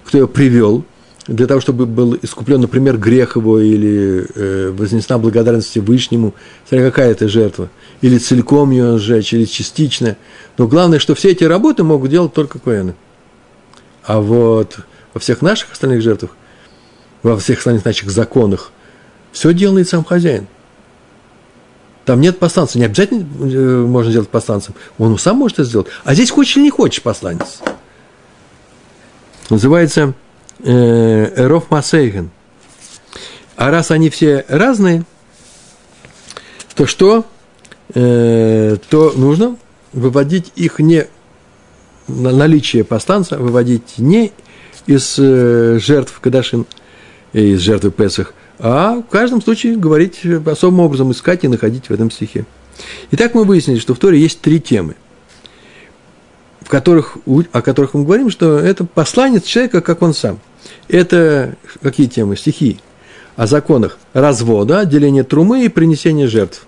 кто 0.04 0.18
ее 0.18 0.28
привел, 0.28 0.84
для 1.26 1.46
того, 1.46 1.60
чтобы 1.60 1.86
был 1.86 2.18
искуплен, 2.20 2.60
например, 2.60 2.98
грех 2.98 3.36
его 3.36 3.60
или 3.60 4.26
э, 4.34 4.70
вознесена 4.70 5.18
благодарность 5.18 5.76
Вышнему, 5.76 6.34
смотря 6.68 6.90
какая 6.90 7.12
это 7.12 7.28
жертва, 7.28 7.68
или 8.00 8.18
целиком 8.18 8.70
ее 8.70 8.98
сжечь, 8.98 9.32
или 9.32 9.44
частично. 9.44 10.16
Но 10.58 10.66
главное, 10.66 10.98
что 10.98 11.14
все 11.14 11.30
эти 11.30 11.44
работы 11.44 11.84
могут 11.84 12.10
делать 12.10 12.32
только 12.32 12.58
коэны. 12.58 12.94
А 14.04 14.20
вот 14.20 14.78
во 15.14 15.20
всех 15.20 15.42
наших 15.42 15.72
остальных 15.72 16.02
жертвах, 16.02 16.32
во 17.22 17.36
всех 17.38 17.58
остальных 17.58 17.84
наших 17.84 18.10
законах, 18.10 18.72
все 19.30 19.54
делает 19.54 19.88
сам 19.88 20.04
хозяин. 20.04 20.48
Там 22.04 22.20
нет 22.20 22.40
посланца. 22.40 22.78
Не 22.78 22.86
обязательно 22.86 23.24
э, 23.40 23.86
можно 23.86 24.10
сделать 24.10 24.28
посланцем. 24.28 24.74
Он 24.98 25.16
сам 25.18 25.36
может 25.36 25.60
это 25.60 25.68
сделать. 25.68 25.86
А 26.02 26.14
здесь 26.14 26.32
хочешь 26.32 26.56
или 26.56 26.64
не 26.64 26.70
хочешь 26.70 27.00
посланец. 27.00 27.60
Называется 29.50 30.14
э, 30.62 31.60
Масейген. 31.70 32.30
А 33.56 33.70
раз 33.70 33.90
они 33.90 34.10
все 34.10 34.44
разные, 34.48 35.04
то 36.74 36.86
что? 36.86 37.24
Э, 37.94 38.76
то 38.88 39.12
нужно 39.14 39.56
выводить 39.92 40.52
их 40.56 40.78
не 40.78 41.06
наличие 42.08 42.84
посланца, 42.84 43.38
выводить 43.38 43.98
не 43.98 44.32
из 44.86 45.16
э, 45.18 45.78
жертв 45.80 46.18
Кадашин, 46.20 46.66
из 47.32 47.60
жертвы 47.60 47.90
Песах, 47.90 48.34
а 48.58 49.00
в 49.00 49.04
каждом 49.04 49.42
случае 49.42 49.76
говорить 49.76 50.20
особым 50.46 50.80
образом, 50.80 51.12
искать 51.12 51.44
и 51.44 51.48
находить 51.48 51.88
в 51.88 51.92
этом 51.92 52.10
стихе. 52.10 52.46
Итак, 53.10 53.34
мы 53.34 53.44
выяснили, 53.44 53.78
что 53.78 53.94
в 53.94 53.98
Торе 53.98 54.18
есть 54.18 54.40
три 54.40 54.60
темы, 54.60 54.96
в 56.60 56.68
которых, 56.68 57.16
о 57.52 57.62
которых 57.62 57.94
мы 57.94 58.04
говорим, 58.04 58.30
что 58.30 58.58
это 58.58 58.84
посланец 58.84 59.44
человека, 59.44 59.80
как 59.80 60.02
он 60.02 60.14
сам. 60.14 60.40
Это 60.88 61.56
какие 61.82 62.06
темы? 62.06 62.36
Стихи 62.36 62.78
о 63.36 63.46
законах 63.46 63.98
развода, 64.12 64.80
отделения 64.80 65.24
трумы 65.24 65.64
и 65.64 65.68
принесения 65.68 66.26
жертв. 66.26 66.66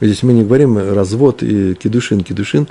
Здесь 0.00 0.22
мы 0.22 0.32
не 0.32 0.44
говорим 0.44 0.78
развод 0.78 1.42
и 1.42 1.74
кедушин. 1.74 2.22
Кедушин 2.22 2.68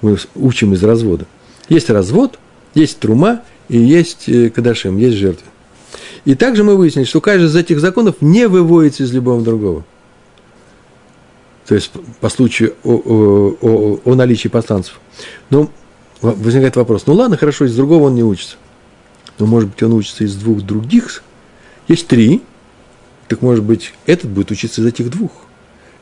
мы 0.00 0.16
учим 0.34 0.72
из 0.72 0.82
развода. 0.82 1.26
Есть 1.68 1.90
развод, 1.90 2.38
есть 2.74 2.98
трума 2.98 3.42
и 3.68 3.78
есть 3.78 4.28
э, 4.28 4.50
кадашим, 4.50 4.96
есть 4.96 5.16
жертвы. 5.16 5.46
И 6.24 6.34
также 6.34 6.64
мы 6.64 6.76
выяснили, 6.76 7.04
что 7.04 7.20
каждый 7.20 7.46
из 7.46 7.56
этих 7.56 7.80
законов 7.80 8.16
не 8.20 8.48
выводится 8.48 9.02
из 9.02 9.12
любого 9.12 9.42
другого. 9.42 9.84
То 11.66 11.74
есть 11.74 11.92
по 12.20 12.28
случаю 12.28 12.74
о, 12.82 12.94
о, 12.94 13.56
о, 13.60 14.00
о 14.04 14.14
наличии 14.14 14.48
посланцев. 14.48 15.00
Но 15.50 15.70
возникает 16.20 16.76
вопрос, 16.76 17.06
ну 17.06 17.14
ладно, 17.14 17.36
хорошо, 17.36 17.64
из 17.64 17.74
другого 17.76 18.04
он 18.04 18.14
не 18.14 18.24
учится. 18.24 18.56
Но 19.40 19.46
может 19.46 19.70
быть 19.70 19.82
он 19.82 19.94
учится 19.94 20.24
из 20.24 20.36
двух 20.36 20.60
других. 20.62 21.22
Есть 21.88 22.06
три, 22.06 22.42
так 23.26 23.42
может 23.42 23.64
быть 23.64 23.94
этот 24.06 24.30
будет 24.30 24.50
учиться 24.50 24.82
из 24.82 24.86
этих 24.86 25.10
двух. 25.10 25.32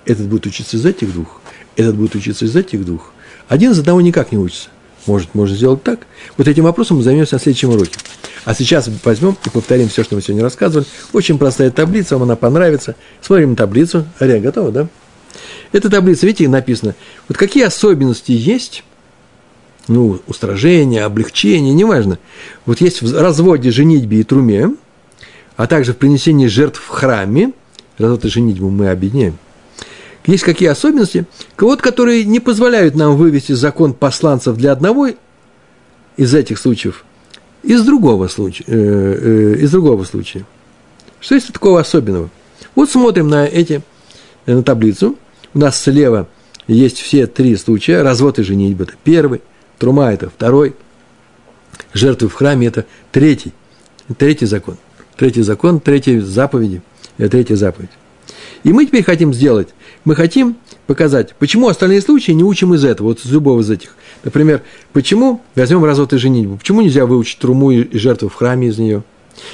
Этот 0.05 0.27
будет 0.27 0.47
учиться 0.47 0.77
из 0.77 0.85
этих 0.85 1.13
двух. 1.13 1.41
Этот 1.77 1.97
будет 1.97 2.15
учиться 2.15 2.45
из 2.45 2.57
этих 2.57 2.85
двух. 2.85 3.13
Один 3.49 3.71
из 3.71 3.79
одного 3.79 4.01
никак 4.01 4.33
не 4.33 4.39
учится. 4.39 4.69
Может, 5.07 5.35
можно 5.35 5.57
сделать 5.57 5.83
так. 5.83 6.01
Вот 6.37 6.49
этим 6.49 6.65
вопросом 6.65 6.97
мы 6.97 7.03
займемся 7.03 7.37
на 7.37 7.41
следующем 7.41 7.71
уроке. 7.71 7.99
А 8.45 8.55
сейчас 8.55 8.91
возьмем 9.05 9.37
и 9.45 9.51
повторим 9.51 9.89
все, 9.89 10.03
что 10.03 10.17
мы 10.17 10.23
сегодня 10.23 10.43
рассказывали. 10.43 10.87
Очень 11.13 11.39
простая 11.39 11.71
таблица, 11.71 12.17
вам 12.17 12.25
она 12.25 12.37
понравится. 12.37 12.97
Смотрим 13.23 13.55
таблицу. 13.55 14.05
Ария 14.21 14.41
готова, 14.41 14.73
да? 14.73 14.89
Эта 15.71 15.89
таблица, 15.89 16.27
видите, 16.27 16.49
написано, 16.49 16.95
вот 17.29 17.39
какие 17.39 17.65
особенности 17.65 18.33
есть, 18.33 18.83
ну, 19.89 20.21
устражение, 20.27 21.05
облегчение, 21.05 21.75
неважно. 21.75 22.19
Вот 22.67 22.81
есть 22.81 23.03
в 23.03 23.21
разводе, 23.21 23.71
женитьбе 23.71 24.21
и 24.21 24.25
труме, 24.25 24.75
а 25.57 25.67
также 25.67 25.93
в 25.93 25.97
принесении 25.97 26.47
жертв 26.47 26.81
в 26.81 26.89
храме, 26.89 27.53
развод 27.99 28.25
и 28.25 28.29
женитьбу 28.29 28.71
мы 28.71 28.91
объединяем– 28.91 29.39
есть 30.29 30.45
какие 30.45 30.69
особенности? 30.69 31.25
Вот, 31.57 31.81
которые 31.81 32.23
не 32.25 32.39
позволяют 32.39 32.95
нам 32.95 33.17
вывести 33.17 33.53
закон 33.53 33.95
посланцев 33.95 34.57
для 34.57 34.73
одного 34.73 35.09
из 36.19 36.35
этих 36.35 36.59
случаев, 36.59 37.07
из 37.63 37.83
другого 37.83 38.29
случая, 38.29 38.65
э, 38.67 38.75
э, 38.77 39.55
из 39.61 39.71
другого 39.71 40.05
случая. 40.05 40.45
Что 41.21 41.35
есть 41.35 41.51
такого 41.51 41.81
особенного? 41.81 42.29
Вот 42.75 42.91
смотрим 42.91 43.29
на 43.29 43.47
эти, 43.47 43.81
э, 44.45 44.55
на 44.55 44.63
таблицу. 44.63 45.17
У 45.55 45.59
нас 45.59 45.81
слева 45.81 46.29
есть 46.67 46.99
все 46.99 47.27
три 47.27 47.57
случая. 47.57 48.03
Развод 48.03 48.39
и 48.39 48.43
женитьба– 48.43 48.83
это 48.85 48.93
первый, 49.03 49.41
трума– 49.79 50.13
это 50.13 50.29
второй, 50.29 50.75
жертвы 51.95 52.29
в 52.29 52.35
храме– 52.35 52.67
это 52.69 52.87
третий. 53.13 53.53
Третий 54.17 54.47
закон. 54.47 54.77
Третий 55.17 55.43
закон, 55.43 55.81
третья 55.81 56.21
заповеди, 56.21 56.83
третья 57.17 57.57
заповедь. 57.57 57.91
И 58.65 58.73
мы 58.73 58.87
теперь 58.87 59.05
хотим 59.05 59.33
сделать, 59.33 59.69
мы 60.05 60.15
хотим 60.15 60.57
показать, 60.87 61.35
почему 61.39 61.69
остальные 61.69 62.01
случаи 62.01 62.33
не 62.33 62.45
учим 62.45 62.75
из 62.75 62.85
этого, 62.85 63.09
вот 63.09 63.25
из 63.25 63.31
любого 63.31 63.61
из 63.61 63.71
этих. 63.71 63.97
Например, 64.25 64.63
почему, 64.93 65.43
возьмем 65.55 65.85
развод 65.85 66.13
и 66.13 66.19
женитьбу, 66.19 66.57
почему 66.57 66.81
нельзя 66.81 67.07
выучить 67.07 67.39
труму 67.39 67.71
и 67.71 67.99
жертву 67.99 68.29
в 68.29 68.35
храме 68.35 68.69
из 68.69 68.79
нее? 68.79 69.05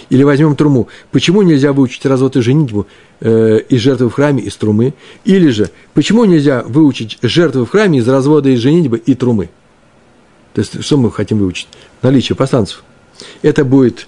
Или 0.09 0.23
возьмем 0.23 0.57
труму, 0.57 0.89
почему 1.11 1.43
нельзя 1.43 1.75
выучить 1.75 2.07
развод 2.07 2.37
и 2.37 2.41
женитьбу 2.41 2.87
э, 3.21 3.61
из 3.69 3.81
жертвы 3.81 4.09
в 4.09 4.15
храме 4.15 4.43
из 4.43 4.57
трумы? 4.57 4.95
Или 5.25 5.51
же, 5.51 5.71
почему 5.93 6.25
нельзя 6.25 6.63
выучить 6.63 7.19
жертву 7.21 7.67
в 7.67 7.71
храме 7.71 7.99
из 7.99 8.09
развода 8.09 8.49
и 8.49 8.57
женитьбы 8.57 8.99
и 8.99 9.15
трумы? 9.15 9.51
То 10.55 10.61
есть, 10.61 10.83
что 10.83 10.97
мы 10.97 11.11
хотим 11.11 11.39
выучить? 11.39 11.69
Наличие 12.01 12.37
посланцев. 12.37 12.85
Это 13.43 13.65
будет 13.65 14.07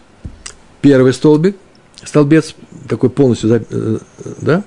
первый 0.81 1.13
столбик, 1.13 1.57
столбец 2.05 2.55
такой 2.89 3.11
полностью 3.11 3.65
э, 3.69 3.99
да, 4.41 4.63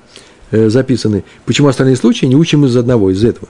э, 0.51 0.69
записанный. 0.69 1.23
Почему 1.45 1.69
остальные 1.69 1.95
случаи 1.95 2.25
не 2.25 2.35
учим 2.35 2.65
из 2.65 2.75
одного, 2.75 3.11
из 3.11 3.23
этого. 3.23 3.47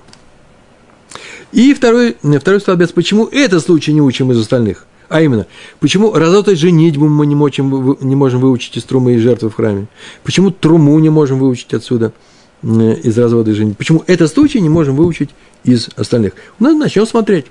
И 1.52 1.74
второй, 1.74 2.18
второй 2.40 2.62
столбец, 2.62 2.92
почему 2.92 3.26
этот 3.26 3.64
случай 3.64 3.92
не 3.94 4.02
учим 4.02 4.32
из 4.32 4.40
остальных. 4.40 4.86
А 5.10 5.24
именно, 5.24 5.48
почему 5.80 6.14
разотать 6.14 6.60
женитьбу 6.60 7.08
мы 7.08 7.26
не 7.26 7.34
можем, 7.34 7.98
не 8.00 8.16
можем 8.16 8.42
выучить 8.42 8.78
из 8.78 8.84
трумы 8.84 9.16
и 9.16 9.18
жертвы 9.18 9.50
в 9.50 9.56
храме? 9.56 9.88
Почему 10.24 10.52
труму 10.52 11.00
не 11.00 11.10
можем 11.10 11.40
выучить 11.40 11.74
отсюда, 11.74 12.14
э, 12.62 12.68
из 12.68 13.18
развода 13.18 13.50
и 13.50 13.54
женитьбы? 13.56 13.78
Почему 13.78 14.04
этот 14.06 14.32
случай 14.32 14.62
не 14.62 14.70
можем 14.70 14.96
выучить 14.96 15.32
из 15.64 15.90
остальных? 15.96 16.34
У 16.60 16.64
нас 16.64 16.76
начнем 16.76 17.08
смотреть. 17.08 17.48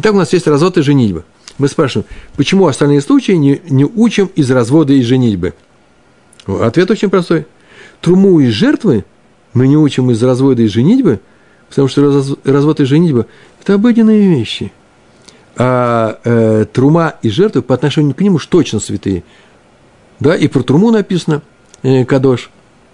Итак, 0.00 0.14
у 0.14 0.16
нас 0.16 0.32
есть 0.32 0.46
развод 0.46 0.78
и 0.78 0.82
женитьба. 0.82 1.24
Мы 1.58 1.66
спрашиваем, 1.66 2.06
почему 2.36 2.68
остальные 2.68 3.00
случаи 3.00 3.32
не, 3.32 3.60
не 3.68 3.84
учим 3.84 4.30
из 4.36 4.48
развода 4.48 4.92
и 4.92 5.02
женитьбы? 5.02 5.54
Ответ 6.46 6.88
очень 6.92 7.10
простой. 7.10 7.46
Труму 8.00 8.38
из 8.38 8.52
жертвы 8.52 9.04
мы 9.54 9.66
не 9.66 9.76
учим 9.76 10.12
из 10.12 10.22
развода 10.22 10.62
и 10.62 10.68
женитьбы, 10.68 11.18
потому 11.68 11.88
что 11.88 12.22
развод 12.44 12.78
и 12.78 12.84
женитьба– 12.84 13.26
это 13.60 13.74
обыденные 13.74 14.36
вещи. 14.36 14.70
А 15.56 16.20
э, 16.22 16.66
трума 16.72 17.14
и 17.22 17.28
жертвы 17.28 17.62
по 17.62 17.74
отношению 17.74 18.14
к 18.14 18.20
ним 18.20 18.36
уж 18.36 18.46
точно 18.46 18.78
святые. 18.78 19.24
Да, 20.20 20.36
и 20.36 20.46
про 20.46 20.62
труму 20.62 20.92
написано, 20.92 21.42
э, 21.82 22.04
кадош, 22.04 22.50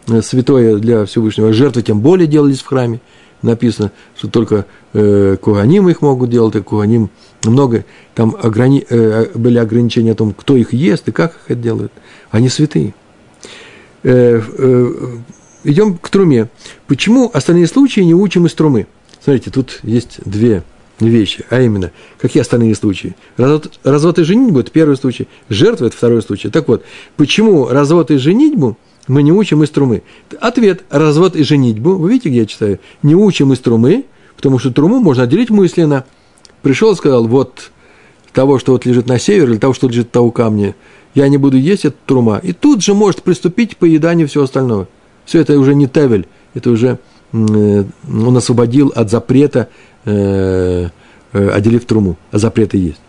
э, 0.08 0.22
святое 0.22 0.78
для 0.78 1.04
Всевышнего. 1.04 1.52
Жертвы 1.52 1.82
тем 1.82 2.00
более 2.00 2.26
делались 2.26 2.62
в 2.62 2.66
храме. 2.66 3.02
Написано, 3.44 3.92
что 4.16 4.28
только 4.28 4.64
э, 4.94 5.36
куганим 5.38 5.90
их 5.90 6.00
могут 6.00 6.30
делать, 6.30 6.56
а 6.56 6.62
куганим 6.62 7.10
много. 7.44 7.84
Там 8.14 8.34
ограни, 8.42 8.86
э, 8.88 9.26
были 9.34 9.58
ограничения 9.58 10.12
о 10.12 10.14
том, 10.14 10.32
кто 10.32 10.56
их 10.56 10.72
ест 10.72 11.08
и 11.08 11.12
как 11.12 11.32
их 11.34 11.40
это 11.48 11.60
делают. 11.60 11.92
Они 12.30 12.48
святые. 12.48 12.94
Э, 14.02 14.40
э, 14.40 14.92
идем 15.64 15.98
к 15.98 16.08
труме. 16.08 16.48
Почему 16.86 17.30
остальные 17.34 17.66
случаи 17.66 18.00
не 18.00 18.14
учим 18.14 18.46
из 18.46 18.54
трумы? 18.54 18.86
Смотрите, 19.22 19.50
тут 19.50 19.80
есть 19.82 20.20
две 20.24 20.62
вещи, 20.98 21.44
а 21.50 21.60
именно, 21.60 21.90
какие 22.18 22.40
остальные 22.40 22.74
случаи? 22.76 23.14
Развод, 23.36 23.78
развод 23.84 24.18
и 24.20 24.22
женитьбу– 24.22 24.60
это 24.60 24.70
первый 24.70 24.96
случай, 24.96 25.28
жертва– 25.50 25.86
это 25.86 25.96
второй 25.96 26.22
случай. 26.22 26.48
Так 26.48 26.66
вот, 26.68 26.82
почему 27.16 27.68
развод 27.68 28.10
и 28.10 28.16
женитьбу 28.16 28.78
мы 29.08 29.22
не 29.22 29.32
учим 29.32 29.62
из 29.62 29.70
трумы? 29.70 30.02
Ответ– 30.40 30.84
развод 30.90 31.36
и 31.36 31.42
женитьбу, 31.42 31.96
вы 31.96 32.10
видите, 32.10 32.30
где 32.30 32.40
я 32.40 32.46
читаю? 32.46 32.80
Не 33.02 33.14
учим 33.14 33.52
из 33.52 33.58
трумы, 33.60 34.04
потому 34.36 34.58
что 34.58 34.70
труму 34.70 35.00
можно 35.00 35.24
отделить 35.24 35.50
мысленно. 35.50 36.04
Пришел 36.62 36.92
и 36.92 36.96
сказал, 36.96 37.26
вот 37.26 37.70
того, 38.32 38.58
что 38.58 38.72
вот 38.72 38.86
лежит 38.86 39.06
на 39.06 39.18
север, 39.18 39.50
или 39.50 39.58
того, 39.58 39.74
что 39.74 39.88
лежит 39.88 40.10
того 40.10 40.30
камня– 40.30 40.74
я 41.14 41.28
не 41.28 41.38
буду 41.38 41.56
есть 41.56 41.84
эту 41.84 41.96
трума. 42.06 42.40
И 42.42 42.52
тут 42.52 42.82
же 42.82 42.92
может 42.92 43.22
приступить 43.22 43.76
к 43.76 43.78
поеданию 43.78 44.28
всего 44.28 44.44
остального. 44.44 44.88
Все 45.24 45.40
это 45.40 45.58
уже 45.58 45.74
не 45.74 45.86
тавель, 45.86 46.26
это 46.54 46.70
уже 46.70 46.98
э, 47.32 47.84
он 48.08 48.36
освободил 48.36 48.92
от 48.94 49.10
запрета, 49.10 49.68
э, 50.04 50.88
э, 51.32 51.48
отделив 51.48 51.86
труму, 51.86 52.18
а 52.30 52.38
запреты 52.38 52.78
есть. 52.78 53.00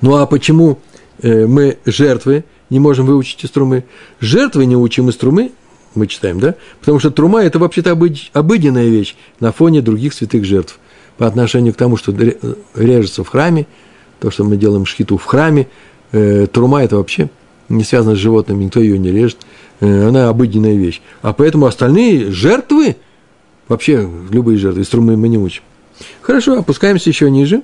Ну 0.00 0.16
а 0.16 0.26
почему 0.26 0.78
мы 1.22 1.78
жертвы 1.84 2.44
не 2.70 2.78
можем 2.78 3.06
выучить 3.06 3.44
из 3.44 3.50
трумы? 3.50 3.84
Жертвы 4.20 4.66
не 4.66 4.76
учим 4.76 5.08
из 5.08 5.16
трумы, 5.16 5.52
мы 5.94 6.06
читаем, 6.06 6.40
да? 6.40 6.54
Потому 6.80 6.98
что 6.98 7.10
трума– 7.10 7.42
это 7.44 7.58
вообще-то 7.58 7.92
обыденная 7.92 8.88
вещь 8.88 9.16
на 9.40 9.52
фоне 9.52 9.82
других 9.82 10.14
святых 10.14 10.44
жертв. 10.44 10.78
По 11.16 11.26
отношению 11.26 11.74
к 11.74 11.76
тому, 11.76 11.96
что 11.96 12.14
режется 12.74 13.24
в 13.24 13.28
храме, 13.28 13.66
то, 14.20 14.30
что 14.30 14.44
мы 14.44 14.56
делаем 14.56 14.86
шхиту 14.86 15.16
в 15.16 15.24
храме, 15.24 15.68
э, 16.12 16.46
трума 16.46 16.82
это 16.82 16.96
вообще 16.96 17.28
не 17.68 17.84
связано 17.84 18.14
с 18.14 18.18
животными, 18.18 18.64
никто 18.64 18.80
ее 18.80 18.98
не 18.98 19.10
режет, 19.10 19.38
э, 19.80 20.08
она 20.08 20.28
обыденная 20.28 20.76
вещь. 20.76 21.00
А 21.22 21.32
поэтому 21.32 21.66
остальные 21.66 22.30
жертвы, 22.30 22.96
вообще 23.66 24.08
любые 24.30 24.58
жертвы, 24.58 24.82
из 24.82 24.88
трумы 24.88 25.16
мы 25.16 25.28
не 25.28 25.38
учим. 25.38 25.62
Хорошо, 26.20 26.58
опускаемся 26.58 27.10
еще 27.10 27.30
ниже. 27.30 27.62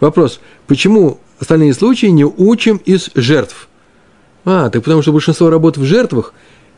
Вопрос, 0.00 0.40
почему 0.66 1.18
остальные 1.38 1.74
случаи 1.74 2.06
не 2.06 2.24
учим 2.24 2.80
из 2.84 3.10
жертв? 3.14 3.68
А, 4.50 4.70
так 4.70 4.82
потому 4.82 5.02
что 5.02 5.12
большинство 5.12 5.50
работ 5.50 5.76
в 5.76 5.84
жертвах, 5.84 6.32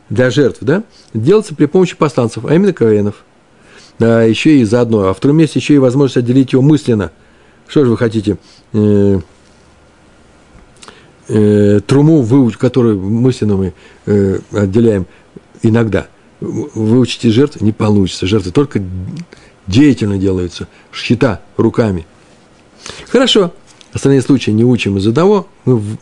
для 0.09 0.29
жертв, 0.29 0.57
да, 0.59 0.83
делается 1.13 1.55
при 1.55 1.67
помощи 1.67 1.95
посланцев, 1.95 2.43
а 2.43 2.53
именно 2.53 2.73
КВНов. 2.73 3.23
Да, 3.97 4.23
еще 4.23 4.57
и 4.57 4.65
заодно. 4.65 5.07
А 5.07 5.13
в 5.13 5.17
втором 5.17 5.37
месте 5.37 5.59
еще 5.59 5.75
и 5.75 5.77
возможность 5.77 6.17
отделить 6.17 6.51
его 6.51 6.61
мысленно. 6.61 7.11
Что 7.69 7.85
же 7.85 7.91
вы 7.91 7.97
хотите? 7.97 8.37
Э, 8.73 9.21
э, 11.29 11.79
труму, 11.87 12.23
выуч, 12.23 12.57
которую 12.57 12.99
мысленно 12.99 13.55
мы 13.55 13.73
э, 14.05 14.39
отделяем 14.51 15.07
иногда, 15.61 16.07
выучить 16.41 17.23
из 17.23 17.31
жертв 17.31 17.61
не 17.61 17.71
получится. 17.71 18.27
Жертвы 18.27 18.51
только 18.51 18.83
деятельно 19.65 20.17
делаются, 20.17 20.67
счета 20.91 21.39
руками. 21.55 22.05
Хорошо. 23.07 23.53
Остальные 23.93 24.21
случаи 24.21 24.51
не 24.51 24.63
учим 24.63 24.97
из-за 24.97 25.13
того, 25.13 25.47
мы 25.65 25.77
в 25.77 25.97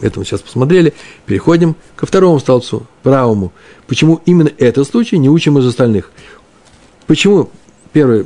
этом 0.00 0.24
сейчас 0.24 0.40
посмотрели, 0.40 0.94
переходим 1.26 1.76
ко 1.96 2.06
второму 2.06 2.38
столбцу, 2.38 2.86
правому. 3.02 3.52
Почему 3.86 4.20
именно 4.26 4.50
этот 4.58 4.88
случай 4.88 5.18
не 5.18 5.28
учим 5.28 5.58
из 5.58 5.66
остальных? 5.66 6.10
Почему, 7.06 7.50
первый, 7.92 8.24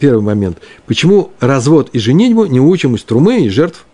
первый 0.00 0.22
момент, 0.22 0.58
почему 0.86 1.30
развод 1.40 1.90
и 1.92 1.98
женитьбу 1.98 2.46
не 2.46 2.60
учим 2.60 2.94
из 2.94 3.02
трумы 3.02 3.44
и 3.44 3.48
жертв? 3.48 3.86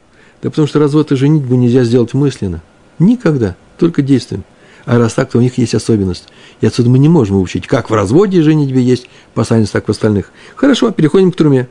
Да 0.43 0.51
потому 0.51 0.67
что 0.67 0.79
развод 0.79 1.13
и 1.13 1.17
женитьбу 1.17 1.55
нельзя 1.55 1.85
сделать 1.85 2.15
мысленно. 2.15 2.63
Никогда, 2.99 3.57
только 3.79 4.03
действием. 4.03 4.45
А 4.87 4.99
раз 4.99 5.13
так, 5.13 5.31
то 5.31 5.39
у 5.39 5.41
них 5.43 5.59
есть 5.59 5.75
особенность. 5.75 6.29
И 6.61 6.67
отсюда 6.67 6.89
мы 6.89 6.99
не 6.99 7.09
можем 7.09 7.41
учить, 7.41 7.67
как 7.67 7.91
в 7.91 7.95
разводе 7.95 8.39
и 8.39 8.43
женитьбе 8.43 8.83
есть 8.83 9.09
посланец, 9.35 9.71
так 9.71 9.87
в 9.87 9.91
остальных. 9.91 10.33
Хорошо, 10.57 10.91
переходим 10.91 11.33
к 11.33 11.37
труме. 11.37 11.69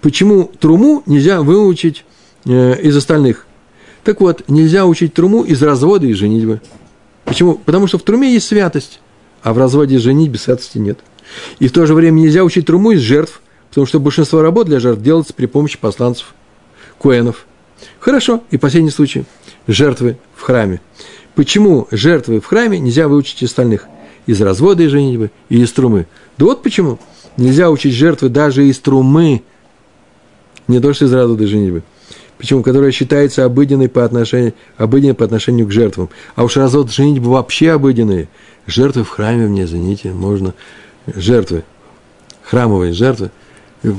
Почему 0.00 0.50
труму 0.60 1.02
нельзя 1.06 1.42
выучить 1.42 2.04
из 2.44 2.96
остальных? 2.96 3.46
Так 4.04 4.20
вот, 4.20 4.48
нельзя 4.48 4.84
учить 4.86 5.14
труму 5.14 5.42
из 5.42 5.62
развода 5.62 6.06
и 6.06 6.12
женитьбы. 6.12 6.60
Почему? 7.24 7.54
Потому 7.54 7.86
что 7.86 7.98
в 7.98 8.02
труме 8.02 8.32
есть 8.32 8.48
святость, 8.48 9.00
а 9.42 9.52
в 9.52 9.58
разводе 9.58 9.96
и 9.96 9.98
женитьбе 9.98 10.38
святости 10.38 10.78
нет. 10.78 10.98
И 11.58 11.68
в 11.68 11.72
то 11.72 11.86
же 11.86 11.94
время 11.94 12.20
нельзя 12.20 12.44
учить 12.44 12.66
труму 12.66 12.92
из 12.92 13.00
жертв, 13.00 13.40
потому 13.68 13.86
что 13.86 14.00
большинство 14.00 14.42
работ 14.42 14.66
для 14.66 14.80
жертв 14.80 15.02
делается 15.02 15.32
при 15.34 15.46
помощи 15.46 15.78
посланцев, 15.78 16.34
куэнов. 16.98 17.46
Хорошо, 18.00 18.42
и 18.50 18.58
последний 18.58 18.90
случай. 18.90 19.24
Жертвы 19.66 20.18
в 20.34 20.42
храме. 20.42 20.80
Почему 21.34 21.88
жертвы 21.90 22.40
в 22.40 22.46
храме 22.46 22.78
нельзя 22.78 23.08
выучить 23.08 23.42
из 23.42 23.48
остальных? 23.48 23.86
Из 24.26 24.40
развода 24.40 24.82
и 24.82 24.88
женитьбы 24.88 25.30
и 25.48 25.60
из 25.60 25.72
трумы. 25.72 26.06
Да 26.38 26.46
вот 26.46 26.62
почему. 26.62 26.98
Нельзя 27.36 27.70
учить 27.70 27.94
жертвы 27.94 28.28
даже 28.28 28.66
из 28.66 28.78
трумы, 28.78 29.42
не 30.68 30.80
то 30.80 30.92
что 30.92 31.06
из 31.06 31.12
развода 31.12 31.44
и 31.44 31.46
женитьбы. 31.46 31.82
Почему? 32.42 32.64
Которая 32.64 32.90
считается 32.90 33.44
обыденной 33.44 33.88
по 33.88 34.04
отношению, 34.04 34.54
обыденной 34.76 35.14
по 35.14 35.24
отношению 35.24 35.68
к 35.68 35.70
жертвам. 35.70 36.08
А 36.34 36.42
уж 36.42 36.56
развод 36.56 36.88
и 36.88 36.92
женитьба 36.92 37.28
вообще 37.28 37.70
обыденные. 37.70 38.28
Жертвы 38.66 39.04
в 39.04 39.10
храме 39.10 39.46
мне, 39.46 39.62
извините, 39.62 40.10
можно. 40.10 40.52
Жертвы. 41.06 41.62
Храмовые 42.42 42.94
жертвы. 42.94 43.30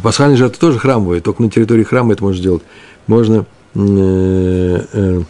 Пасхальные 0.03 0.35
жертвы 0.35 0.59
тоже 0.59 0.77
храмовые, 0.77 1.21
только 1.21 1.41
на 1.41 1.49
территории 1.49 1.83
храма 1.83 2.11
это 2.11 2.23
можно 2.25 2.37
сделать. 2.37 2.63
Можно, 3.07 3.45
э, 3.75 4.85
э, 4.91 5.21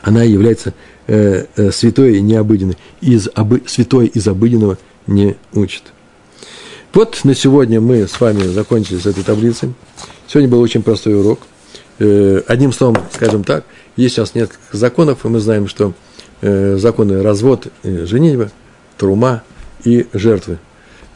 она 0.00 0.22
является 0.22 0.72
э, 1.06 1.44
э, 1.56 1.70
святой 1.72 2.16
и 2.16 2.22
необыденной. 2.22 2.78
Из 3.02 3.28
обы, 3.34 3.64
святой 3.66 4.06
из 4.06 4.26
обыденного 4.26 4.78
не 5.06 5.36
учит. 5.52 5.82
Вот 6.94 7.20
на 7.24 7.34
сегодня 7.34 7.82
мы 7.82 8.08
с 8.08 8.18
вами 8.18 8.44
закончили 8.44 8.96
с 8.96 9.04
этой 9.04 9.22
таблицей. 9.22 9.74
Сегодня 10.26 10.48
был 10.48 10.62
очень 10.62 10.82
простой 10.82 11.20
урок. 11.20 11.40
Э, 11.98 12.42
одним 12.46 12.72
словом, 12.72 12.96
скажем 13.12 13.44
так, 13.44 13.64
есть 13.96 14.18
нас 14.18 14.34
несколько 14.34 14.76
законов, 14.76 15.24
и 15.24 15.28
мы 15.28 15.40
знаем, 15.40 15.68
что 15.68 15.94
э, 16.40 16.76
законы 16.76 17.22
развод, 17.22 17.68
женитьба, 17.82 18.50
трума 18.98 19.42
и 19.84 20.06
жертвы 20.12 20.58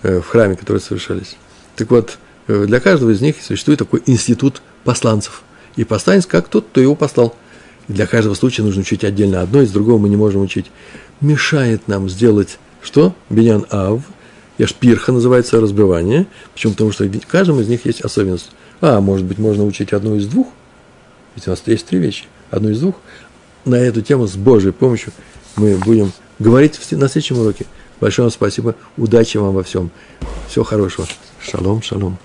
в 0.02 0.22
храме, 0.22 0.54
которые 0.54 0.80
совершались. 0.80 1.36
Так 1.74 1.90
вот, 1.90 2.18
для 2.46 2.78
каждого 2.78 3.10
из 3.10 3.20
них 3.20 3.36
существует 3.42 3.80
такой 3.80 4.02
институт 4.06 4.62
посланцев. 4.84 5.42
И 5.74 5.84
посланец 5.84 6.26
как 6.26 6.48
тот, 6.48 6.66
кто 6.70 6.80
его 6.80 6.94
послал– 6.94 7.34
для 7.88 8.06
каждого 8.06 8.34
случая 8.34 8.62
нужно 8.62 8.82
учить 8.82 9.02
отдельно 9.02 9.40
одно, 9.40 9.62
из 9.62 9.70
другого 9.72 9.98
мы 9.98 10.10
не 10.10 10.16
можем 10.16 10.42
учить. 10.42 10.66
Мешает 11.22 11.88
нам 11.88 12.08
сделать 12.08 12.58
что? 12.82 13.14
Бенян 13.30 13.64
Ав, 13.70 14.02
Яшпирха 14.58 15.10
называется 15.10 15.58
разбивание. 15.60 16.26
Почему? 16.52 16.74
Потому 16.74 16.92
что 16.92 17.04
в 17.04 17.26
каждом 17.26 17.60
из 17.60 17.68
них 17.68 17.86
есть 17.86 18.02
особенность. 18.02 18.50
А, 18.80 19.00
может 19.00 19.26
быть, 19.26 19.38
можно 19.38 19.64
учить 19.64 19.92
одну 19.92 20.16
из 20.16 20.26
двух? 20.26 20.48
Ведь 21.38 21.46
у 21.46 21.50
нас 21.50 21.62
есть 21.66 21.86
три 21.86 22.00
вещи. 22.00 22.24
Одну 22.50 22.70
из 22.70 22.80
двух. 22.80 22.96
На 23.64 23.76
эту 23.76 24.02
тему 24.02 24.26
с 24.26 24.34
Божьей 24.34 24.72
помощью 24.72 25.12
мы 25.54 25.76
будем 25.76 26.10
говорить 26.40 26.76
на 26.90 27.08
следующем 27.08 27.38
уроке. 27.38 27.64
Большое 28.00 28.24
вам 28.24 28.32
спасибо. 28.32 28.74
Удачи 28.96 29.36
вам 29.36 29.54
во 29.54 29.62
всем. 29.62 29.92
Всего 30.48 30.64
хорошего. 30.64 31.06
Шалом, 31.40 31.80
шалом. 31.80 32.18